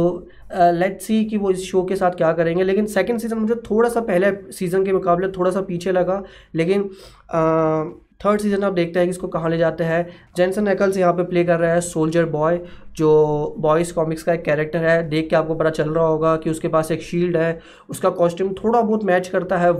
लेट्स 0.52 1.06
सी 1.06 1.24
कि 1.24 1.36
वो 1.36 1.50
इस 1.50 1.64
शो 1.70 1.82
के 1.84 1.96
साथ 1.96 2.10
क्या 2.10 2.32
करेंगे। 2.32 2.64
लेकिन 2.64 2.86
सेकंड 2.88 3.18
सीज़न 3.18 3.38
मुझे 3.38 3.54
थोड़ा 3.70 3.88
सा 3.88 4.00
पहले 4.02 4.30
सीज़न 4.52 4.84
के 4.84 4.92
मुकाबले 4.92 5.28
थोड़ा 5.28 5.50
सा 5.50 5.60
पीछे 5.62 5.92
लगा। 5.92 6.22
लेकिन 6.54 6.88
आ, 7.32 7.84
थर्ड 8.20 8.40
सीज़न 8.40 8.64
आप 8.64 8.72
देखते 8.72 8.98
हैं 8.98 9.08
कि 9.08 9.10
इसको 9.10 9.28
कहाँ 9.28 9.50
ले 9.50 9.58
जाते 9.58 9.84
हैं। 9.84 10.06
जेंसन 10.36 10.68
एकल्स 10.68 10.96
यहाँ 10.96 11.12
पे 11.12 11.22
प्ले 11.24 11.44
कर 11.44 11.58
रहा 11.58 11.72
है 11.72 11.80
सोल्जर 11.80 12.24
बॉय 12.30 12.60
जो 12.96 13.54
बॉयज़ 13.58 13.92
कॉमिक्स 13.94 14.22
का 14.22 14.32
एक 14.32 14.42
कैरेक्टर 14.44 14.84
है। 14.84 15.08
देख 15.08 15.28
के 15.30 15.36
आपको 15.36 15.54
पता 15.54 15.70
चल 15.70 15.90
रहा 15.90 16.04
होगा 16.06 16.34
कि 16.36 16.50
उसके 16.50 16.68
पास 16.68 16.90
एक 16.92 17.02
शील्ड 17.02 17.36
है। 17.36 17.58
उसका 17.90 18.10
कॉस्ट्यूम 18.12 18.52
थोड़ा 18.54 18.80
बहुत 18.80 19.04
मैच 19.04 19.28
करता 19.28 19.58
है 19.58 19.72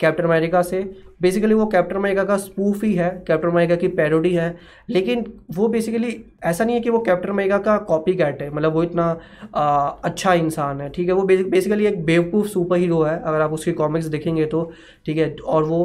कैप्टन 0.00 0.24
अमेरिका 0.24 0.62
से। 0.62 0.82
बेसिकली 1.24 1.54
वो 1.54 1.66
कैप्टन 1.66 1.96
अमेरिका 1.96 2.24
का 2.24 2.36
स्पूफ 2.36 2.82
ही 2.84 2.92
है 2.94 3.08
कैप्टन 3.26 3.48
अमेरिका 3.48 3.76
की 3.76 3.88
पैरोडी 3.88 4.32
है 4.34 4.48
लेकिन 4.90 5.24
वो 5.54 5.68
बेसिकली 5.68 6.10
ऐसा 6.44 6.64
नहीं 6.64 6.76
है 6.76 6.80
कि 6.80 6.90
वो 6.90 6.98
कैप्टन 6.98 7.28
अमेरिका 7.28 7.58
का 7.58 7.76
कॉपी 7.88 8.14
कैट 8.14 8.42
है 8.42 8.50
मतलब 8.54 8.72
वो 8.72 8.82
इतना 8.82 9.06
आ, 9.54 9.86
अच्छा 10.04 10.34
इंसान 10.34 10.80
है 10.80 10.88
ठीक 10.88 11.08
है? 11.08 11.14
वो 11.14 11.22
बेसिकली 11.22 11.86
एक 11.86 12.04
बेवकूफ़ 12.04 12.46
सुपर 12.46 12.76
हीरो 12.76 13.02
है 13.02 13.18
अगर 13.22 13.40
आप 13.40 13.52
उसकी 13.52 13.72
कॉमिक्स 13.72 14.06
देखेंगे 14.06 14.46
तो 14.46 14.62
ठीक 15.06 15.16
है? 15.16 15.34
और 15.46 15.64
वो 15.64 15.82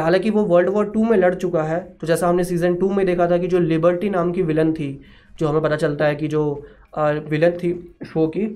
हालाँकि 0.00 0.30
वो 0.30 0.44
वर्ल्ड 0.44 0.70
वॉर 0.70 0.90
टू 0.90 1.04
में 1.04 1.16
लड़ 1.16 1.34
चुका 1.34 1.62
है 1.62 1.80
तो 2.00 2.06
जैसा 2.06 2.28
हमने 2.28 2.44
सीज़न 2.44 2.74
टू 2.74 2.90
में 2.90 3.04
देखा 3.06 3.30
था 3.30 3.38
कि 3.38 3.46
जो 3.46 3.58
लिबर्टी 3.58 4.10
नाम 4.10 4.32
की 4.32 4.42
विलन 4.42 4.72
थी 4.72 4.92
जो 5.38 5.48
हमें 5.48 5.62
पता 5.62 5.76
चलता 5.76 6.04
है 6.04 6.16
कि 6.16 6.28
जो 6.28 6.44
विलन 7.30 7.50
थी 7.50 7.72
शो 8.06 8.26
की 8.26 8.46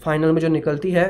फाइनल 0.00 0.32
में 0.32 0.40
जो 0.40 0.48
निकलती 0.48 0.90
है 0.90 1.06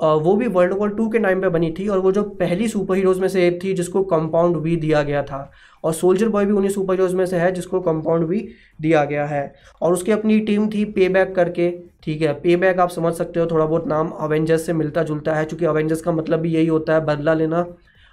वो 0.00 0.34
भी 0.36 0.46
वर्ल्ड 0.46 0.74
वॉर 0.74 0.90
टू 0.90 1.08
के 1.08 1.18
टाइम 1.18 1.40
पे 1.40 1.48
बनी 1.48 1.70
थी 1.78 1.88
और 1.88 1.98
वो 1.98 2.12
जो 2.12 2.22
पहली 2.22 2.68
सुपर 2.68 2.96
हीरोज़ 2.96 3.20
में 3.20 3.28
से 3.28 3.46
एक 3.48 3.62
थी 3.64 3.72
जिसको 3.74 4.02
कंपाउंड 4.04 4.56
वी 4.56 4.76
दिया 4.76 5.02
गया 5.02 5.22
था। 5.22 5.50
और 5.84 5.92
सोल्जर 5.92 6.28
बॉय 6.28 6.44
भी 6.44 6.52
उन्हीं 6.52 6.70
सुपर 6.70 6.94
हीरोज़ 6.94 7.16
में 7.16 7.26
से 7.26 7.36
है 7.36 7.52
जिसको 7.52 7.80
कंपाउंड 7.80 8.24
वी 8.24 8.48
दिया 8.80 9.04
गया 9.04 9.26
है। 9.26 9.54
और 9.82 9.92
उसकी 9.92 10.12
अपनी 10.12 10.40
टीम 10.40 10.68
थी 10.68 10.84
पे 10.84 11.08
बैक 11.08 11.34
करके, 11.34 11.70
ठीक 12.02 12.22
है? 12.22 12.32
पे 12.32 12.56
बैक 12.56 12.80
आप 12.80 12.88
समझ 12.88 13.12
सकते 13.14 13.40
हो, 13.40 13.46
थोड़ा 13.46 13.66
बहुत 13.66 13.86
नाम 13.86 14.08
अवेंजर्स 14.08 14.66
से 14.66 14.72
मिलता 14.72 15.02
जुलता 15.02 15.34
है, 15.34 15.44
चूँकि 15.44 15.64
अवेंजर्स 15.64 16.00
का 16.00 16.12
मतलब 16.12 16.40
भी 16.40 16.54
यही 16.54 16.66
होता 16.66 16.94
है, 16.94 17.04
बदला 17.04 17.34
लेना। 17.34 17.66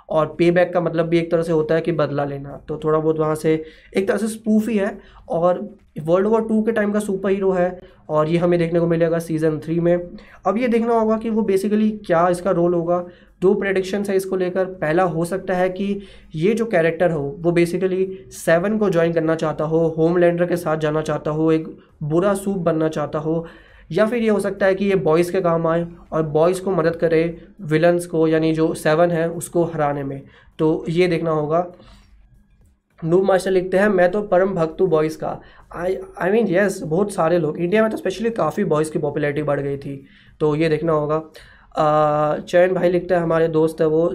और 0.09 0.35
पे 0.39 0.50
बैक 0.51 0.74
का 0.74 0.81
मतलब 0.81 1.05
भी 1.05 1.17
एक 1.17 1.31
तरह 1.31 1.43
से 1.43 1.51
होता 1.51 1.75
है 1.75 1.81
कि 1.81 1.91
बदला 1.91 2.25
लेना। 2.25 2.62
तो 2.67 2.79
थोड़ा 2.83 3.00
बहुत 3.00 3.19
वहाँ 3.19 3.35
से 3.35 3.53
एक 3.97 4.07
तरह 4.07 4.17
से 4.17 4.27
स्पूफ 4.27 4.69
ही 4.69 4.77
है 4.77 4.97
और 5.29 5.67
वर्ल्ड 6.00 6.27
वॉर 6.27 6.47
टू 6.47 6.62
के 6.63 6.71
टाइम 6.71 6.91
का 6.91 7.00
सुपर 7.00 7.29
हीरो 7.29 7.51
है 7.51 7.79
और 8.09 8.29
ये 8.29 8.38
हमें 8.38 8.57
देखने 8.59 8.79
को 8.79 8.88
मिलेगा 8.88 9.19
सीज़न 9.19 9.59
थ्री 9.59 9.79
में। 9.79 9.95
अब 10.45 10.57
ये 10.57 10.67
देखना 10.67 10.93
होगा 10.93 11.17
कि 11.17 11.29
वो 11.29 11.41
बेसिकली 11.41 11.89
क्या 12.05 12.27
इसका 12.29 12.51
रोल 12.51 12.74
होगा। 12.74 13.05
दो 13.41 13.53
प्रडिक्शन 13.53 14.03
है 14.09 14.15
इसको 14.15 14.35
लेकर। 14.35 14.65
पहला 14.65 15.03
हो 15.03 15.25
सकता 15.25 15.53
है 15.53 15.69
कि 15.69 16.01
ये 16.35 16.53
जो 16.53 16.65
कैरेक्टर 16.65 17.12
हो, 17.12 17.35
वो 17.39 17.51
बेसिकली 17.51 18.07
सेवन 18.31 18.77
को 18.77 18.89
ज्वाइन 18.89 19.13
करना 19.13 19.35
चाहता 19.35 19.63
हो 19.63 19.88
होमलैंडर 19.97 20.45
के 20.45 20.57
साथ 20.57 20.77
जाना 20.77 21.01
चाहता 21.01 21.31
हो, 21.31 21.51
एक 21.51 21.67
बुरा 22.03 22.33
सूप 22.33 22.57
बनना 22.57 22.88
चाहता 22.89 23.19
हो 23.19 23.45
या 23.91 24.05
फिर 24.05 24.23
ये 24.23 24.29
हो 24.29 24.39
सकता 24.39 24.65
है 24.65 24.75
कि 24.75 24.85
ये 24.85 24.95
बॉयज़ 24.95 25.31
के 25.31 25.41
काम 25.41 25.67
आए 25.67 25.87
और 26.11 26.23
बॉयज़ 26.23 26.61
को 26.61 26.71
मदद 26.71 26.95
करे 26.95 27.47
विलन्स 27.61 28.05
को, 28.05 28.27
यानी 28.27 28.53
जो 28.53 28.73
सेवन 28.73 29.11
है, 29.11 29.29
उसको 29.29 29.63
हराने 29.63 30.03
में। 30.03 30.21
तो 30.59 30.85
ये 30.89 31.07
देखना 31.07 31.31
होगा। 31.31 31.65
नूब 33.03 33.23
मास्टर 33.23 33.51
लिखते 33.51 33.77
हैं, 33.77 33.87
मैं 33.87 34.11
तो 34.11 34.21
परम 34.21 34.53
भक्त 34.53 34.81
हूँ 34.81 34.87
बॉयज़ 34.89 35.17
का। 35.17 35.39
आई 35.75 35.97
आई 36.21 36.31
मीन 36.31 36.47
यस 36.47 36.81
बहुत 36.81 37.13
सारे 37.13 37.39
लोग 37.39 37.57
इंडिया 37.57 37.81
में 37.81 37.91
तो 37.91 37.97
स्पेशली 37.97 38.29
काफ़ी 38.29 38.63
बॉयज़ 38.63 38.91
की 38.91 38.99
पॉपुलैरिटी 38.99 39.43
बढ़ 39.43 39.59
गई 39.59 39.77
थी। 39.77 40.05
तो 40.39 40.55
ये 40.55 40.69
देखना 40.69 40.91
होगा। 40.91 41.23
चैन 41.77 42.74
भाई 42.74 42.89
लिखता 42.89 43.15
है, 43.15 43.22
हमारे 43.22 43.48
दोस्त 43.50 43.82
है 43.82 43.88
वो 43.88 44.10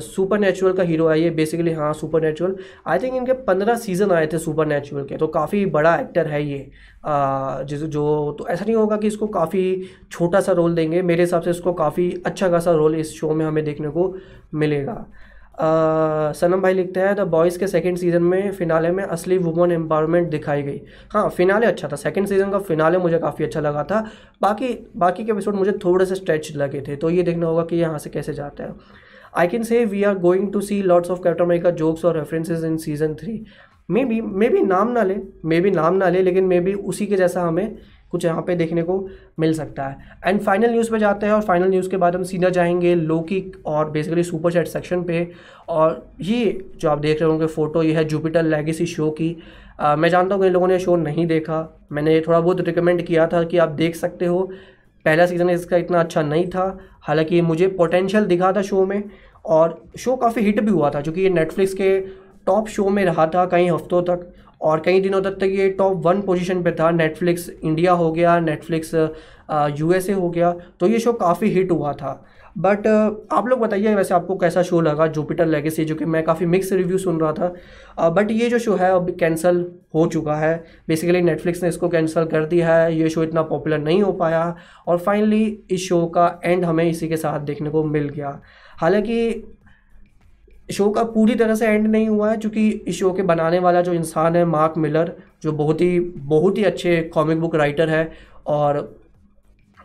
सुपर 0.00 0.38
नेचुरल 0.38 0.72
का 0.72 0.82
हीरो 0.82 1.08
है 1.08 1.20
ये 1.20 1.30
बेसिकली 1.32 1.72
हाँ 1.72 1.92
सुपर 1.94 2.22
नेचुरल 2.22 2.54
आई 2.86 2.98
थिंक 2.98 3.14
इनके 3.16 3.32
पंद्रह 3.44 3.76
सीज़न 3.76 4.12
आए 4.12 4.26
थे 4.26 4.38
सुपर 4.38 4.66
नेचुरल 4.66 5.04
के 5.04 5.16
तो 5.16 5.26
काफ़ी 5.28 5.64
बड़ा 5.68 5.94
एक्टर 5.96 6.26
है 6.26 6.42
ये। 6.44 6.58
जिस, 7.06 7.82
जो 7.82 8.36
तो 8.38 8.46
ऐसा 8.48 8.64
नहीं 8.64 8.76
होगा 8.76 8.96
कि 8.96 9.06
इसको 9.06 9.26
काफ़ी 9.28 9.88
छोटा 10.12 10.40
सा 10.40 10.52
रोल 10.52 10.74
देंगे, 10.74 11.02
मेरे 11.02 11.22
हिसाब 11.22 11.42
से 11.42 11.50
इसको 11.50 11.72
काफ़ी 11.74 12.10
अच्छा 12.26 12.48
खासा 12.48 12.72
रोल 12.72 12.94
इस 12.96 13.12
शो 13.14 13.34
में 13.34 13.44
हमें 13.46 13.64
देखने 13.64 13.88
को 13.88 14.14
मिलेगा। 14.54 15.04
सनम 15.58 16.60
भाई 16.62 16.74
लिखते 16.74 17.00
हैं 17.00 17.14
द 17.16 17.20
बॉयज़ 17.30 17.58
के 17.58 17.66
सेकंड 17.68 17.96
सीज़न 17.98 18.22
में 18.22 18.50
फिनाले 18.52 18.90
में 18.90 19.02
असली 19.04 19.38
वुमन 19.38 19.72
एम्पावरमेंट 19.72 20.28
दिखाई 20.30 20.62
गई। 20.62 20.80
हाँ 21.12 21.28
फिनाले 21.30 21.66
अच्छा 21.66 21.88
था। 21.88 21.96
सेकंड 21.96 22.26
सीज़न 22.26 22.50
का 22.50 22.58
फिनाले 22.60 22.98
मुझे 22.98 23.18
काफ़ी 23.18 23.44
अच्छा 23.44 23.60
लगा 23.60 23.84
था। 23.84 24.00
बाकी 24.42 24.68
बाकी 24.96 25.24
के 25.24 25.32
एपिसोड 25.32 25.54
मुझे 25.54 25.72
थोड़े 25.84 26.06
से 26.06 26.14
स्ट्रेच 26.14 26.52
लगे 26.56 26.80
थे 26.88 26.96
तो 26.96 27.10
ये 27.10 27.22
देखना 27.22 27.46
होगा 27.46 27.64
कि 27.64 27.76
यहाँ 27.76 27.98
से 27.98 28.10
कैसे 28.10 28.34
जाता 28.34 28.64
है। 28.64 28.74
I 29.36 29.48
can 29.48 29.62
say 29.62 29.84
we 29.84 30.02
are 30.04 30.18
going 30.18 30.52
to 30.52 30.60
see 30.60 30.82
lots 30.82 31.10
of 31.10 31.22
Captain 31.22 31.44
America 31.44 31.70
jokes 31.72 32.04
और 32.04 32.16
references 32.18 32.64
in 32.64 32.76
season 32.78 33.14
three 33.14 33.44
maybe 34.04 34.20
maybe 34.48 34.60
नाम 34.62 34.90
ना 34.92 35.02
ले 35.02 35.16
मे 35.44 35.60
बी 35.60 35.70
नाम 35.70 35.94
ना 35.94 36.08
ले, 36.08 36.22
लेकिन 36.22 36.44
मे 36.44 36.60
बी 36.60 36.72
उसी 36.74 37.06
के 37.06 37.16
जैसा 37.16 37.42
हमें 37.42 37.76
कुछ 38.14 38.24
यहाँ 38.24 38.42
पे 38.42 38.54
देखने 38.56 38.82
को 38.82 38.98
मिल 39.40 39.52
सकता 39.54 39.84
है। 39.84 39.96
एंड 40.26 40.40
फाइनल 40.40 40.70
न्यूज़ 40.70 40.90
पे 40.90 40.98
जाते 40.98 41.26
हैं 41.26 41.32
और 41.32 41.42
फाइनल 41.42 41.68
न्यूज़ 41.68 41.88
के 41.90 41.96
बाद 41.96 42.16
हम 42.16 42.22
सीधा 42.22 42.48
जाएँगे 42.48 42.94
लोकी 42.94 43.42
और 43.66 43.90
बेसिकली 43.90 44.22
सुपर 44.22 44.52
चैट 44.52 44.66
सेक्शन 44.66 45.02
पे। 45.02 45.26
और 45.68 46.06
ये 46.20 46.64
जो 46.76 46.90
आप 46.90 46.98
देख 46.98 47.20
रहे 47.20 47.30
होंगे 47.30 47.46
फ़ोटो 47.46 47.82
ये 47.82 47.92
है 47.92 48.04
जुपिटर 48.04 48.42
लेगेसी 48.42 48.86
शो 48.86 49.10
की। 49.10 49.36
आ, 49.80 49.96
मैं 49.96 50.08
जानता 50.08 50.34
हूँ 50.34 50.42
कि 50.42 50.46
इन 50.46 50.52
लोगों 50.52 50.68
ने 50.68 50.78
शो 50.78 50.96
नहीं 50.96 51.26
देखा। 51.26 51.86
मैंने 51.92 52.20
थोड़ा 52.20 52.40
बहुत 52.40 52.60
रिकमेंड 52.60 53.02
किया 53.02 53.26
था 53.26 53.42
कि 53.42 53.58
आप 53.58 53.68
देख 53.74 53.96
सकते 53.96 54.26
हो। 54.26 54.42
पहला 55.04 55.26
सीज़न 55.26 55.50
इसका 55.50 55.76
इतना 55.76 56.00
अच्छा 56.00 56.22
नहीं 56.22 56.46
था। 56.46 56.66
हालाँकि 57.02 57.40
मुझे 57.40 57.68
पोटेंशियल 57.68 58.24
दिखा 58.24 58.52
था 58.52 58.62
शो 58.62 58.84
में 58.86 59.02
और 59.44 59.82
शो 59.98 60.16
काफ़ी 60.16 60.42
हिट 60.42 60.60
भी 60.60 60.70
हुआ 60.70 60.90
था 60.90 61.00
क्योंकि 61.00 61.20
ये 61.20 61.30
नेटफ्लिक्स 61.30 61.74
के 61.74 61.98
टॉप 62.46 62.68
शो 62.68 62.88
में 62.88 63.04
रहा 63.04 63.26
था 63.26 63.44
कई 63.46 63.66
हफ्तों 63.68 64.02
तक। 64.02 64.32
और 64.60 64.80
कई 64.80 65.00
दिनों 65.00 65.20
तक 65.22 65.38
तक 65.40 65.50
ये 65.52 65.68
टॉप 65.70 66.06
वन 66.06 66.20
पोजीशन 66.22 66.62
पे 66.62 66.72
था। 66.72 66.90
नेटफ्लिक्स 66.92 67.48
इंडिया 67.52 67.92
हो 67.92 68.12
गया 68.12 68.38
नेटफ्लिक्स 68.40 68.94
यूएसए 69.78 70.12
हो 70.12 70.30
गया 70.30 70.54
तो 70.80 70.86
ये 70.86 70.98
शो 70.98 71.12
काफ़ी 71.14 71.48
हिट 71.50 71.70
हुआ 71.70 71.92
था। 71.92 72.24
बट 72.56 72.86
आप 73.32 73.46
लोग 73.46 73.58
बताइए 73.60 73.94
वैसे 73.94 74.14
आपको 74.14 74.36
कैसा 74.38 74.62
शो 74.62 74.80
लगा 74.80 75.06
जुपिटर 75.08 75.46
लेगेसी 75.46 75.84
जो 75.84 75.94
कि 75.94 76.04
मैं 76.04 76.22
काफ़ी 76.24 76.46
मिक्स 76.46 76.72
रिव्यू 76.72 76.98
सुन 76.98 77.18
रहा 77.20 77.32
था। 77.32 78.08
बट 78.10 78.30
ये 78.30 78.48
जो 78.50 78.58
शो 78.58 78.74
है, 78.74 78.90
अब 78.90 79.10
कैंसिल 79.20 79.64
हो 79.94 80.06
चुका 80.06 80.34
है। 80.36 80.54
बेसिकली 80.88 81.22
नेटफ्लिक्स 81.22 81.62
ने 81.62 81.68
इसको 81.68 81.88
कैंसिल 81.88 82.24
कर 82.24 82.44
दिया 82.46 82.74
है। 82.74 82.96
ये 82.96 83.08
शो 83.08 83.22
इतना 83.22 83.42
पॉपुलर 83.42 83.78
नहीं 83.78 84.02
हो 84.02 84.12
पाया 84.12 84.54
और 84.86 84.98
फाइनली 84.98 85.44
इस 85.70 85.88
शो 85.88 86.04
का 86.06 86.40
एंड 86.44 86.64
हमें 86.64 86.84
इसी 86.84 87.08
के 87.08 87.16
साथ 87.16 87.40
देखने 87.40 87.70
को 87.70 87.84
मिल 87.84 88.08
गया। 88.08 88.40
हालाँकि 88.78 89.32
शो 90.72 90.90
का 90.90 91.02
पूरी 91.04 91.34
तरह 91.34 91.54
से 91.54 91.66
एंड 91.66 91.86
नहीं 91.86 92.08
हुआ 92.08 92.30
है 92.30 92.36
क्योंकि 92.36 92.68
इस 92.68 92.98
शो 92.98 93.12
के 93.12 93.22
बनाने 93.22 93.58
वाला 93.58 93.80
जो 93.80 93.92
इंसान 93.92 94.36
है, 94.36 94.44
मार्क 94.44 94.74
मिलर, 94.78 95.12
जो 95.42 95.52
बहुत 95.52 95.80
ही 95.80 96.00
बहुत 96.00 96.58
ही 96.58 96.64
अच्छे 96.64 97.02
कॉमिक 97.02 97.40
बुक 97.40 97.54
राइटर 97.54 97.88
है 97.88 98.12
और 98.46 98.96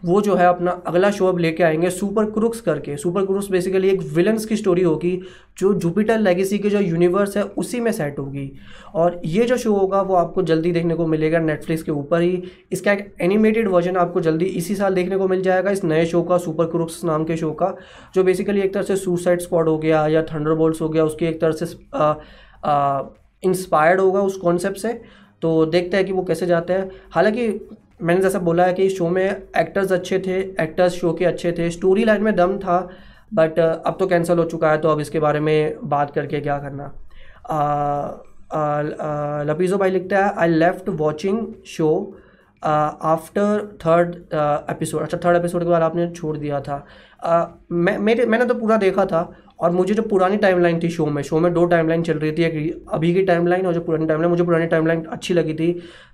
वो 0.05 0.21
जो 0.21 0.35
है 0.35 0.45
अपना 0.45 0.71
अगला 0.87 1.11
शो 1.11 1.27
अब 1.27 1.37
लेके 1.37 1.63
आएँगे 1.63 1.89
सुपर 1.89 2.25
क्रुक्स 2.25 2.61
करके। 2.61 2.97
सुपर 2.97 3.25
क्रुक्स 3.25 3.49
बेसिकली 3.49 3.89
एक 3.89 4.01
विलन्स 4.01 4.45
की 4.45 4.55
स्टोरी 4.55 4.81
होगी, 4.81 5.21
जो 5.57 5.73
जुपिटर 5.73 6.19
लेगेसी 6.19 6.59
के 6.59 6.69
जो 6.69 6.79
यूनिवर्स 6.79 7.37
है, 7.37 7.43
उसी 7.43 7.79
में 7.79 7.91
सेट 7.91 8.19
होगी। 8.19 8.51
और 8.93 9.21
ये 9.25 9.45
जो 9.45 9.57
शो 9.57 9.73
होगा, 9.73 10.01
वो 10.01 10.15
आपको 10.15 10.41
जल्दी 10.41 10.71
देखने 10.71 10.95
को 10.95 11.07
मिलेगा 11.07 11.39
नेटफ्लिक्स 11.39 11.83
के 11.83 11.91
ऊपर 11.91 12.21
ही। 12.21 12.43
इसका 12.71 12.91
एक 12.91 13.13
एनिमेटेड 13.21 13.67
वर्जन 13.67 13.95
आपको 13.95 14.21
जल्दी 14.21 14.45
इसी 14.45 14.75
साल 14.75 14.93
देखने 14.93 15.17
को 15.17 15.27
मिल 15.27 15.41
जाएगा, 15.41 15.71
इस 15.71 15.83
नए 15.83 16.05
शो 16.05 16.21
का 16.21 16.37
सुपर 16.37 16.65
क्रुक्स 16.65 17.03
नाम 17.03 17.23
के 17.23 17.37
शो 17.37 17.51
का, 17.51 17.75
जो 18.15 18.23
बेसिकली 18.23 18.61
एक 18.61 18.73
तरह 18.73 18.83
से 18.83 18.95
सुसाइड 18.95 19.41
स्क्वाड 19.41 19.69
हो 19.69 19.77
गया 19.77 20.07
या 20.07 20.23
थंडर 20.23 20.73
हो 20.81 20.89
गया, 20.89 21.05
उसकी 21.05 21.25
एक 21.25 21.41
तरह 21.41 21.51
से 21.51 21.65
इंस्पायर्ड 23.43 23.99
होगा 23.99 24.21
उस 24.21 24.37
कॉन्सेप्ट 24.37 24.77
से। 24.77 25.01
तो 25.41 25.65
देखते 25.65 25.97
हैं 25.97 26.05
कि 26.05 26.11
वो 26.11 26.23
कैसे 26.23 26.45
जाते 26.45 26.73
हैं। 26.73 26.91
हालाँकि 27.11 27.47
मैंने 28.01 28.21
जैसा 28.21 28.39
बोला 28.39 28.65
है 28.65 28.73
कि 28.73 28.89
शो 28.89 29.09
में 29.09 29.25
एक्टर्स 29.25 29.91
अच्छे 29.91 30.19
थे 30.19 30.39
एक्टर्स 30.63 30.93
शो 30.93 31.13
के 31.13 31.25
अच्छे 31.25 31.51
थे। 31.51 31.69
स्टोरी 31.69 32.03
लाइन 32.03 32.23
में 32.23 32.35
दम 32.35 32.57
था 32.59 32.79
बट 33.33 33.59
अब 33.59 33.97
तो 33.99 34.07
कैंसिल 34.07 34.37
हो 34.39 34.45
चुका 34.45 34.71
है 34.71 34.77
तो 34.77 34.89
अब 34.89 34.99
इसके 34.99 35.19
बारे 35.19 35.39
में 35.39 35.89
बात 35.89 36.11
करके 36.11 36.39
क्या 36.39 36.57
करना। 36.59 36.91
लपीज़ो 39.45 39.77
भाई 39.77 39.89
लिखता 39.89 40.25
है 40.25 40.33
I 40.35 40.47
left 40.47 40.89
watching 40.89 41.45
show 41.67 41.89
after 42.63 43.67
third 43.81 44.15
episode 44.69 45.01
अच्छा 45.01 45.17
थर्ड 45.25 45.37
एपिसोड 45.37 45.63
के 45.63 45.69
बाद 45.69 45.81
आपने 45.81 46.09
छोड़ 46.11 46.37
दिया 46.37 46.59
था। 46.61 46.85
Uh, 47.19 47.45
मैं 47.71 47.97
मेरे 47.97 48.25
मैंने 48.25 48.45
तो 48.45 48.53
पूरा 48.55 48.75
देखा 48.77 49.05
था 49.05 49.21
और 49.59 49.71
मुझे 49.71 49.93
जो 49.93 50.01
पुरानी 50.03 50.37
टाइमलाइन 50.37 50.79
थी 50.79 50.89
शो 50.89 51.05
में 51.05 51.21
शो 51.23 51.39
में 51.39 51.51
दो 51.53 51.65
टाइमलाइन 51.65 52.03
चल 52.03 52.19
रही 52.19 52.31
थी, 52.31 52.43
एक 52.43 52.85
अभी 52.93 53.13
की 53.13 53.21
टाइमलाइन 53.23 53.65
और 53.65 53.73
जो 53.73 53.81
पुरानी 53.81 54.05
टाइमलाइन 54.05 54.29
मुझे 54.31 54.43
पुरानी 54.43 54.65
टाइमलाइन 54.67 55.03
अच्छी 55.05 55.33
लगी 55.33 55.53
थी 55.53 55.71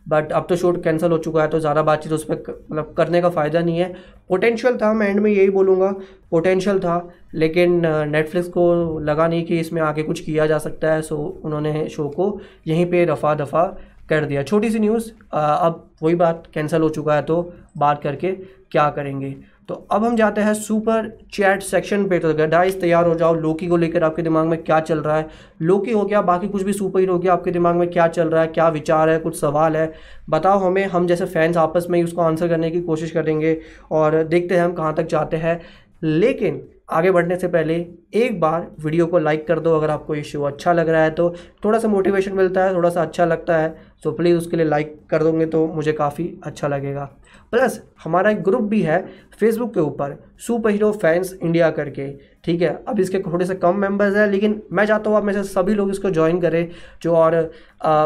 बट 0.07 0.31
अब 0.31 0.45
तो 0.49 0.55
शो 0.55 0.71
कैंसिल 0.83 1.11
हो 1.11 1.17
चुका 1.19 1.41
है 1.41 1.47
तो 1.49 1.59
ज़्यादा 1.59 1.81
बातचीत 1.83 2.13
उस 2.13 2.23
पर 2.23 2.35
मतलब 2.71 2.93
करने 2.97 3.21
का 3.21 3.29
फ़ायदा 3.29 3.61
नहीं 3.61 3.77
है। 3.77 3.93
पोटेंशियल 4.29 4.77
था, 4.77 4.93
मैं 4.93 5.07
एंड 5.09 5.19
में 5.19 5.31
यही 5.31 5.49
बोलूँगा 5.49 5.91
पोटेंशियल 6.31 6.79
था, 6.79 7.09
लेकिन 7.35 7.81
नेटफ्लिक्स 7.85 8.47
को 8.49 8.99
लगा 9.01 9.27
नहीं 9.27 9.45
कि 9.45 9.59
इसमें 9.59 9.81
आगे 9.83 10.03
कुछ 10.03 10.19
किया 10.21 10.45
जा 10.47 10.57
सकता 10.59 10.93
है 10.93 11.01
सो 11.01 11.17
उन्होंने 11.45 11.87
शो 11.89 12.07
को 12.09 12.39
यहीं 12.67 12.85
पर 12.85 13.11
रफ़ा 13.11 13.33
दफ़ा 13.35 13.65
कर 14.09 14.25
दिया। 14.25 14.43
छोटी 14.43 14.69
सी 14.71 14.79
न्यूज़ 14.79 15.11
अब 15.33 15.83
वही 16.03 16.15
बात 16.15 16.43
कैंसिल 16.53 16.81
हो 16.81 16.89
चुका 16.89 17.15
है 17.15 17.21
तो 17.23 17.41
बात 17.77 18.01
करके 18.03 18.31
क्या 18.71 18.89
करेंगे? 18.91 19.35
तो 19.67 19.75
अब 19.91 20.03
हम 20.05 20.15
जाते 20.15 20.41
हैं 20.41 20.53
सुपर 20.53 21.17
चैट 21.33 21.61
सेक्शन 21.61 22.07
पे। 22.07 22.19
तो 22.19 22.33
गाइस 22.33 22.81
तैयार 22.81 23.07
हो 23.07 23.15
जाओ। 23.15 23.33
लोकी 23.33 23.67
को 23.67 23.77
लेकर 23.77 24.03
आपके 24.03 24.21
दिमाग 24.21 24.47
में 24.47 24.63
क्या 24.63 24.79
चल 24.79 24.99
रहा 24.99 25.17
है? 25.17 25.27
लोकी 25.61 25.91
हो 25.91 26.05
गया, 26.05 26.21
बाकी 26.21 26.47
कुछ 26.47 26.63
भी 26.63 26.73
सुपर 26.73 26.99
हीरो 26.99 27.13
हो 27.13 27.19
गया, 27.19 27.33
आपके 27.33 27.51
दिमाग 27.51 27.75
में 27.75 27.89
क्या 27.89 28.07
चल 28.07 28.29
रहा 28.29 28.41
है? 28.41 28.47
क्या 28.47 28.67
विचार 28.69 29.09
है? 29.09 29.19
कुछ 29.19 29.39
सवाल 29.39 29.77
है? 29.77 29.93
बताओ 30.29 30.59
हमें। 30.59 30.85
हम 30.85 31.07
जैसे 31.07 31.25
फैंस 31.25 31.57
आपस 31.57 31.87
में 31.89 31.99
ही 31.99 32.05
उसको 32.05 32.21
आंसर 32.21 32.47
करने 32.47 32.71
की 32.71 32.81
कोशिश 32.81 33.11
करेंगे 33.11 33.57
और 33.91 34.23
देखते 34.23 34.55
हैं 34.55 34.61
हम 34.61 34.73
कहाँ 34.73 34.93
तक 34.95 35.07
जाते 35.07 35.37
हैं। 35.37 35.61
लेकिन 36.03 36.63
आगे 36.89 37.11
बढ़ने 37.11 37.35
से 37.35 37.47
पहले 37.47 37.75
एक 38.13 38.39
बार 38.39 38.67
वीडियो 38.79 39.05
को 39.07 39.19
लाइक 39.19 39.47
कर 39.47 39.59
दो 39.59 39.75
अगर 39.75 39.89
आपको 39.89 40.15
ये 40.15 40.23
शो 40.23 40.41
अच्छा 40.43 40.73
लग 40.73 40.89
रहा 40.89 41.03
है 41.03 41.09
तो 41.11 41.29
थोड़ा 41.65 41.79
सा 41.79 41.87
मोटिवेशन 41.87 42.33
मिलता 42.33 42.63
है, 42.63 42.73
थोड़ा 42.75 42.89
सा 42.89 43.01
अच्छा 43.01 43.25
लगता 43.25 43.57
है 43.57 43.75
तो 44.03 44.11
प्लीज़ 44.11 44.37
उसके 44.37 44.57
लिए 44.57 44.65
लाइक 44.65 44.97
कर 45.09 45.23
दोगे 45.23 45.45
तो 45.45 45.65
मुझे 45.67 45.93
काफ़ी 45.93 46.33
अच्छा 46.43 46.67
लगेगा। 46.67 47.09
प्लस 47.51 47.81
हमारा 48.03 48.31
एक 48.31 48.41
ग्रुप 48.43 48.63
भी 48.63 48.81
है 48.81 48.99
फेसबुक 49.39 49.73
के 49.73 49.79
ऊपर 49.79 50.15
सुपर 50.39 50.69
हीरो 50.69 50.91
फैंस 50.93 51.33
इंडिया 51.33 51.69
करके, 51.71 52.07
ठीक 52.43 52.61
है? 52.61 52.69
अब 52.87 52.99
इसके 52.99 53.19
थोड़े 53.21 53.45
से 53.45 53.55
कम 53.55 53.77
मेंबर्स 53.79 54.15
हैं, 54.15 54.27
लेकिन 54.27 54.61
मैं 54.71 54.85
चाहता 54.85 55.09
हूँ 55.09 55.17
आप 55.17 55.23
में 55.23 55.33
से 55.33 55.43
सभी 55.43 55.73
लोग 55.73 55.89
इसको 55.91 56.09
ज्वाइन 56.09 56.39
करें, 56.41 56.69
जो 57.01 57.15
और 57.15 57.51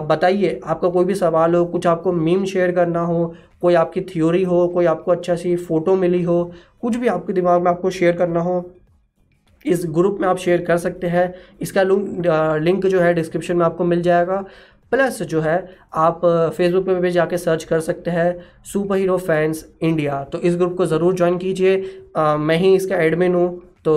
बताइए, 0.06 0.60
आपका 0.66 0.90
कोई 0.90 1.06
भी 1.06 1.16
सवाल 1.16 1.56
हो, 1.56 1.66
कुछ 1.66 1.88
आपको 1.88 2.12
मीम 2.12 2.46
शेयर 2.46 2.72
करना 2.72 3.02
हो, 3.02 3.34
कोई 3.62 3.74
आपकी 3.74 4.02
थ्योरी 4.04 4.44
हो, 4.44 4.68
कोई 4.68 4.86
आपको 4.86 5.12
अच्छा 5.12 5.36
सी 5.36 5.56
फ़ोटो 5.56 5.96
मिली 5.96 6.22
हो 6.24 6.52
कुछ 6.84 6.96
भी 6.96 7.08
आपके 7.10 7.34
दिमाग 7.34 7.62
में 7.62 7.72
आपको 7.72 7.90
शेयर 7.92 8.16
करना 8.18 8.40
हो, 8.42 8.72
इस 9.66 9.86
ग्रुप 9.88 10.18
में 10.22 10.28
आप 10.28 10.38
शेयर 10.38 10.62
कर 10.66 10.78
सकते 10.78 11.08
हैं। 11.08 11.34
इसका 11.62 11.84
लिंक 11.84 12.86
जो 12.86 13.00
है 13.00 13.14
डिस्क्रिप्शन 13.14 13.58
में 13.58 13.66
आपको 13.66 13.84
मिल 13.86 14.02
जाएगा। 14.02 14.44
प्लस 14.92 15.22
जो 15.24 15.42
है, 15.42 15.58
आप 15.96 16.22
फेसबुक 16.58 16.86
पे 16.86 16.94
भी 16.96 17.12
जाके 17.12 17.38
सर्च 17.38 17.64
कर 17.64 17.80
सकते 17.82 18.12
हैं 18.12 18.38
सुपर 18.66 18.98
हीरो 18.98 19.18
फैंस 19.20 19.66
इंडिया 19.82 20.24
तो 20.24 20.40
इस 20.40 20.56
ग्रुप 20.56 20.76
को 20.78 20.86
ज़रूर 20.88 21.16
ज्वाइन 21.16 21.38
कीजिए। 21.38 21.78
मैं 22.18 22.58
ही 22.58 22.74
इसका 22.76 22.98
एडमिन 22.98 23.36
हूँ 23.36 23.50
तो 23.86 23.96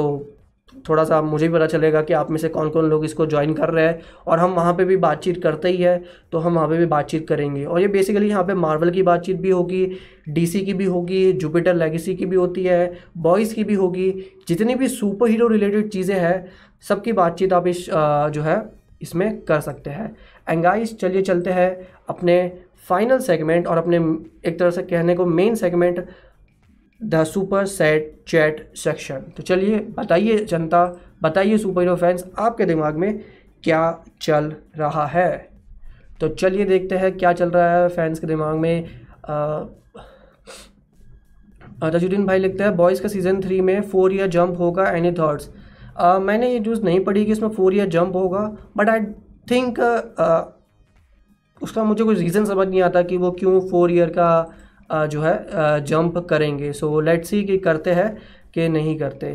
थोड़ा 0.88 1.04
सा 1.04 1.20
मुझे 1.22 1.48
भी 1.48 1.54
पता 1.54 1.66
चलेगा 1.66 2.02
कि 2.02 2.12
आप 2.12 2.30
में 2.30 2.38
से 2.38 2.48
कौन 2.48 2.68
कौन 2.70 2.88
लोग 2.90 3.04
इसको 3.04 3.26
ज्वाइन 3.26 3.52
कर 3.54 3.70
रहे 3.70 3.86
हैं 3.86 4.00
और 4.26 4.38
हम 4.38 4.52
वहाँ 4.52 4.72
पे 4.74 4.84
भी 4.84 4.96
बातचीत 4.96 5.42
करते 5.42 5.68
ही 5.68 5.76
है 5.76 6.02
तो 6.32 6.38
हम 6.38 6.54
वहाँ 6.54 6.68
पे 6.68 6.78
भी 6.78 6.86
बातचीत 6.86 7.26
करेंगे। 7.28 7.64
और 7.64 7.80
ये 7.80 7.88
बेसिकली 7.88 8.28
यहाँ 8.28 8.44
पे 8.44 8.54
मार्वल 8.56 8.90
की 8.90 9.02
बातचीत 9.02 9.36
भी 9.36 9.50
होगी 9.50 9.86
डीसी 10.28 10.60
की 10.60 10.74
भी 10.74 10.84
होगी 10.84 11.32
जुपिटर 11.34 11.74
लेगेसी 11.74 12.14
की 12.16 12.26
भी 12.26 12.36
होती 12.36 12.64
है 12.64 12.92
बॉयज़ 13.18 13.54
की 13.54 13.64
भी 13.64 13.74
होगी, 13.74 14.10
जितनी 14.48 14.74
भी 14.74 14.88
सुपर 14.88 15.28
हीरो 15.28 15.48
रिलेटेड 15.48 15.88
चीज़ें 15.88 16.16
हैं, 16.16 16.46
सबकी 16.84 17.12
बातचीत 17.12 17.52
आप 17.52 17.66
इस 17.66 17.86
जो 17.90 18.42
है, 18.42 18.62
इसमें 19.02 19.40
कर 19.40 19.60
सकते 19.60 19.90
हैं। 19.90 20.16
एंगाइज 20.48 20.96
चलिए 20.98 21.22
चलते 21.22 21.50
हैं 21.50 21.88
अपने 22.08 22.36
फाइनल 22.88 23.18
सेगमेंट 23.20 23.66
और 23.66 23.78
अपने 23.78 23.96
एक 24.48 24.58
तरह 24.58 24.70
से 24.70 24.82
कहने 24.82 25.14
को 25.14 25.26
main 25.26 25.54
segment 25.54 26.04
the 27.04 27.22
super 27.24 27.66
set 27.66 28.14
chat 28.28 28.76
section. 28.76 29.22
तो 29.36 29.42
चलिए, 29.42 29.78
बताइए 29.98 30.44
जनता, 30.44 30.84
बताइए 31.22 31.58
सुपर 31.58 31.82
हीरो 31.82 31.96
फैंस, 31.96 32.24
आपके 32.38 32.64
दिमाग 32.66 32.96
में 32.96 33.20
क्या 33.64 34.04
चल 34.22 34.52
रहा 34.76 35.06
है? 35.06 35.48
तो 36.20 36.28
चलिए 36.30 36.64
देखते 36.64 36.96
हैं 36.96 37.16
क्या 37.18 37.32
चल 37.32 37.50
रहा 37.50 37.72
है 37.72 37.88
फैंस 37.88 38.18
के 38.18 38.26
दिमाग 38.26 38.56
में। 38.56 38.84
तजुद्दीन 41.82 42.26
भाई 42.26 42.38
लिखते 42.38 42.62
हैं, 42.64 42.76
बॉयज़ 42.76 43.02
का 43.02 43.08
सीज़न 43.08 43.40
थ्री 43.42 43.60
में 43.60 43.80
फोर 43.82 44.12
ईयर 44.14 44.26
जंप 44.28 44.58
होगा, 44.58 44.84
एनी 44.88 45.12
थॉट्स? 45.12 45.50
मैंने 46.00 46.52
ये 46.52 46.58
न्यूज़ 46.60 46.82
नहीं 46.82 47.00
पढ़ी 47.04 47.24
कि 47.24 47.32
इसमें 47.32 47.48
फोर 47.50 47.74
ईयर 47.74 47.88
जंप 47.88 48.16
होगा 48.16 48.40
बट 48.76 48.88
आई 48.88 49.00
थिंक 49.50 49.78
उसका 51.60 51.84
मुझे 51.84 52.04
कोई 52.04 52.14
रीज़न 52.14 52.44
समझ 52.44 52.66
नहीं 52.68 52.82
आता 52.82 53.02
कि 53.02 53.16
वो 53.16 53.30
क्यों 53.32 53.60
फोर 53.70 53.92
ईयर 53.92 54.08
का 54.10 54.28
जो 54.92 55.22
है 55.22 55.80
जंप 55.82 56.18
करेंगे। 56.30 56.72
सो 56.72 57.00
लेट्स 57.00 57.28
सी 57.30 57.42
कि 57.44 57.58
करते 57.58 57.90
हैं 57.92 58.16
कि 58.54 58.68
नहीं 58.68 58.98
करते। 58.98 59.34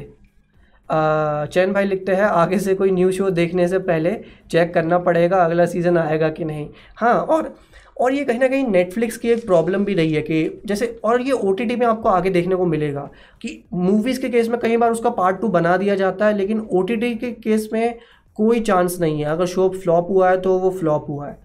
चैन 0.89 1.73
भाई 1.73 1.85
लिखते 1.85 2.15
हैं, 2.15 2.23
आगे 2.23 2.59
से 2.59 2.75
कोई 2.75 2.91
न्यू 2.91 3.11
शो 3.11 3.29
देखने 3.31 3.67
से 3.67 3.79
पहले 3.79 4.11
चेक 4.51 4.73
करना 4.73 4.97
पड़ेगा, 4.99 5.37
अगला 5.37 5.65
सीज़न 5.65 5.97
आएगा 5.97 6.29
कि 6.29 6.45
नहीं। 6.45 6.67
हाँ 6.97 7.15
और 7.15 7.55
और 7.97 8.13
ये 8.13 8.23
कहीं 8.25 8.39
ना 8.39 8.47
कहीं 8.47 8.65
नेटफ्लिक्स 8.65 9.17
की 9.17 9.29
एक 9.29 9.45
प्रॉब्लम 9.45 9.85
भी 9.85 9.93
रही 9.93 10.13
है 10.13 10.21
कि 10.21 10.61
जैसे, 10.65 10.87
और 11.03 11.21
ये 11.21 11.31
ओटीटी 11.31 11.75
में 11.75 11.85
आपको 11.87 12.09
आगे 12.09 12.29
देखने 12.29 12.55
को 12.55 12.65
मिलेगा 12.65 13.09
कि 13.41 13.63
मूवीज़ 13.73 14.21
के 14.21 14.29
केस 14.29 14.49
में 14.49 14.59
कई 14.59 14.77
बार 14.77 14.91
उसका 14.91 15.09
पार्ट 15.11 15.39
टू 15.41 15.47
बना 15.49 15.75
दिया 15.77 15.95
जाता 15.95 16.25
है, 16.25 16.37
लेकिन 16.37 16.59
ओटीटी 16.71 17.13
के 17.15 17.31
केस 17.33 17.69
में 17.73 17.97
कोई 18.37 18.59
चांस 18.61 18.99
नहीं 19.01 19.19
है। 19.19 19.25
अगर 19.25 19.45
शो 19.45 19.67
फ्लॉप 19.81 20.09
हुआ 20.09 20.29
है 20.29 20.41
तो 20.41 20.57
वो 20.59 20.69
फ्लॉप 20.71 21.09
हुआ 21.09 21.27
है। 21.27 21.37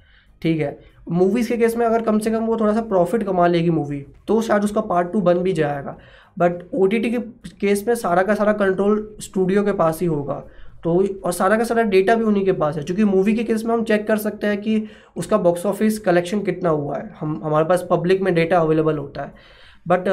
ठीक 0.42 0.60
है? 0.60 0.78
मूवीज़ 1.06 1.48
के 1.48 1.56
केस 1.56 1.76
में 1.76 1.84
अगर 1.86 2.02
कम 2.02 2.18
से 2.18 2.30
कम 2.30 2.44
वो 2.46 2.56
थोड़ा 2.56 2.72
सा 2.72 2.80
प्रॉफिट 2.82 3.22
कमा 3.22 3.46
लेगी 3.46 3.70
मूवी 3.70 4.04
तो 4.28 4.40
शायद 4.42 4.64
उसका 4.64 4.80
पार्ट 4.82 5.12
टू 5.12 5.20
बन 5.20 5.38
भी 5.38 5.52
जाएगा। 5.52 5.96
बट 6.36 6.62
ओटीटी 6.74 7.10
के 7.10 7.18
केस 7.60 7.84
में 7.88 7.94
सारा 7.94 8.22
का 8.22 8.34
सारा 8.34 8.52
कंट्रोल 8.54 9.16
स्टूडियो 9.20 9.62
के 9.64 9.72
पास 9.72 10.00
ही 10.00 10.06
होगा। 10.06 10.42
तो 10.84 10.92
और 11.24 11.32
सारा 11.32 11.56
का 11.56 11.64
सारा 11.64 11.82
डेटा 11.84 12.14
भी 12.14 12.24
उन्हीं 12.24 12.44
के 12.44 12.52
पास 12.52 12.76
है 12.76 12.82
क्योंकि 12.82 13.04
मूवी 13.04 13.34
के 13.34 13.44
केस 13.44 13.64
में 13.64 13.72
हम 13.74 13.84
चेक 13.84 14.06
कर 14.06 14.16
सकते 14.18 14.46
हैं 14.46 14.60
कि 14.60 14.82
उसका 15.16 15.36
बॉक्स 15.38 15.66
ऑफ़िस 15.66 15.98
कलेक्शन 15.98 16.40
कितना 16.42 16.70
हुआ 16.70 16.96
है। 16.96 17.10
हम 17.20 17.40
हमारे 17.44 17.64
पास 17.64 17.86
पब्लिक 17.90 18.22
में 18.22 18.34
डेटा 18.34 18.58
अवेलेबल 18.58 18.98
होता 18.98 19.22
है। 19.22 19.32
बट 19.86 20.08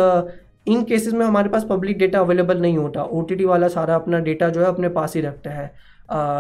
इन 0.68 0.84
केसेस 0.84 1.14
में 1.14 1.26
हमारे 1.26 1.50
पास 1.50 1.66
पब्लिक 1.70 1.98
डेटा 1.98 2.20
अवेलेबल 2.20 2.62
नहीं 2.62 2.78
होता। 2.78 3.04
ओटीटी 3.04 3.46
वाला 3.46 3.68
सारा 3.68 3.96
अपना 3.96 4.20
डेटा 4.20 4.50
जो 4.50 4.62
है 4.62 4.68
अपने 4.68 4.90
पास 4.90 5.16
ही 5.16 5.22
रखता 5.22 5.52
है। 5.52 5.72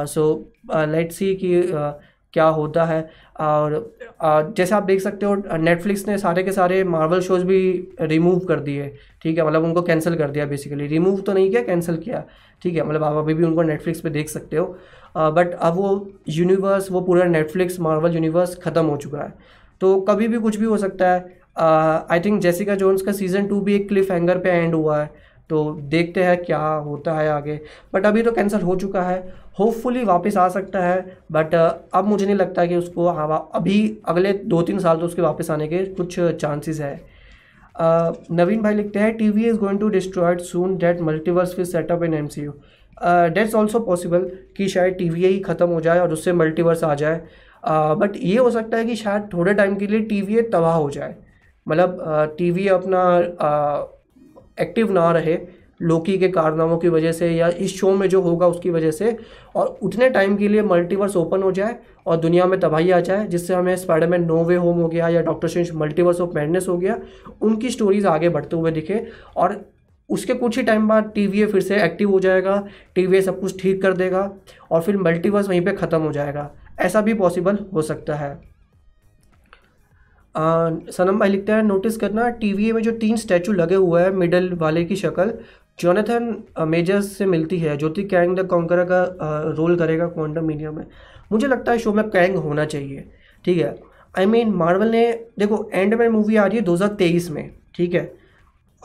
सो 0.06 0.54
लेट्स 0.72 1.16
सी 1.16 1.34
कि 1.36 1.62
uh, 1.64 1.92
क्या 2.34 2.46
होता 2.48 2.84
है। 2.86 3.02
और 3.40 4.54
जैसे 4.58 4.76
आप 4.76 4.84
देख 4.84 5.02
सकते 5.02 5.26
हो 5.26 5.36
नेटफ्लिक्स 5.58 6.08
ने 6.08 6.18
सारे 6.18 6.44
के 6.44 6.52
सारे 6.52 6.84
मार्वल 6.86 7.22
शोज़ 7.22 7.44
भी 7.46 7.60
रिमूव 8.02 8.40
कर 8.42 8.60
दिए, 8.60 8.88
ठीक 9.22 9.38
है? 9.38 9.46
मतलब 9.48 9.64
उनको 9.64 9.82
कैंसिल 9.82 10.16
कर 10.16 10.30
दिया 10.32 10.46
बेसिकली 10.46 10.88
रिमूव 10.88 11.22
तो 11.22 11.34
नहीं 11.34 11.50
किया 11.50 11.64
कैंसिल 11.64 11.98
किया, 11.98 12.24
ठीक 12.62 12.76
है? 12.76 12.88
मतलब 12.88 13.04
आप 13.04 13.16
अभी 13.18 13.34
भी 13.34 13.44
उनको 13.44 13.62
नेटफ्लिक्स 13.64 14.02
पे 14.02 14.10
देख 14.10 14.30
सकते 14.30 14.58
हो। 14.58 14.66
बट 15.18 15.54
अब 15.54 15.76
वो 15.76 16.08
यूनिवर्स 16.30 16.92
वो 16.92 17.02
पूरा 17.02 17.26
नेटफ्लिक्स 17.26 17.80
मार्वल 17.80 18.16
यूनिवर्स 18.16 18.56
ख़त्म 18.64 18.86
हो 18.86 18.98
चुका 18.98 19.20
है। 19.20 19.34
तो 19.82 20.00
कभी 20.02 20.28
भी 20.28 20.40
कुछ 20.40 20.58
भी 20.58 20.66
हो 20.66 20.78
सकता 20.78 21.10
है। 21.10 21.38
आई 22.12 22.20
थिंक 22.20 22.42
जेसिका 22.42 22.76
जोन्स 22.76 23.02
का 23.02 23.12
सीज़न 23.12 23.48
टू 23.48 23.60
भी 23.62 23.76
एक 23.76 23.88
क्लिफ 23.88 24.12
हैंगर 24.12 24.38
पे 24.38 24.50
एंड 24.52 24.76
हुआ 24.76 25.02
है। 25.02 25.28
तो 25.50 25.72
देखते 25.84 26.24
हैं 26.24 26.38
क्या 26.44 26.60
होता 26.60 27.14
है 27.14 27.30
आगे। 27.30 27.60
बट 27.94 28.06
अभी 28.06 28.22
तो 28.24 28.32
कैंसिल 28.32 28.62
हो 28.62 28.76
चुका 28.76 29.02
है। 29.02 29.18
होपफुली 29.58 30.04
वापस 30.04 30.38
आ 30.38 30.48
सकता 30.50 30.80
है 30.80 31.18
बट 31.32 31.54
अब 31.56 32.06
मुझे 32.08 32.26
नहीं 32.26 32.36
लगता 32.36 32.66
कि 32.66 32.76
उसको 32.76 33.06
अभी 33.06 33.78
अगले 34.08 34.34
दो 34.46 34.62
तीन 34.62 34.80
साल 34.80 34.98
तो 34.98 35.06
उसके 35.06 35.22
वापस 35.22 35.52
आने 35.52 35.68
के 35.68 35.84
कुछ 35.96 36.20
चांसेस 36.20 36.80
है। 36.82 37.00
नवीन 38.32 38.62
भाई 38.62 38.76
लिखते 38.76 39.00
हैं 39.00 39.14
T 39.18 39.30
V 39.30 39.46
is 39.50 39.58
going 39.58 39.80
to 39.80 39.90
destroyed 39.90 40.40
soon 40.44 40.78
that 40.78 41.02
multiverse 41.02 41.58
with 41.60 41.72
setup 41.72 42.04
in 42.04 42.14
M 42.14 42.28
C 42.28 42.42
U 42.42 42.54
that's 43.04 43.56
also 43.56 43.80
possible 43.80 44.30
कि 44.58 44.68
शायद 44.70 44.94
टी 44.94 45.10
वी 45.10 45.26
ही 45.26 45.40
ख़त्म 45.40 45.68
हो 45.70 45.82
जाए 45.82 46.00
और 46.00 46.14
उससे 46.14 46.34
मल्टीवर्स 46.34 46.84
आ 46.84 46.94
जाए। 46.96 47.22
बट 47.64 48.12
uh, 48.12 48.18
ये 48.18 48.38
हो 48.38 48.50
सकता 48.52 48.78
है 48.78 48.86
कि 48.86 48.96
शायद 48.96 49.30
थोड़े 49.34 49.54
टाइम 49.54 49.76
के 49.76 49.88
लिए 49.88 50.00
टी 50.02 50.22
वी 50.22 50.42
तबाह 50.52 50.76
हो 50.76 50.90
जाए। 50.90 51.16
मतलब 51.68 52.36
टी 52.38 52.50
वी 52.52 52.68
अपना 52.68 53.02
एक्टिव 54.62 54.88
uh, 54.88 54.94
ना 54.94 55.12
रहे। 55.12 55.38
लोकी 55.82 56.18
के 56.18 56.28
कारनामों 56.30 56.78
की 56.78 56.90
वजह 56.90 57.12
से 57.12 57.30
या 57.32 57.48
इस 57.50 57.76
शो 57.76 57.92
में 57.96 58.08
जो 58.10 58.22
होगा 58.22 58.48
उसकी 58.48 58.70
वजह 58.70 58.92
से 58.92 59.18
और 59.56 59.68
उतने 59.82 60.10
टाइम 60.10 60.36
के 60.38 60.48
लिए 60.48 60.62
मल्टीवर्स 60.62 61.16
ओपन 61.16 61.44
हो 61.44 61.52
जाए 61.52 61.76
और 62.06 62.18
दुनिया 62.18 62.46
में 62.46 62.60
तबाही 62.60 62.92
आ 62.92 63.00
जाए, 63.00 63.28
जिससे 63.28 63.54
हमें 63.54 63.76
स्पाइडरमैन 63.76 64.24
नो 64.26 64.44
वे 64.44 64.56
होम 64.56 64.80
हो 64.80 64.88
गया 64.88 65.10
या 65.10 65.22
Doctor 65.22 65.48
Strange 65.48 65.72
Multiverse 65.76 66.22
of 66.22 66.36
Madness 66.36 66.68
हो 66.68 66.78
गया, 66.78 67.00
उनकी 67.42 67.70
स्टोरीज 67.70 68.06
आगे 68.06 68.30
बढ़ते 68.30 68.56
हुए 68.56 68.72
दिखे 68.72 69.06
और 69.38 69.60
उसके 70.10 70.34
कुछ 70.34 70.58
ही 70.58 70.64
टाइम 70.64 70.88
बाद 70.88 71.12
टीवीए 71.16 71.46
फिर 71.46 71.62
से 71.62 71.84
एक्टिव 71.84 72.10
हो 72.12 72.20
जाएगा 72.20 72.64
टीवीए 72.96 73.22
सब 73.22 73.40
कुछ 73.42 73.62
ठीक 73.62 73.82
कर 73.82 73.94
देगा 73.94 74.32
और 74.72 74.82
फिर 74.82 74.98
मल्टीवर्स 74.98 75.50
वहीं 75.50 75.62
पर 75.62 75.76
ख़त्म 75.76 76.02
हो 76.02 76.12
जाएगा। 76.12 76.50
ऐसा 76.80 77.02
भी 77.02 77.14
पॉसिबल 77.14 77.58
हो 77.74 77.82
सकता 77.82 78.16
है। 78.16 78.38
सनम 80.36 81.20
भाई 81.20 81.30
लिखते 81.30 81.52
हैं 81.52 81.64
नोटिस 81.64 81.98
करना 81.98 82.30
टीवीए 82.32 82.74
में 82.74 82.82
जो 82.84 82.92
तीन 82.92 83.16
स्टैचू 83.16 83.54
लगे 83.54 83.76
हुए 83.76 84.02
हैं 84.02 84.10
मिडल 84.12 84.50
वाले 84.54 84.84
की 84.86 84.96
शक्ल 84.96 85.34
जोनाथन 85.80 86.44
मेजर्स 86.68 87.12
से 87.18 87.26
मिलती 87.26 87.58
है। 87.60 87.76
ज्योति 87.78 88.04
कैंग 88.04 88.38
द 88.38 88.46
कॉन्करा 88.48 88.84
का 88.84 89.04
रोल 89.58 89.76
करेगा 89.78 90.08
क्वांटम 90.08 90.46
मीडिया 90.46 90.72
में। 90.72 90.86
मुझे 91.32 91.48
लगता 91.48 91.72
है 91.72 91.78
शो 91.80 91.94
में 91.94 92.10
कैंग 92.10 92.36
होना 92.38 92.66
चाहिए। 92.66 93.04
ठीक 93.46 93.58
है? 93.58 93.76
आई 94.16 94.26
मीन 94.26 94.54
मार्वल 94.54 94.88
ने, 94.88 95.12
देखो 95.40 95.70
एंड 95.74 95.94
में 95.94 96.08
मूवी 96.10 96.36
आ 96.36 96.46
रही 96.46 96.58
है 96.58 96.64
2023 96.64 97.30
में। 97.30 97.50
ठीक 97.76 97.94
है? 97.94 98.04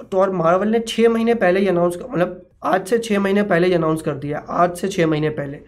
तो 0.02 0.18
और 0.18 0.30
मार्वल 0.32 0.68
ने 0.68 0.80
छः 0.80 1.08
महीने 1.08 1.34
पहले 1.34 1.60
ही 1.60 1.68
अनाउंस 1.68 1.98
मतलब 2.02 2.40
आज 2.64 2.86
से 2.86 2.98
छः 2.98 3.18
महीने 3.20 3.42
पहले 3.42 3.66
ही 3.66 3.72
अनाउंस 3.74 4.02
कर 4.02 4.14
दिया। 4.16 4.38
आज 4.38 4.76
से 4.76 4.88
छः 4.88 5.06
महीने 5.06 5.30
पहले 5.30 5.58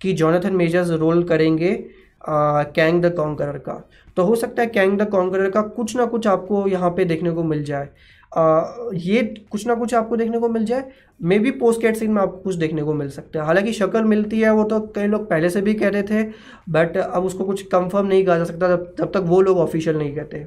कि 0.00 0.12
जॉनथन 0.12 0.56
मेजर्स 0.56 0.90
रोल 0.92 1.22
करेंगे 1.24 1.72
कैंग 2.28 3.02
द 3.02 3.12
कॉन्करर 3.14 3.58
का। 3.58 3.82
तो 4.16 4.22
हो 4.24 4.34
सकता 4.34 4.62
है 4.62 4.68
कैंग 4.68 4.98
द 4.98 5.08
कॉन्करर 5.10 5.50
का 5.50 5.62
कुछ 5.62 5.96
ना 5.96 6.04
कुछ 6.06 6.26
आपको 6.26 6.66
यहाँ 6.68 6.90
पे 6.90 7.04
देखने 7.04 7.30
को 7.30 7.42
मिल 7.42 7.64
जाए। 7.64 7.88
ये 8.36 9.22
कुछ 9.50 9.66
ना 9.66 9.74
कुछ 9.74 9.94
आपको 9.94 10.16
देखने 10.16 10.38
को 10.38 10.48
मिल 10.48 10.64
जाए। 10.64 10.84
May 11.20 11.38
be 11.38 11.50
post 11.52 11.80
cat 11.82 11.96
scene 11.96 12.10
में 12.10 12.20
आपको 12.22 12.38
कुछ 12.38 12.54
देखने 12.54 12.82
को 12.82 12.94
मिल 12.94 13.08
सकता 13.10 13.40
है। 13.40 13.46
हालाँकि 13.46 13.72
शक्ल 13.72 14.02
मिलती 14.04 14.40
है, 14.40 14.50
वो 14.50 14.64
तो 14.64 14.80
कई 14.96 15.06
लोग 15.06 15.28
पहले 15.30 15.50
से 15.50 15.60
भी 15.62 15.74
कह 15.74 15.88
रहे 15.88 16.02
थे 16.02 16.22
बट 16.70 16.96
अब 16.96 17.24
उसको 17.24 17.44
कुछ 17.44 17.62
कंफर्म 17.64 18.06
नहीं 18.06 18.24
कहा 18.24 18.36
जा 18.38 18.44
सकता, 18.44 18.68
जब 18.68 18.94
जब 18.98 19.12
तक 19.12 19.22
वो 19.26 19.40
लोग 19.40 19.58
ऑफिशियल 19.58 19.96
नहीं 19.98 20.14
कहते। 20.14 20.46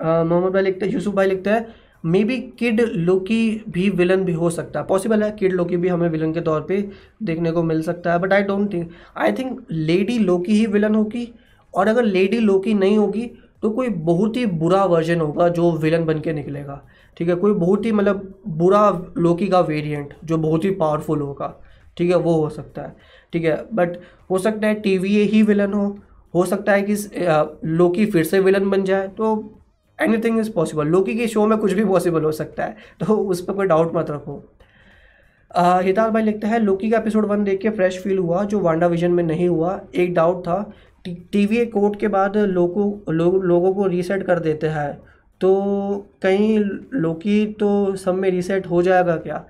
मोहम्मद 0.00 0.52
भाई 0.52 0.62
लिखते 0.62 0.86
हैं, 0.86 0.92
यूसुफ 0.92 1.14
भाई 1.14 1.26
लिखते 1.26 1.50
हैं 1.50 1.66
मे 2.04 2.22
बी 2.24 2.36
किड 2.58 2.80
लोकी 2.80 3.62
भी 3.68 3.88
विलन 3.92 4.24
भी 4.24 4.32
हो 4.34 4.50
सकता 4.50 4.80
है। 4.80 4.86
पॉसिबल 4.86 5.22
है 5.22 5.30
किड 5.32 5.52
लोकी 5.52 5.76
भी 5.76 5.88
हमें 5.88 6.08
विलन 6.08 6.32
के 6.32 6.40
तौर 6.40 6.60
पे 6.60 6.80
देखने 7.22 7.52
को 7.52 7.62
मिल 7.62 7.80
सकता 7.82 8.12
है 8.12 8.18
but 8.18 8.32
I 8.32 8.42
don't 8.42 8.72
think 8.72 8.90
I 9.16 9.32
think 9.32 9.60
lady 9.70 10.18
Loki 10.20 10.52
he 10.52 10.66
villain 10.66 10.94
होगी, 10.94 11.28
और 11.74 11.88
अगर 11.88 12.04
लेडी 12.04 12.38
लोकी 12.40 12.74
नहीं 12.74 12.98
होगी 12.98 13.30
तो 13.64 13.70
कोई 13.70 13.88
बहुत 13.88 14.36
ही 14.36 14.44
बुरा 14.46 14.84
वर्जन 14.84 15.20
होगा 15.20 15.48
जो 15.48 15.70
विलन 15.72 16.04
बन 16.04 16.18
के 16.20 16.32
निकलेगा। 16.32 16.80
ठीक 17.16 17.28
है, 17.28 17.34
कोई 17.34 17.52
बहुत 17.52 17.84
ही 17.86 17.92
मतलब 17.92 18.34
बुरा 18.48 18.90
लोकी 19.18 19.46
का 19.48 19.60
वेरिएंट 19.60 20.12
जो 20.24 20.38
बहुत 20.38 20.64
ही 20.64 20.70
पावरफुल 20.72 21.20
होगा। 21.20 21.52
ठीक 21.96 22.10
है, 22.10 22.16
वो 22.16 22.34
हो 22.34 22.48
सकता 22.48 22.82
है। 22.82 22.96
ठीक 23.32 23.44
है 23.44 23.56
बट 23.74 23.96
हो 24.30 24.38
सकता 24.38 24.66
है 24.66 24.74
टी 24.76 24.96
ही 25.26 25.42
विलन 25.42 25.72
हो। 25.72 25.96
हो 26.34 26.44
सकता 26.44 26.72
है 26.72 26.82
कि 26.82 26.94
लोकी 27.66 28.06
फिर 28.06 28.24
से 28.24 28.40
विलन 28.40 28.70
बन 28.70 28.82
जाए। 28.84 29.08
तो 29.08 29.58
एनीथिंग 29.98 30.38
इज़ 30.40 30.50
पॉसिबल 30.52 30.86
लोकी 30.86 31.14
के 31.14 31.28
शो 31.28 31.46
में 31.46 31.58
कुछ 31.58 31.72
भी 31.72 31.84
पॉसिबल 31.84 32.24
हो 32.24 32.32
सकता 32.32 32.64
है। 32.64 32.76
तो 33.00 33.16
उस 33.16 33.44
पर 33.44 33.52
कोई 33.52 33.66
डाउट 33.66 33.94
मत 33.96 34.10
रखो। 34.10 34.42
हिताल 35.84 36.10
भाई 36.10 36.22
लिखता 36.22 36.48
है 36.48 36.58
लोकी 36.58 36.90
का 36.90 36.98
एपिसोड 36.98 37.26
वन 37.26 37.44
देख 37.44 37.60
के 37.60 37.70
फ्रेश 37.70 37.98
फील 38.02 38.18
हुआ, 38.18 38.44
जो 38.44 38.60
वांडा 38.60 38.86
विजन 38.86 39.12
में 39.12 39.22
नहीं 39.24 39.48
हुआ। 39.48 39.80
एक 39.94 40.14
डाउट 40.14 40.40
था 40.42 40.72
टीवी 41.04 41.64
कोर्ट 41.66 41.98
के 42.00 42.08
बाद 42.08 42.36
लोगों 42.36 43.14
लो, 43.14 43.30
लोगों 43.30 43.74
को 43.74 43.86
रीसेट 43.86 44.22
कर 44.22 44.38
देते 44.38 44.66
हैं। 44.66 44.92
तो 45.40 46.06
कहीं 46.22 46.58
लोकी 46.92 47.46
तो 47.46 47.96
सब 47.96 48.14
में 48.14 48.30
रीसेट 48.30 48.66
हो 48.66 48.82
जाएगा 48.82 49.16
क्या? 49.16 49.44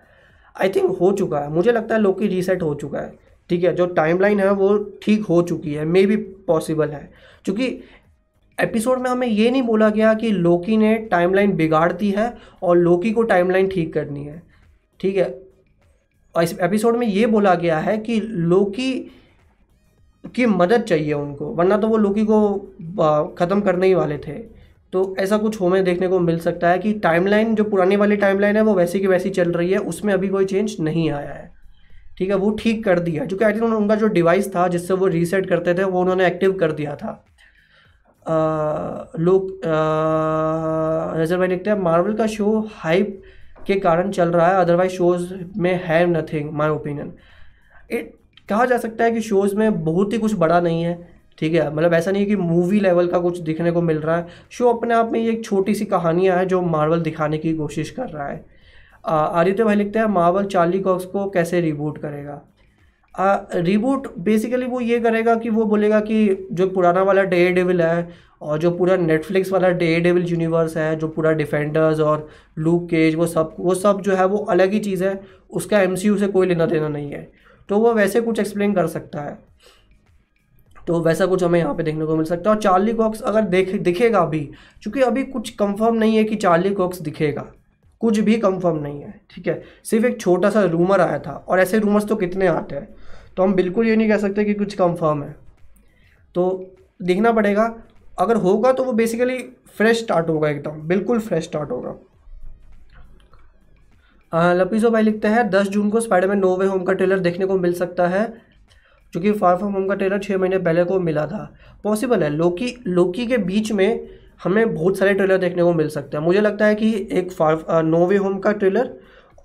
आई 0.62 0.68
थिंक 0.68 0.90
हो 0.98 1.12
चुका 1.12 1.38
है। 1.38 1.50
मुझे 1.50 1.72
लगता 1.72 1.94
है 1.94 2.00
लोकी 2.00 2.26
रीसेट 2.26 2.62
हो 2.62 2.74
चुका 2.74 3.00
है। 3.00 3.12
ठीक 3.50 3.64
है 3.64 3.74
जो 3.74 3.86
टाइमलाइन 3.86 4.40
है 4.40 4.50
वो 4.52 4.78
ठीक 5.02 5.24
हो 5.24 5.42
चुकी 5.42 5.74
है। 5.74 5.84
मे 5.84 6.06
बी 6.06 6.16
पॉसिबल 6.16 6.88
है। 6.88 7.10
क्योंकि 7.44 7.66
एपिसोड 8.58 8.98
में 8.98 9.10
हमें 9.10 9.26
ये 9.26 9.50
नहीं 9.50 9.62
बोला 9.62 9.88
गया 9.90 10.14
कि 10.14 10.30
लोकी 10.30 10.76
ने 10.76 10.96
टाइमलाइन 11.10 11.56
बिगाड़ 11.56 11.92
दी 11.92 12.10
है 12.10 12.36
और 12.62 12.76
लोकी 12.76 13.10
को 13.10 13.22
टाइमलाइन 13.22 13.68
ठीक 13.68 13.92
करनी 13.94 14.24
है। 14.24 14.42
ठीक 15.00 15.16
है 15.16 15.44
इस 16.42 16.58
एपिसोड 16.58 16.96
में 16.96 17.06
ये 17.06 17.26
बोला 17.26 17.54
गया 17.54 17.78
है 17.78 17.98
कि 17.98 18.20
लोकी 18.20 19.10
की 20.34 20.46
मदद 20.46 20.82
चाहिए 20.82 21.12
उनको, 21.12 21.46
वरना 21.46 21.76
तो 21.76 21.88
वो 21.88 21.96
लोकी 21.96 22.24
को 22.24 23.34
ख़त्म 23.38 23.60
करने 23.60 23.86
ही 23.86 23.94
वाले 23.94 24.18
थे। 24.18 24.32
तो 24.92 25.14
ऐसा 25.18 25.36
कुछ 25.38 25.60
हमें 25.62 25.84
देखने 25.84 26.08
को 26.08 26.18
मिल 26.20 26.38
सकता 26.38 26.68
है 26.70 26.78
कि 26.78 26.92
टाइमलाइन 27.00 27.54
जो 27.54 27.64
पुरानी 27.64 27.96
वाली 27.96 28.16
टाइमलाइन 28.16 28.56
है, 28.56 28.62
वो 28.62 28.74
वैसी 28.74 29.00
की 29.00 29.06
वैसी 29.06 29.30
चल 29.30 29.52
रही 29.52 29.70
है, 29.70 29.78
उसमें 29.78 30.12
अभी 30.14 30.28
कोई 30.28 30.44
चेंज 30.44 30.76
नहीं 30.80 31.10
आया 31.10 31.32
है। 31.32 31.52
ठीक 32.18 32.28
है, 32.30 32.36
वो 32.36 32.50
ठीक 32.60 32.84
कर 32.84 32.98
दिया। 33.00 33.24
क्योंकि 33.24 33.44
आई 33.44 33.52
थिंक 33.52 33.62
उनका 33.64 33.94
जो 33.94 34.06
डिवाइस 34.08 34.54
था, 34.54 34.66
जिससे 34.68 34.94
वो 34.94 35.06
रीसेट 35.08 35.48
करते 35.48 35.74
थे, 35.74 35.84
वो 35.84 36.00
उन्होंने 36.00 36.26
एक्टिव 36.26 36.52
कर 36.52 36.72
दिया 36.72 36.94
था। 36.96 37.24
लोग 38.26 39.50
नज़र 41.20 41.38
भाई 41.38 41.48
लिखते 41.48 41.70
हैं 41.70 41.78
मार्वल 41.78 42.14
का 42.14 42.26
शो 42.26 42.58
हाइप 42.74 43.22
के 43.66 43.74
कारण 43.80 44.10
चल 44.10 44.28
रहा 44.28 44.46
है 44.48 44.60
अदरवाइज़ 44.60 44.92
शोज़ 44.92 45.32
में 45.56 45.80
have 45.84 46.08
nothing 46.10 46.50
my 46.52 46.68
opinion 46.68 47.12
it 47.90 48.12
कहा 48.48 48.64
जा 48.64 48.78
सकता 48.78 49.04
है 49.04 49.10
कि 49.10 49.20
शोज़ 49.20 49.54
में 49.56 49.84
बहुत 49.84 50.12
ही 50.12 50.18
कुछ 50.18 50.34
बड़ा 50.34 50.60
नहीं 50.60 50.82
है, 50.82 50.94
ठीक 51.38 51.54
है? 51.54 51.74
मतलब 51.74 51.94
ऐसा 51.94 52.10
नहीं 52.10 52.22
है 52.22 52.28
कि 52.28 52.36
मूवी 52.36 52.80
लेवल 52.80 53.06
का 53.06 53.18
कुछ 53.18 53.38
दिखने 53.40 53.70
को 53.72 53.82
मिल 53.82 53.98
रहा 53.98 54.16
है। 54.16 54.26
शो 54.50 54.68
अपने 54.68 54.94
आप 54.94 55.12
में 55.12 55.20
ये 55.20 55.30
एक 55.32 55.44
छोटी 55.44 55.74
सी 55.74 55.84
कहानियाँ 55.84 56.36
है 56.38 56.46
जो 56.46 56.60
मार्वल 56.62 57.00
दिखाने 57.00 57.38
की 57.38 57.54
कोशिश 57.56 57.90
कर 57.90 58.08
रहा 58.08 58.28
है। 58.28 58.44
आदित्य 59.04 59.64
भाई 59.64 59.76
लिखते 59.76 59.98
हैं 59.98 60.06
मार्वल 60.06 60.44
चार्ली 60.46 60.80
कॉक्स 60.80 61.04
को 61.04 61.28
कैसे 61.30 61.60
रिबूट 61.60 61.98
करेगा? 61.98 62.42
रिबूट 63.54 64.06
बेसिकली 64.18 64.66
वो 64.66 64.80
ये 64.80 64.98
करेगा 65.00 65.34
कि 65.34 65.48
वो 65.48 65.64
बोलेगा 65.64 66.00
कि 66.00 66.48
जो 66.52 66.66
पुराना 66.68 67.02
वाला 67.02 67.22
डे 67.22 67.48
डेविल 67.52 67.82
है 67.82 68.08
और 68.42 68.58
जो 68.58 68.70
पूरा 68.70 68.96
नेटफ्लिक्स 68.96 69.52
वाला 69.52 69.68
डे 69.70 69.98
डेविल 70.00 70.24
यूनिवर्स 70.28 70.76
है, 70.76 70.96
जो 70.96 71.08
पूरा 71.08 71.32
डिफेंडर्स 71.32 72.00
और 72.00 72.28
लूक 72.58 72.88
केज 72.90 73.14
वो 73.14 73.26
सब 73.26 73.54
वो 73.58 73.74
सब 73.74 74.00
जो 74.00 74.14
है 74.16 74.26
वो 74.26 74.38
अलग 74.38 74.72
ही 74.72 74.78
चीज़ 74.80 75.04
है। 75.04 75.20
उसका 75.50 75.80
एमसीयू 75.80 76.16
से 76.16 76.26
कोई 76.28 76.46
लेना 76.46 76.66
देना 76.66 76.88
नहीं 76.88 77.10
है। 77.10 77.28
तो 77.68 77.78
वो 77.78 77.92
वैसे 77.94 78.20
कुछ 78.20 78.40
एक्सप्लेन 78.40 78.74
कर 78.74 78.86
सकता 78.86 79.20
है। 79.20 79.38
तो 80.86 81.00
वैसा 81.00 81.26
कुछ 81.26 81.44
हमें 81.44 81.58
यहाँ 81.58 81.74
पे 81.74 81.82
देखने 81.82 82.06
को 82.06 82.16
मिल 82.16 82.24
सकता 82.24 82.50
है। 82.50 82.56
और 82.56 82.62
चार्ली 82.62 82.92
कॉक्स 82.92 83.20
अगर 83.20 83.42
देख, 83.42 83.74
दिखेगा 83.74 84.18
अभी 84.18 84.40
क्योंकि 84.82 85.00
अभी 85.00 85.22
कुछ 85.24 85.50
कंफर्म 85.50 85.94
नहीं 85.94 86.16
है 86.16 86.24
कि 86.24 86.36
चार्ली 86.36 86.70
कॉक्स 86.70 87.00
दिखेगा। 87.02 87.46
कुछ 88.00 88.18
भी 88.18 88.36
कंफर्म 88.38 88.76
नहीं 88.76 89.00
है, 89.00 89.20
ठीक 89.30 89.46
है? 89.46 89.62
सिर्फ़ 89.84 90.06
एक 90.06 90.20
छोटा 90.20 90.50
सा 90.50 90.62
रूमर 90.64 91.00
आया 91.00 91.18
था, 91.18 91.32
और 91.48 91.60
ऐसे 91.60 91.78
रूमर्स 91.78 92.04
तो 92.04 92.16
कितने 92.16 92.46
आते 92.46 92.76
हैं? 92.76 92.88
तो 93.36 93.42
हम 93.42 93.54
बिल्कुल 93.54 93.86
ये 93.86 93.96
नहीं 93.96 94.08
कह 94.08 94.18
सकते 94.18 94.44
कि 94.44 94.54
कुछ 94.54 94.74
कंफर्म 94.74 95.22
है। 95.22 95.36
तो 96.34 96.74
देखना 97.02 97.32
पड़ेगा। 97.32 97.74
अगर 98.18 98.36
होगा 98.36 98.72
तो 98.72 98.84
वो 98.84 98.92
बेसिकली 98.92 99.38
फ्रेश 99.76 99.98
स्टार्ट 99.98 100.28
होगा 100.28 100.48
एकदम, 100.48 100.70
बिल्कुल 100.70 101.18
फ्रेश 101.18 101.44
स्टार्ट 101.44 101.70
होगा। 101.70 101.94
लपीजो 104.34 104.90
भाई 104.90 105.02
लिखते 105.02 105.28
हैं 105.28 105.48
दस 105.50 105.68
जून 105.68 105.90
को 105.90 106.00
स्पाइडरमैन 106.00 106.38
नो 106.38 106.56
वे 106.56 106.66
होम 106.66 106.82
का 106.82 106.92
ट्रेलर 106.92 107.18
देखने 107.18 107.46
को 107.46 107.58
मिल 107.58 107.72
सकता 107.74 108.06
है 108.08 108.24
क्योंकि 109.12 109.32
फार 109.32 109.56
फ्रॉम 109.56 109.72
होम 109.72 109.86
का 109.88 109.94
ट्रेलर 109.94 110.18
छः 110.18 110.38
महीने 110.38 110.58
पहले 110.58 110.84
को 110.84 110.98
मिला 111.00 111.26
था। 111.26 111.44
पॉसिबल 111.84 112.22
है 112.22 112.30
लोकी 112.30 112.74
लोकी 112.86 113.26
के 113.26 113.38
बीच 113.40 113.70
में 113.72 114.08
हमें 114.44 114.74
बहुत 114.74 114.98
सारे 114.98 115.14
ट्रेलर 115.14 115.38
देखने 115.38 115.62
को 115.62 115.72
मिल 115.74 115.88
सकते 115.88 116.16
हैं। 116.16 116.24
मुझे 116.24 116.40
लगता 116.40 116.66
है 116.66 116.74
कि 116.74 116.90
एक 117.12 117.32
फार 117.32 117.82
नो 117.84 118.06
वे 118.06 118.16
होम 118.16 118.38
का 118.38 118.52
ट्रेलर 118.52 118.90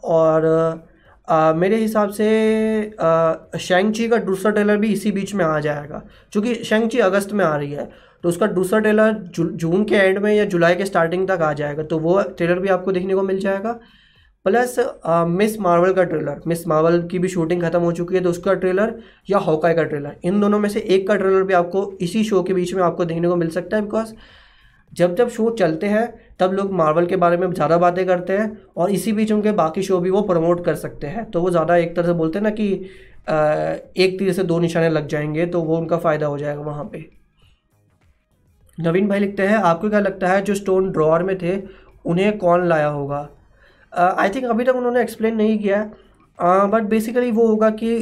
और 0.05 0.47
आ, 1.27 1.53
मेरे 1.53 1.75
हिसाब 1.75 2.09
से 2.09 2.27
शेंगची 3.59 4.07
का 4.09 4.17
दूसरा 4.19 4.51
ट्रेलर 4.51 4.77
भी 4.77 4.91
इसी 4.93 5.11
बीच 5.11 5.33
में 5.35 5.43
आ 5.45 5.59
जाएगा 5.59 6.01
क्योंकि 6.31 6.53
शेंगची 6.55 6.99
अगस्त 6.99 7.33
में 7.33 7.43
आ 7.45 7.55
रही 7.55 7.71
है। 7.71 7.89
तो 8.23 8.29
उसका 8.29 8.47
दूसरा 8.47 8.79
ट्रेलर 8.79 9.13
जून 9.35 9.83
के 9.83 9.95
एंड 9.95 10.17
में 10.19 10.33
या 10.33 10.45
जुलाई 10.45 10.75
के 10.75 10.85
स्टार्टिंग 10.85 11.27
तक 11.27 11.41
आ 11.41 11.51
जाएगा 11.53 11.83
तो 11.83 11.99
वो 11.99 12.21
ट्रेलर 12.21 12.59
भी 12.59 12.69
आपको 12.69 12.91
देखने 12.91 13.15
को 13.15 13.21
मिल 13.21 13.39
जाएगा। 13.39 13.79
प्लस 14.45 14.75
मिस 15.29 15.59
मार्वल 15.59 15.93
का 15.93 16.03
ट्रेलर। 16.03 16.41
मिस 16.47 16.67
मार्वल 16.67 17.01
की 17.07 17.19
भी 17.19 17.27
शूटिंग 17.27 17.61
खत्म 17.63 17.79
हो 17.81 17.91
चुकी 17.91 18.15
है 18.15 18.21
तो 18.23 18.29
उसका 18.29 18.53
ट्रेलर 18.55 18.93
या 19.29 19.37
हॉकाई 19.37 19.73
का 19.73 19.83
ट्रेलर। 19.83 20.15
इन 20.23 20.39
दोनों 20.41 20.59
में 20.59 20.69
से 20.69 20.79
एक 20.79 21.07
का 21.07 21.15
ट्रेलर 21.15 21.43
भी 21.43 21.53
आपको 21.53 21.91
इसी 22.01 22.23
शो 22.23 22.41
के 22.43 22.53
बीच 22.53 22.73
में 22.73 22.83
आपको 22.83 23.05
देखने 23.05 23.27
को 23.27 23.35
मिल 23.35 23.49
सकता 23.49 23.77
है 23.77 23.83
बिकॉज़ 23.83 24.13
जब 24.91 25.15
जब 25.15 25.29
शो 25.29 25.49
चलते 25.51 25.87
हैं, 25.87 26.35
तब 26.39 26.53
लोग 26.53 26.71
मार्वल 26.73 27.05
के 27.05 27.15
बारे 27.15 27.37
में 27.37 27.51
ज़्यादा 27.51 27.77
बातें 27.77 28.05
करते 28.05 28.33
हैं 28.33 28.57
और 28.77 28.91
इसी 28.91 29.11
बीच 29.13 29.31
उनके 29.31 29.51
बाकी 29.53 29.81
शो 29.83 29.99
भी 29.99 30.09
वो 30.09 30.21
प्रमोट 30.23 30.63
कर 30.65 30.75
सकते 30.77 31.07
हैं। 31.07 31.25
तो 31.25 31.41
वो 31.41 31.49
ज़्यादा 31.49 31.75
एक 31.77 31.95
तरह 31.95 32.05
से 32.05 32.13
बोलते 32.13 32.39
हैं 32.39 32.43
ना 32.43 32.49
कि 32.51 32.71
एक 34.03 34.15
तीर 34.19 34.31
से 34.33 34.43
दो 34.43 34.59
निशाने 34.59 34.89
लग 34.89 35.07
जाएँगे 35.07 35.45
तो 35.45 35.61
वो 35.61 35.77
उनका 35.77 35.97
फ़ायदा 35.97 36.27
हो 36.27 36.37
जाएगा 36.37 36.61
वहाँ 36.61 36.83
पे। 36.93 37.05
नवीन 38.77 39.07
भाई 39.07 39.19
लिखते 39.19 39.43
हैं, 39.43 39.57
आपको 39.57 39.89
क्या 39.89 39.99
लगता 39.99 40.27
है 40.27 40.41
जो 40.41 40.55
स्टोन 40.55 40.89
ड्रॉर 40.91 41.23
में 41.23 41.37
थे, 41.37 41.57
उन्हें 42.05 42.37
कौन 42.37 42.67
लाया 42.67 42.87
होगा? 42.87 43.27
आई 43.93 44.29
थिंक 44.29 44.45
अभी 44.45 44.63
तक 44.63 44.75
उन्होंने 44.75 45.01
एक्सप्लेन 45.01 45.35
नहीं 45.35 45.57
किया 45.59 45.77
है। 45.79 45.91
बट 46.69 46.83
बेसिकली 46.89 47.31
वो 47.31 47.47
होगा 47.47 47.69
कि 47.71 47.97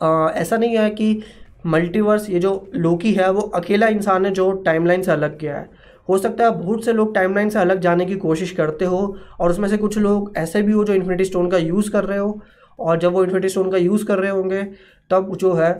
uh, 0.00 0.30
ऐसा 0.30 0.56
नहीं 0.56 0.76
है 0.76 0.90
कि 0.90 1.22
मल्टीवर्स 1.66 2.28
ये 2.30 2.38
जो 2.40 2.70
लोकी 2.74 3.12
है 3.14 3.30
वो 3.32 3.40
अकेला 3.54 3.88
इंसान 3.88 4.24
है 4.26 4.30
जो 4.32 4.50
टाइमलाइन 4.64 5.02
से 5.02 5.10
अलग 5.12 5.38
गया 5.38 5.56
है। 5.56 5.68
हो 6.08 6.18
सकता 6.18 6.44
है 6.44 6.50
बहुत 6.52 6.84
से 6.84 6.92
लोग 6.92 7.14
टाइमलाइन 7.14 7.50
से 7.50 7.58
अलग 7.58 7.80
जाने 7.80 8.06
की 8.06 8.16
कोशिश 8.16 8.50
करते 8.52 8.84
हो 8.84 8.98
और 9.40 9.50
उसमें 9.50 9.68
से 9.68 9.76
कुछ 9.76 9.98
लोग 9.98 10.32
ऐसे 10.36 10.62
भी 10.62 10.72
हो 10.72 10.84
जो 10.84 10.94
इन्फिनिटी 10.94 11.24
स्टोन 11.24 11.50
का 11.50 11.58
यूज़ 11.58 11.90
कर 11.90 12.04
रहे 12.04 12.18
हो 12.18 12.40
और 12.78 12.98
जब 12.98 13.12
वो 13.12 13.22
इन्फिनिटी 13.24 13.48
स्टोन 13.48 13.70
का 13.70 13.78
यूज़ 13.78 14.04
कर 14.06 14.18
रहे 14.18 14.30
होंगे 14.30 14.62
तब 15.10 15.34
जो 15.36 15.52
है 15.54 15.72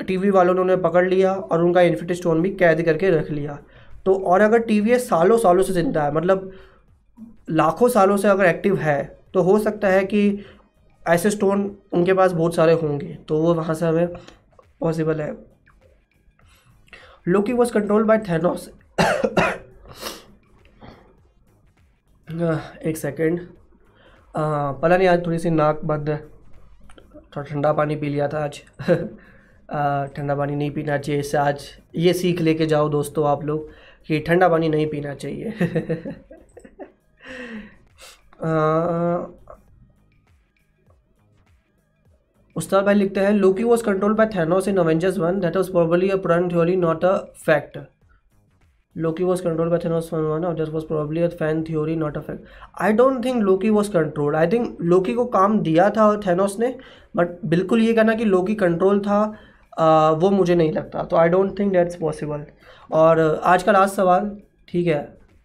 टीवी 0.00 0.30
वालों 0.30 0.54
ने 0.54 0.60
उन्हें 0.60 0.80
पकड़ 0.82 1.08
लिया 1.08 1.32
और 1.32 1.62
उनका 1.64 1.80
इन्फिनिटी 1.82 2.14
स्टोन 2.14 2.42
भी 2.42 2.50
कैद 2.54 2.82
करके 2.82 3.10
रख 3.10 3.30
लिया। 3.30 3.58
तो 4.06 4.14
और 4.14 4.40
अगर 4.40 4.58
टी 4.60 4.80
वी 4.80 4.98
सालों 4.98 5.38
सालों 5.38 5.62
से 5.62 5.72
ज़िंदा 5.72 6.02
है 6.02 6.14
मतलब 6.14 6.50
लाखों 7.50 7.88
सालों 7.88 8.16
से 8.16 8.28
अगर 8.28 8.44
एक्टिव 8.44 8.76
है 8.78 9.02
तो 9.34 9.42
हो 9.42 9.58
सकता 9.58 9.88
है 9.88 10.04
कि 10.04 10.44
ऐसे 11.02 11.30
स्टोन 11.30 11.70
उनके 11.92 12.12
पास 12.14 12.32
बहुत 12.32 12.54
सारे 12.54 12.72
होंगे 12.72 13.14
तो 13.28 13.40
वो 13.42 13.54
वहाँ 13.54 13.74
से 13.74 13.86
हमें 13.86 14.06
पॉसिबल 14.80 15.20
है। 15.20 15.34
Loki 17.28 17.52
was 17.52 17.72
control 17.72 18.04
by 18.04 18.18
Thanos 18.28 18.70
एक 22.28 22.96
सेकेंड 22.96 23.40
पता 24.34 24.96
नहीं, 24.96 25.08
आज 25.08 25.26
थोड़ी 25.26 25.38
सी 25.38 25.50
नाक 25.50 25.80
बंद 25.84 26.10
है। 26.10 26.16
थोड़ा 26.16 27.42
ठंडा 27.42 27.72
पानी 27.72 27.96
पी 27.96 28.08
लिया 28.08 28.28
था 28.28 28.44
आज। 28.44 28.60
ठंडा 30.16 30.34
पानी 30.34 30.56
नहीं 30.56 30.70
पीना 30.70 30.98
चाहिए 30.98 31.20
इससे 31.20 31.38
आज। 31.38 31.64
ये 31.96 32.12
सीख 32.12 32.40
लेके 32.40 32.66
जाओ 32.66 32.88
दोस्तों 32.88 33.26
आप 33.28 33.44
लोग 33.44 33.68
कि 34.06 34.20
ठंडा 34.20 34.48
पानी 34.48 34.68
नहीं 34.68 34.86
पीना 34.86 35.14
चाहिए। 35.14 36.14
उस्ताद 42.56 42.84
भाई 42.84 42.94
लिखते 42.94 43.20
हैं 43.20 43.32
Loki 43.32 43.64
was 43.64 43.82
control 43.84 44.12
by 44.14 44.26
Thanos 44.26 44.68
in 44.68 44.76
Avengers 44.76 45.18
one 45.18 45.40
that 45.40 45.56
was 45.56 45.70
probably 45.72 46.08
a 46.08 46.16
पुरान 46.16 46.48
theory 46.48 46.76
not 46.76 47.04
a 47.04 47.16
fact 47.46 47.78
Loki 48.96 49.24
was 49.24 49.42
control 49.42 49.68
by 49.68 49.78
Thanos 49.78 50.12
one 50.12 50.20
one 50.22 50.54
that 50.54 50.68
was 50.68 50.86
probably 50.86 51.22
a 51.22 51.28
fan 51.38 51.62
theory 51.64 51.96
not 51.96 52.16
a 52.16 52.20
fact 52.20 52.44
I 52.82 52.92
don't 52.92 53.24
think 53.24 53.42
Loki 53.42 53.70
was 53.70 53.90
control 53.92 54.36
I 54.36 54.46
think 54.48 54.78
Loki 54.82 55.14
को 55.14 55.24
काम 55.36 55.58
दिया 55.60 55.88
था 55.90 56.14
Thanos 56.26 56.58
ने 56.58 56.74
but 57.16 57.44
बिल्कुल 57.46 57.80
ये 57.82 57.92
कहना 57.94 58.14
कि 58.14 58.24
लोकी 58.24 58.54
control 58.54 59.00
था 59.00 59.22
वो 60.20 60.30
मुझे 60.30 60.54
नहीं 60.54 60.72
लगता। 60.72 61.02
तो 61.02 61.16
I 61.16 61.28
don't 61.28 61.58
think 61.58 61.72
that's 61.72 61.96
possible 61.96 62.44
और 62.90 63.20
आज 63.44 63.62
का 63.62 63.72
लास्ट 63.72 63.94
सवाल 63.94 64.30
ठीक 64.68 64.86
है 64.86 64.98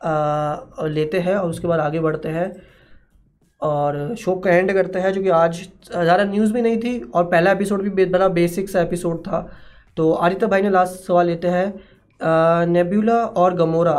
आ, 0.03 0.85
लेते 0.87 1.19
हैं 1.19 1.35
और 1.35 1.49
उसके 1.49 1.67
बाद 1.67 1.79
आगे 1.79 1.99
बढ़ते 1.99 2.29
हैं। 2.29 2.51
और 3.61 4.15
शो 4.15 4.35
का 4.35 4.51
एंड 4.51 4.71
करते 4.73 4.99
हैं 4.99 5.11
जो 5.13 5.21
कि 5.21 5.29
आज 5.31 5.61
ज़्यादा 5.85 6.23
न्यूज़ 6.23 6.53
भी 6.53 6.61
नहीं 6.61 6.77
थी 6.79 6.99
और 7.01 7.23
पहला 7.25 7.51
एपिसोड 7.51 7.81
भी 7.83 8.05
बड़ा 8.05 8.27
बेसिक 8.29 8.69
सा 8.69 8.81
एपिसोड 8.81 9.19
था। 9.21 9.39
तो 9.97 10.11
आदित्य 10.11 10.47
भाई 10.47 10.61
ने 10.61 10.69
लास्ट 10.69 11.03
सवाल 11.03 11.27
लेते 11.27 11.47
हैं 11.47 12.65
नेब्यूला 12.67 13.15
और 13.15 13.53
गमोरा 13.55 13.97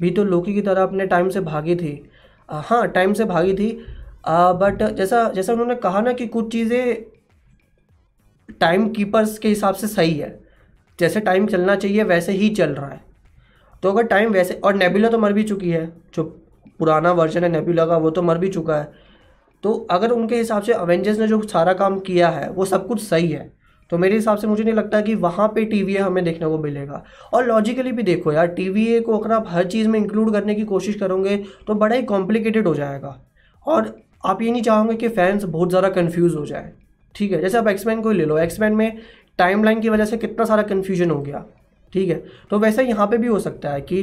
भी 0.00 0.10
तो 0.10 0.24
लोकी 0.24 0.54
की 0.54 0.62
तरह 0.62 0.82
अपने 0.82 1.06
टाइम 1.06 1.28
से 1.28 1.40
भागी 1.42 1.76
थी। 1.76 1.92
हाँ 2.48 2.86
टाइम 2.88 3.12
से 3.12 3.24
भागी 3.24 3.54
थी। 3.54 3.78
आ, 4.26 4.52
बट 4.52 4.82
जैसा 4.92 5.28
जैसा 5.32 5.52
उन्होंने 5.52 5.74
कहा 5.76 6.00
ना 6.00 6.12
कि 6.12 6.26
कुछ 6.28 6.50
चीज़ें 6.52 7.04
टाइम 8.60 8.88
कीपर्स 8.88 9.38
के 9.38 9.48
हिसाब 9.48 9.74
से 9.74 9.86
सही 9.88 10.14
है। 10.14 10.38
जैसे 10.98 11.20
टाइम 11.20 11.46
चलना 11.46 11.76
चाहिए 11.76 12.02
वैसे 12.04 12.32
ही 12.32 12.48
चल 12.50 12.70
रहा 12.70 12.88
है। 12.88 13.00
तो 13.82 13.92
अगर 13.92 14.02
टाइम 14.06 14.32
वैसे 14.32 14.54
और 14.54 14.74
नेबुला 14.74 15.08
तो 15.08 15.18
मर 15.18 15.32
भी 15.32 15.42
चुकी 15.44 15.70
है 15.70 15.86
जो 16.14 16.24
पुराना 16.80 17.12
वर्जन 17.12 17.44
है 17.44 17.50
नेबुला 17.50 17.86
का 17.86 17.96
वो 17.96 18.10
तो 18.10 18.22
मर 18.22 18.38
भी 18.38 18.48
चुका 18.48 18.76
है। 18.76 19.04
तो 19.64 19.72
अगर 19.90 20.10
उनके 20.10 20.36
हिसाब 20.36 20.62
से 20.62 20.72
अवेंजर्स 20.72 21.18
ने 21.18 21.26
जो 21.28 21.40
सारा 21.44 21.72
काम 21.74 21.98
किया 22.00 22.28
है, 22.28 22.48
वो 22.50 22.64
सब 22.64 22.86
कुछ 22.88 23.02
सही 23.02 23.30
है। 23.30 23.50
तो 23.90 23.98
मेरे 23.98 24.14
हिसाब 24.14 24.38
से 24.38 24.46
मुझे 24.46 24.62
नहीं 24.64 24.74
लगता 24.74 25.00
कि 25.00 25.14
वहाँ 25.16 25.46
पे 25.48 25.64
टी 25.64 25.96
हमें 25.96 26.22
देखने 26.24 26.48
को 26.48 26.58
मिलेगा। 26.58 27.02
और 27.32 27.44
लॉजिकली 27.46 27.92
भी 27.92 28.02
देखो 28.02 28.32
यार 28.32 28.46
टीवीए 28.48 29.00
को 29.00 29.18
अगर 29.18 29.32
आप 29.32 29.44
हर 29.48 29.66
चीज़ 29.66 29.88
में 29.88 29.98
इंक्लूड 29.98 30.32
करने 30.32 30.54
की 30.54 30.64
कोशिश 30.64 30.94
करोगे 30.94 31.36
तो 31.66 31.74
बड़ा 31.74 31.96
ही 31.96 32.02
कॉम्प्लिकेटेड 32.04 32.66
हो 32.66 32.74
जाएगा। 32.74 33.16
और 33.66 33.94
आप 34.24 34.42
ये 34.42 34.50
नहीं 34.50 34.62
चाहोगे 34.62 34.94
कि 34.96 35.08
फैंस 35.10 35.44
बहुत 35.44 35.68
ज़्यादा 35.68 35.88
कन्फ्यूज़ 35.90 36.36
हो 36.36 36.44
जाए। 36.46 36.72
ठीक 37.14 37.32
है, 37.32 37.40
जैसे 37.40 37.58
आप 37.58 37.68
एक्समैन 37.68 38.00
को 38.02 38.10
ही 38.10 38.18
ले 38.18 38.24
लो। 38.24 38.38
एक्समैन 38.38 38.74
में 38.74 38.98
टाइम 39.38 39.80
की 39.80 39.88
वजह 39.88 40.04
से 40.04 40.16
कितना 40.16 40.44
सारा 40.44 40.62
कन्फ्यूज़न 40.64 41.10
हो 41.10 41.20
गया। 41.20 41.44
ठीक 41.92 42.08
है 42.08 42.22
तो 42.50 42.58
वैसे 42.58 42.82
यहाँ 42.84 43.06
पे 43.06 43.18
भी 43.18 43.26
हो 43.26 43.38
सकता 43.40 43.70
है 43.70 43.80
कि 43.82 44.02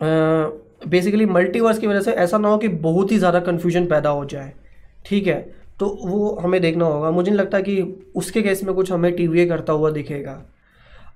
बेसिकली 0.00 1.26
मल्टीवर्स 1.26 1.78
की 1.78 1.86
वजह 1.86 2.00
से 2.00 2.12
ऐसा 2.14 2.38
ना 2.38 2.48
हो 2.48 2.58
कि 2.58 2.68
बहुत 2.68 3.12
ही 3.12 3.18
ज़्यादा 3.18 3.40
कन्फ्यूज़न 3.42 3.86
पैदा 3.86 4.10
हो 4.10 4.24
जाए। 4.24 4.52
ठीक 5.06 5.26
है? 5.26 5.40
तो 5.80 5.86
वो 6.04 6.34
हमें 6.42 6.60
देखना 6.60 6.84
होगा। 6.84 7.10
मुझे 7.10 7.30
नहीं 7.30 7.38
लगता 7.38 7.60
कि 7.60 7.82
उसके 8.16 8.42
केस 8.42 8.62
में 8.64 8.74
कुछ 8.74 8.92
हमें 8.92 9.12
टी 9.16 9.46
करता 9.46 9.72
हुआ 9.72 9.90
दिखेगा। 9.90 10.42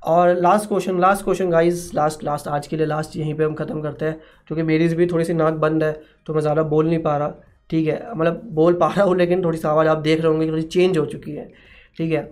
और 0.05 0.35
last 0.37 0.69
question 0.69 0.99
last 1.01 1.25
question 1.25 1.51
guys 1.51 1.91
last 1.95 2.25
last 2.25 2.49
आज 2.49 2.67
के 2.67 2.77
लिए 2.77 2.87
लास्ट 2.87 3.17
यहीं 3.17 3.35
पे 3.35 3.45
हम 3.45 3.55
ख़त्म 3.55 3.81
करते 3.83 4.05
हैं। 4.05 4.21
क्योंकि 4.47 4.63
मेरी 4.63 4.89
भी 4.89 5.07
थोड़ी 5.07 5.25
सी 5.25 5.35
नाक 5.35 5.55
बंद 5.57 5.85
है 5.85 5.93
तो 6.27 6.35
मैं 6.35 6.41
ज़्यादा 6.41 6.63
बोल 6.65 6.87
नहीं 6.87 6.99
पा 6.99 7.17
रहा। 7.17 7.35
ठीक 7.71 7.87
है? 7.87 8.11
मतलब 8.15 8.41
बोल 8.53 8.75
पा 8.75 8.87
रहा 8.89 9.05
हूँ, 9.05 9.17
लेकिन 9.17 9.45
थोड़ी 9.45 9.59
सी 9.59 9.69
आवाज़ 9.69 9.89
आप 9.89 9.99
देख 10.01 10.21
रहे 10.21 10.33
होंगे 10.33 10.49
थोड़ी 10.49 10.63
चेंज 10.65 10.99
हो 10.99 11.05
चुकी 11.07 11.33
है। 11.33 11.51
ठीक 11.99 12.13
है? 12.13 12.23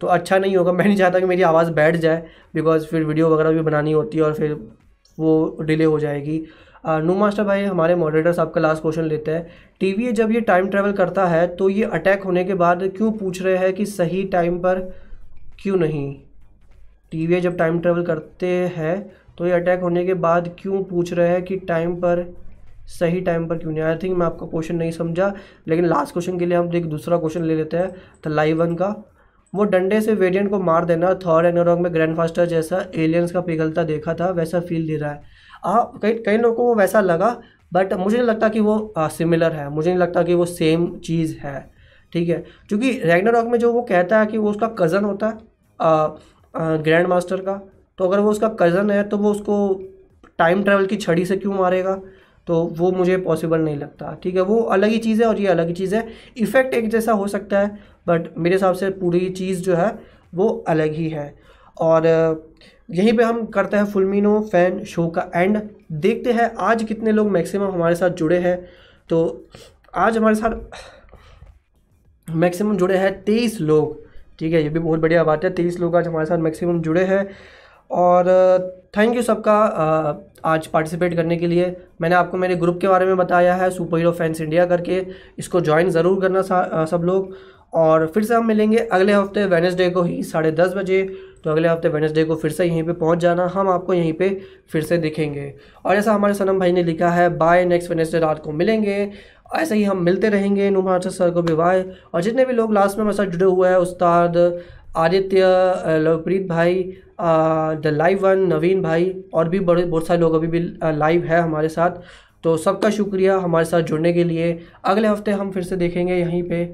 तो 0.00 0.06
अच्छा 0.08 0.38
नहीं 0.38 0.56
होगा। 0.56 0.72
मैं 0.72 0.84
नहीं 0.84 0.96
चाहता 0.96 1.20
कि 1.20 1.26
मेरी 1.26 1.42
आवाज़ 1.44 1.70
बैठ 1.72 1.96
जाए 1.96 2.22
बिकॉज़ 2.54 2.86
फिर 2.86 3.04
वीडियो 3.04 3.28
वगैरह 3.28 3.52
भी 3.52 3.60
बनानी 3.62 3.92
होती 3.92 4.18
है 4.18 4.24
और 4.24 4.32
फिर 4.34 4.54
वो 5.18 5.56
डिले 5.60 5.84
हो 5.84 5.98
जाएगी। 6.00 6.42
नू 6.86 7.14
मास्टर 7.14 7.44
भाई, 7.44 7.64
हमारे 7.64 7.94
मॉडरेटर्स 7.94 8.38
आपका 8.38 8.60
लास्ट 8.60 8.82
क्वेश्चन 8.82 9.04
लेते 9.04 9.30
हैं। 9.30 9.46
टीवी 9.80 10.12
जब 10.12 10.30
ये 10.32 10.40
टाइम 10.42 10.68
ट्रैवल 10.68 10.92
करता 10.92 11.26
है 11.26 11.46
तो 11.56 11.68
ये 11.68 11.84
अटैक 11.84 12.22
होने 12.22 12.44
के 12.44 12.54
बाद 12.56 12.82
क्यों 12.96 13.10
पूछ 13.12 13.42
रहे 13.42 13.56
हैं 13.56 13.72
कि 13.72 13.86
सही 13.86 14.22
टाइम 14.24 14.58
पर 14.58 14.80
क्यों 15.58 15.76
नहीं? 15.76 16.14
टी 17.12 17.40
जब 17.40 17.56
टाइम 17.56 17.78
ट्रेवल 17.80 18.02
करते 18.04 18.46
हैं 18.76 19.10
तो 19.38 19.46
ये 19.46 19.52
अटैक 19.52 19.80
होने 19.80 20.04
के 20.06 20.14
बाद 20.16 20.48
क्यों 20.58 20.82
पूछ 20.84 21.12
रहे 21.12 21.28
हैं 21.28 21.42
कि 21.42 21.56
टाइम 21.58 21.94
पर, 21.96 22.24
सही 22.88 23.20
टाइम 23.20 23.46
पर 23.46 23.58
क्यों 23.58 23.72
नहीं? 23.72 23.82
आई 23.82 23.96
थिंक 23.96 24.16
मैं 24.18 24.26
आपका 24.26 24.46
क्वेश्चन 24.46 24.76
नहीं 24.76 24.90
समझा, 24.92 25.32
लेकिन 25.68 25.86
लास्ट 25.86 26.12
क्वेश्चन 26.12 26.38
के 26.38 26.46
लिए 26.46 26.58
हम 26.58 26.74
एक 26.74 26.86
दूसरा 26.86 27.18
क्वेश्चन 27.18 27.44
ले 27.44 27.54
लेते 27.54 27.76
हैं 27.76 27.90
तो 28.24 28.30
लाइव 28.30 28.62
वन 28.62 28.74
का। 28.74 28.94
वो 29.52 29.64
डंडे 29.64 30.00
से 30.00 30.14
वेरियंट 30.14 30.50
को 30.50 30.58
मार 30.60 30.84
देना 30.84 31.12
थर्ड 31.16 31.46
एनोरॉक 31.46 31.78
में 31.78 31.92
ग्रैंड 31.94 32.16
फास्टर 32.16 32.46
जैसा 32.46 32.84
एलियंस 32.96 33.32
का 33.32 33.40
पिघलता 33.40 33.82
देखा 33.84 34.14
था, 34.14 34.30
वैसा 34.30 34.60
फील 34.60 34.86
दे 34.86 34.96
रहा 34.96 35.10
है। 35.10 35.22
हाँ 35.64 35.98
कई 36.02 36.12
कई 36.26 36.36
लोगों 36.36 36.54
को 36.56 36.64
वो 36.64 36.74
वैसा 36.74 37.00
लगा, 37.00 37.36
बट 37.72 37.92
मुझे 37.94 38.16
नहीं 38.16 38.26
लगता 38.26 38.48
कि 38.48 38.60
वो 38.60 38.94
सिमिलर 38.98 39.52
है। 39.52 39.68
मुझे 39.70 39.90
नहीं 39.90 40.00
लगता 40.00 40.22
कि 40.22 40.34
वो 40.34 40.44
सेम 40.46 40.86
चीज़ 40.98 41.36
है, 41.38 41.70
ठीक 42.12 42.28
है? 42.28 42.44
क्योंकि 42.68 42.90
रैगनारॉक 43.00 43.46
में 43.46 43.58
जो 43.58 43.72
वो 43.72 43.82
कहता 43.84 44.20
है 44.20 44.26
कि 44.26 44.38
वो 44.38 44.50
उसका 44.50 44.66
कज़न 44.78 45.04
होता 45.04 45.26
है 45.26 46.82
ग्रैंड 46.82 47.06
मास्टर 47.08 47.40
का 47.40 47.60
तो 47.98 48.06
अगर 48.06 48.20
वो 48.20 48.30
उसका 48.30 48.48
कज़न 48.60 48.90
है 48.90 49.02
तो 49.08 49.16
वो 49.18 49.30
उसको 49.30 49.54
टाइम 50.38 50.62
ट्रैवल 50.64 50.86
की 50.86 50.96
छड़ी 50.96 51.24
से 51.26 51.36
क्यों 51.36 51.54
मारेगा? 51.54 52.00
तो 52.46 52.62
वो 52.78 52.90
मुझे 52.92 53.16
पॉसिबल 53.18 53.60
नहीं 53.60 53.76
लगता, 53.76 54.14
ठीक 54.22 54.34
है? 54.34 54.42
वो 54.42 54.60
अलग 54.66 54.88
ही 54.88 54.98
चीज़ 54.98 55.22
है 55.22 55.28
और 55.28 55.40
ये 55.40 55.46
अलग 55.48 55.68
ही 55.68 55.74
चीज़ 55.74 55.94
है। 55.94 56.06
इफ़ेक्ट 56.36 56.74
एक 56.74 56.88
जैसा 56.90 57.12
हो 57.12 57.26
सकता 57.28 57.60
है 57.60 57.78
बट 58.06 58.28
मेरे 58.38 58.54
हिसाब 58.54 58.74
से 58.74 58.90
पूरी 58.92 59.28
चीज़ 59.30 59.62
जो 59.62 59.74
है, 59.76 59.98
वो 60.34 60.48
अलग 60.68 60.92
ही 60.92 61.08
है। 61.08 61.34
और 61.76 62.06
यहीं 62.90 63.12
पे 63.16 63.24
हम 63.24 63.44
करते 63.46 63.76
हैं 63.76 63.84
फुलमिनो 63.86 64.40
फ़ैन 64.52 64.82
शो 64.84 65.06
का 65.08 65.30
एंड 65.34 65.60
देखते 65.92 66.32
हैं 66.32 66.50
आज 66.60 66.82
कितने 66.84 67.12
लोग 67.12 67.30
मैक्सिमम 67.30 67.70
हमारे 67.72 67.94
साथ 67.94 68.10
जुड़े 68.12 68.38
हैं। 68.38 68.56
तो 69.10 69.48
आज 69.96 70.16
हमारे 70.18 70.34
साथ 70.34 70.50
मैक्सिमम 72.28 72.76
जुड़े 72.76 72.96
हैं 72.96 73.12
तेईस 73.24 73.60
लोग। 73.60 74.00
ठीक 74.38 74.52
है, 74.52 74.62
ये 74.62 74.68
भी 74.68 74.78
बहुत 74.78 75.00
बढ़िया 75.00 75.24
बात 75.24 75.44
है। 75.44 75.50
तेईस 75.50 75.78
लोग 75.80 75.96
आज 75.96 76.06
हमारे 76.06 76.26
साथ 76.26 76.38
मैक्सिमम 76.38 76.80
जुड़े 76.82 77.04
हैं। 77.04 77.26
और 77.90 78.28
थैंक 78.96 79.14
यू 79.16 79.22
सबका 79.22 79.56
आज 80.44 80.66
पार्टिसिपेट 80.66 81.14
करने 81.16 81.36
के 81.36 81.46
लिए। 81.46 81.76
मैंने 82.00 82.14
आपको 82.14 82.36
मेरे 82.36 82.56
ग्रुप 82.56 82.78
के 82.80 82.88
बारे 82.88 83.06
में 83.06 83.16
बताया 83.16 83.54
है 83.54 83.70
सुपर 83.70 83.98
हीरो 83.98 84.12
फैंस 84.12 84.40
इंडिया 84.40 84.66
करके। 84.66 85.04
इसको 85.38 85.60
ज्वाइन 85.60 85.90
ज़रूर 85.90 86.20
करना 86.20 86.42
सब 86.86 87.02
लोग। 87.04 87.34
और 87.72 88.06
फिर 88.06 88.24
से 88.24 88.34
हम 88.34 88.46
मिलेंगे 88.46 88.78
अगले 88.78 89.12
हफ़्ते 89.12 89.44
वेनसडे 89.46 89.88
को 89.90 90.02
ही, 90.02 90.22
साढ़े 90.22 90.50
दस 90.52 90.74
बजे। 90.76 91.02
तो 91.44 91.50
अगले 91.50 91.68
हफ़्ते 91.68 91.88
वेनसडे 91.88 92.24
को 92.24 92.34
फिर 92.36 92.50
से 92.50 92.64
यहीं 92.64 92.82
पे 92.82 92.92
पहुँच 92.94 93.18
जाना। 93.18 93.46
हम 93.54 93.68
आपको 93.68 93.94
यहीं 93.94 94.12
पे 94.12 94.28
फिर 94.70 94.82
से 94.82 94.98
दिखेंगे। 94.98 95.52
और 95.84 95.96
ऐसा 95.96 96.12
हमारे 96.12 96.34
सनम 96.34 96.58
भाई 96.58 96.72
ने 96.72 96.82
लिखा 96.82 97.10
है 97.10 97.28
बाय 97.38 97.64
नेक्स्ट 97.64 97.90
वेनसडे 97.90 98.18
रात 98.18 98.42
को 98.44 98.52
मिलेंगे। 98.52 99.10
ऐसे 99.56 99.74
ही 99.74 99.82
हम 99.84 100.02
मिलते 100.04 100.28
रहेंगे 100.28 100.68
नुमान 100.70 101.00
सर 101.00 101.30
को 101.30 101.42
भी 101.42 101.54
बाय 101.54 101.84
और 102.14 102.22
जितने 102.22 102.44
भी 102.44 102.52
लोग 102.52 102.72
लास्ट 102.74 102.96
में 102.96 103.02
हमारे 103.02 103.16
साथ 103.16 103.26
जुड़े 103.26 103.44
हुए 103.46 103.68
हैं, 103.68 103.76
उस्ताद 103.76 104.36
आदित्य 104.96 105.98
लवप्रीत 105.98 106.46
भाई 106.48 106.82
द 107.20 107.90
लाइव 107.94 108.26
वन 108.26 108.38
नवीन 108.46 108.82
भाई, 108.82 109.14
और 109.34 109.48
भी 109.48 109.60
बड़े, 109.60 109.84
बहुत 109.84 110.06
सारे 110.06 110.20
लोग 110.20 110.34
अभी 110.34 110.46
भी 110.46 110.60
लाइव 110.92 111.24
है 111.24 111.40
हमारे 111.40 111.68
साथ। 111.68 112.00
तो 112.44 112.56
सबका 112.58 112.90
शुक्रिया 112.90 113.36
हमारे 113.38 113.64
साथ 113.64 113.82
जुड़ने 113.82 114.12
के 114.12 114.24
लिए। 114.24 114.58
अगले 114.84 115.08
हफ़्ते 115.08 115.30
हम 115.32 115.50
फिर 115.50 115.62
से 115.62 115.76
देखेंगे 115.76 116.14
यहीं 116.14 116.42
पे। 116.42 116.64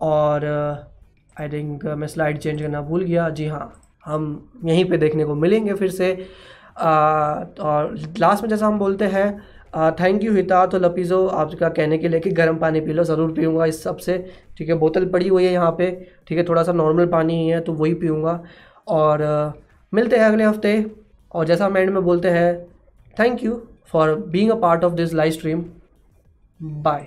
और 0.00 0.44
आई 0.44 1.46
uh, 1.46 1.52
थिंक 1.52 1.84
uh, 1.84 1.94
मैं 1.94 2.06
स्लाइड 2.06 2.38
चेंज 2.38 2.60
करना 2.62 2.80
भूल 2.82 3.04
गया। 3.04 3.28
जी 3.30 3.46
हाँ 3.46 3.72
हम 4.04 4.50
यहीं 4.64 4.84
पे 4.90 4.96
देखने 4.98 5.24
को 5.24 5.34
मिलेंगे 5.36 5.74
फिर 5.74 5.90
से। 5.90 6.12
Uh, 6.14 7.60
और 7.60 7.94
लास्ट 8.18 8.42
में 8.42 8.50
जैसा 8.50 8.66
हम 8.66 8.78
बोलते 8.78 9.04
हैं 9.06 9.30
थैंक 9.98 10.22
यू 10.24 10.32
हिता 10.34 10.64
तो 10.66 10.78
लपीज़ो 10.78 11.26
आपका 11.28 11.68
कहने 11.68 11.98
के 11.98 12.08
लिए 12.08 12.20
कि 12.20 12.30
गर्म 12.32 12.56
पानी 12.58 12.80
पी 12.80 12.92
लो 12.92 13.02
ज़रूर 13.04 13.32
पीऊँगा 13.32 13.66
इस 13.66 13.82
सबसे। 13.82 14.16
ठीक 14.58 14.68
है 14.68 14.74
बोतल 14.78 15.04
पड़ी 15.10 15.28
हुई 15.28 15.44
है 15.44 15.52
यहाँ 15.52 15.70
पे। 15.78 15.90
ठीक 16.28 16.38
है 16.38 16.44
थोड़ा 16.48 16.62
सा 16.62 16.72
नॉर्मल 16.72 17.06
पानी 17.08 17.34
ही 17.42 17.48
है 17.48 17.60
तो 17.60 17.72
वही 17.74 17.94
पीऊँगा। 17.94 18.32
और 18.88 19.22
मिलते 19.92 20.16
हैं 20.16 20.24
अगले 20.24 20.44
हफ़्ते। 20.44 20.84
और 21.34 21.46
जैसा 21.46 21.66
हम 21.66 21.76
एंड 21.76 21.90
में 21.90 22.02
बोलते 22.04 22.30
हैं 22.30 22.54
thank 23.16 23.44
you 23.44 23.62
for 23.92 24.14
being 24.28 24.50
a 24.50 24.54
part 24.60 24.84
of 24.84 24.92
this 24.94 25.14
live 25.14 25.32
stream 25.32 25.64
bye 26.60 27.06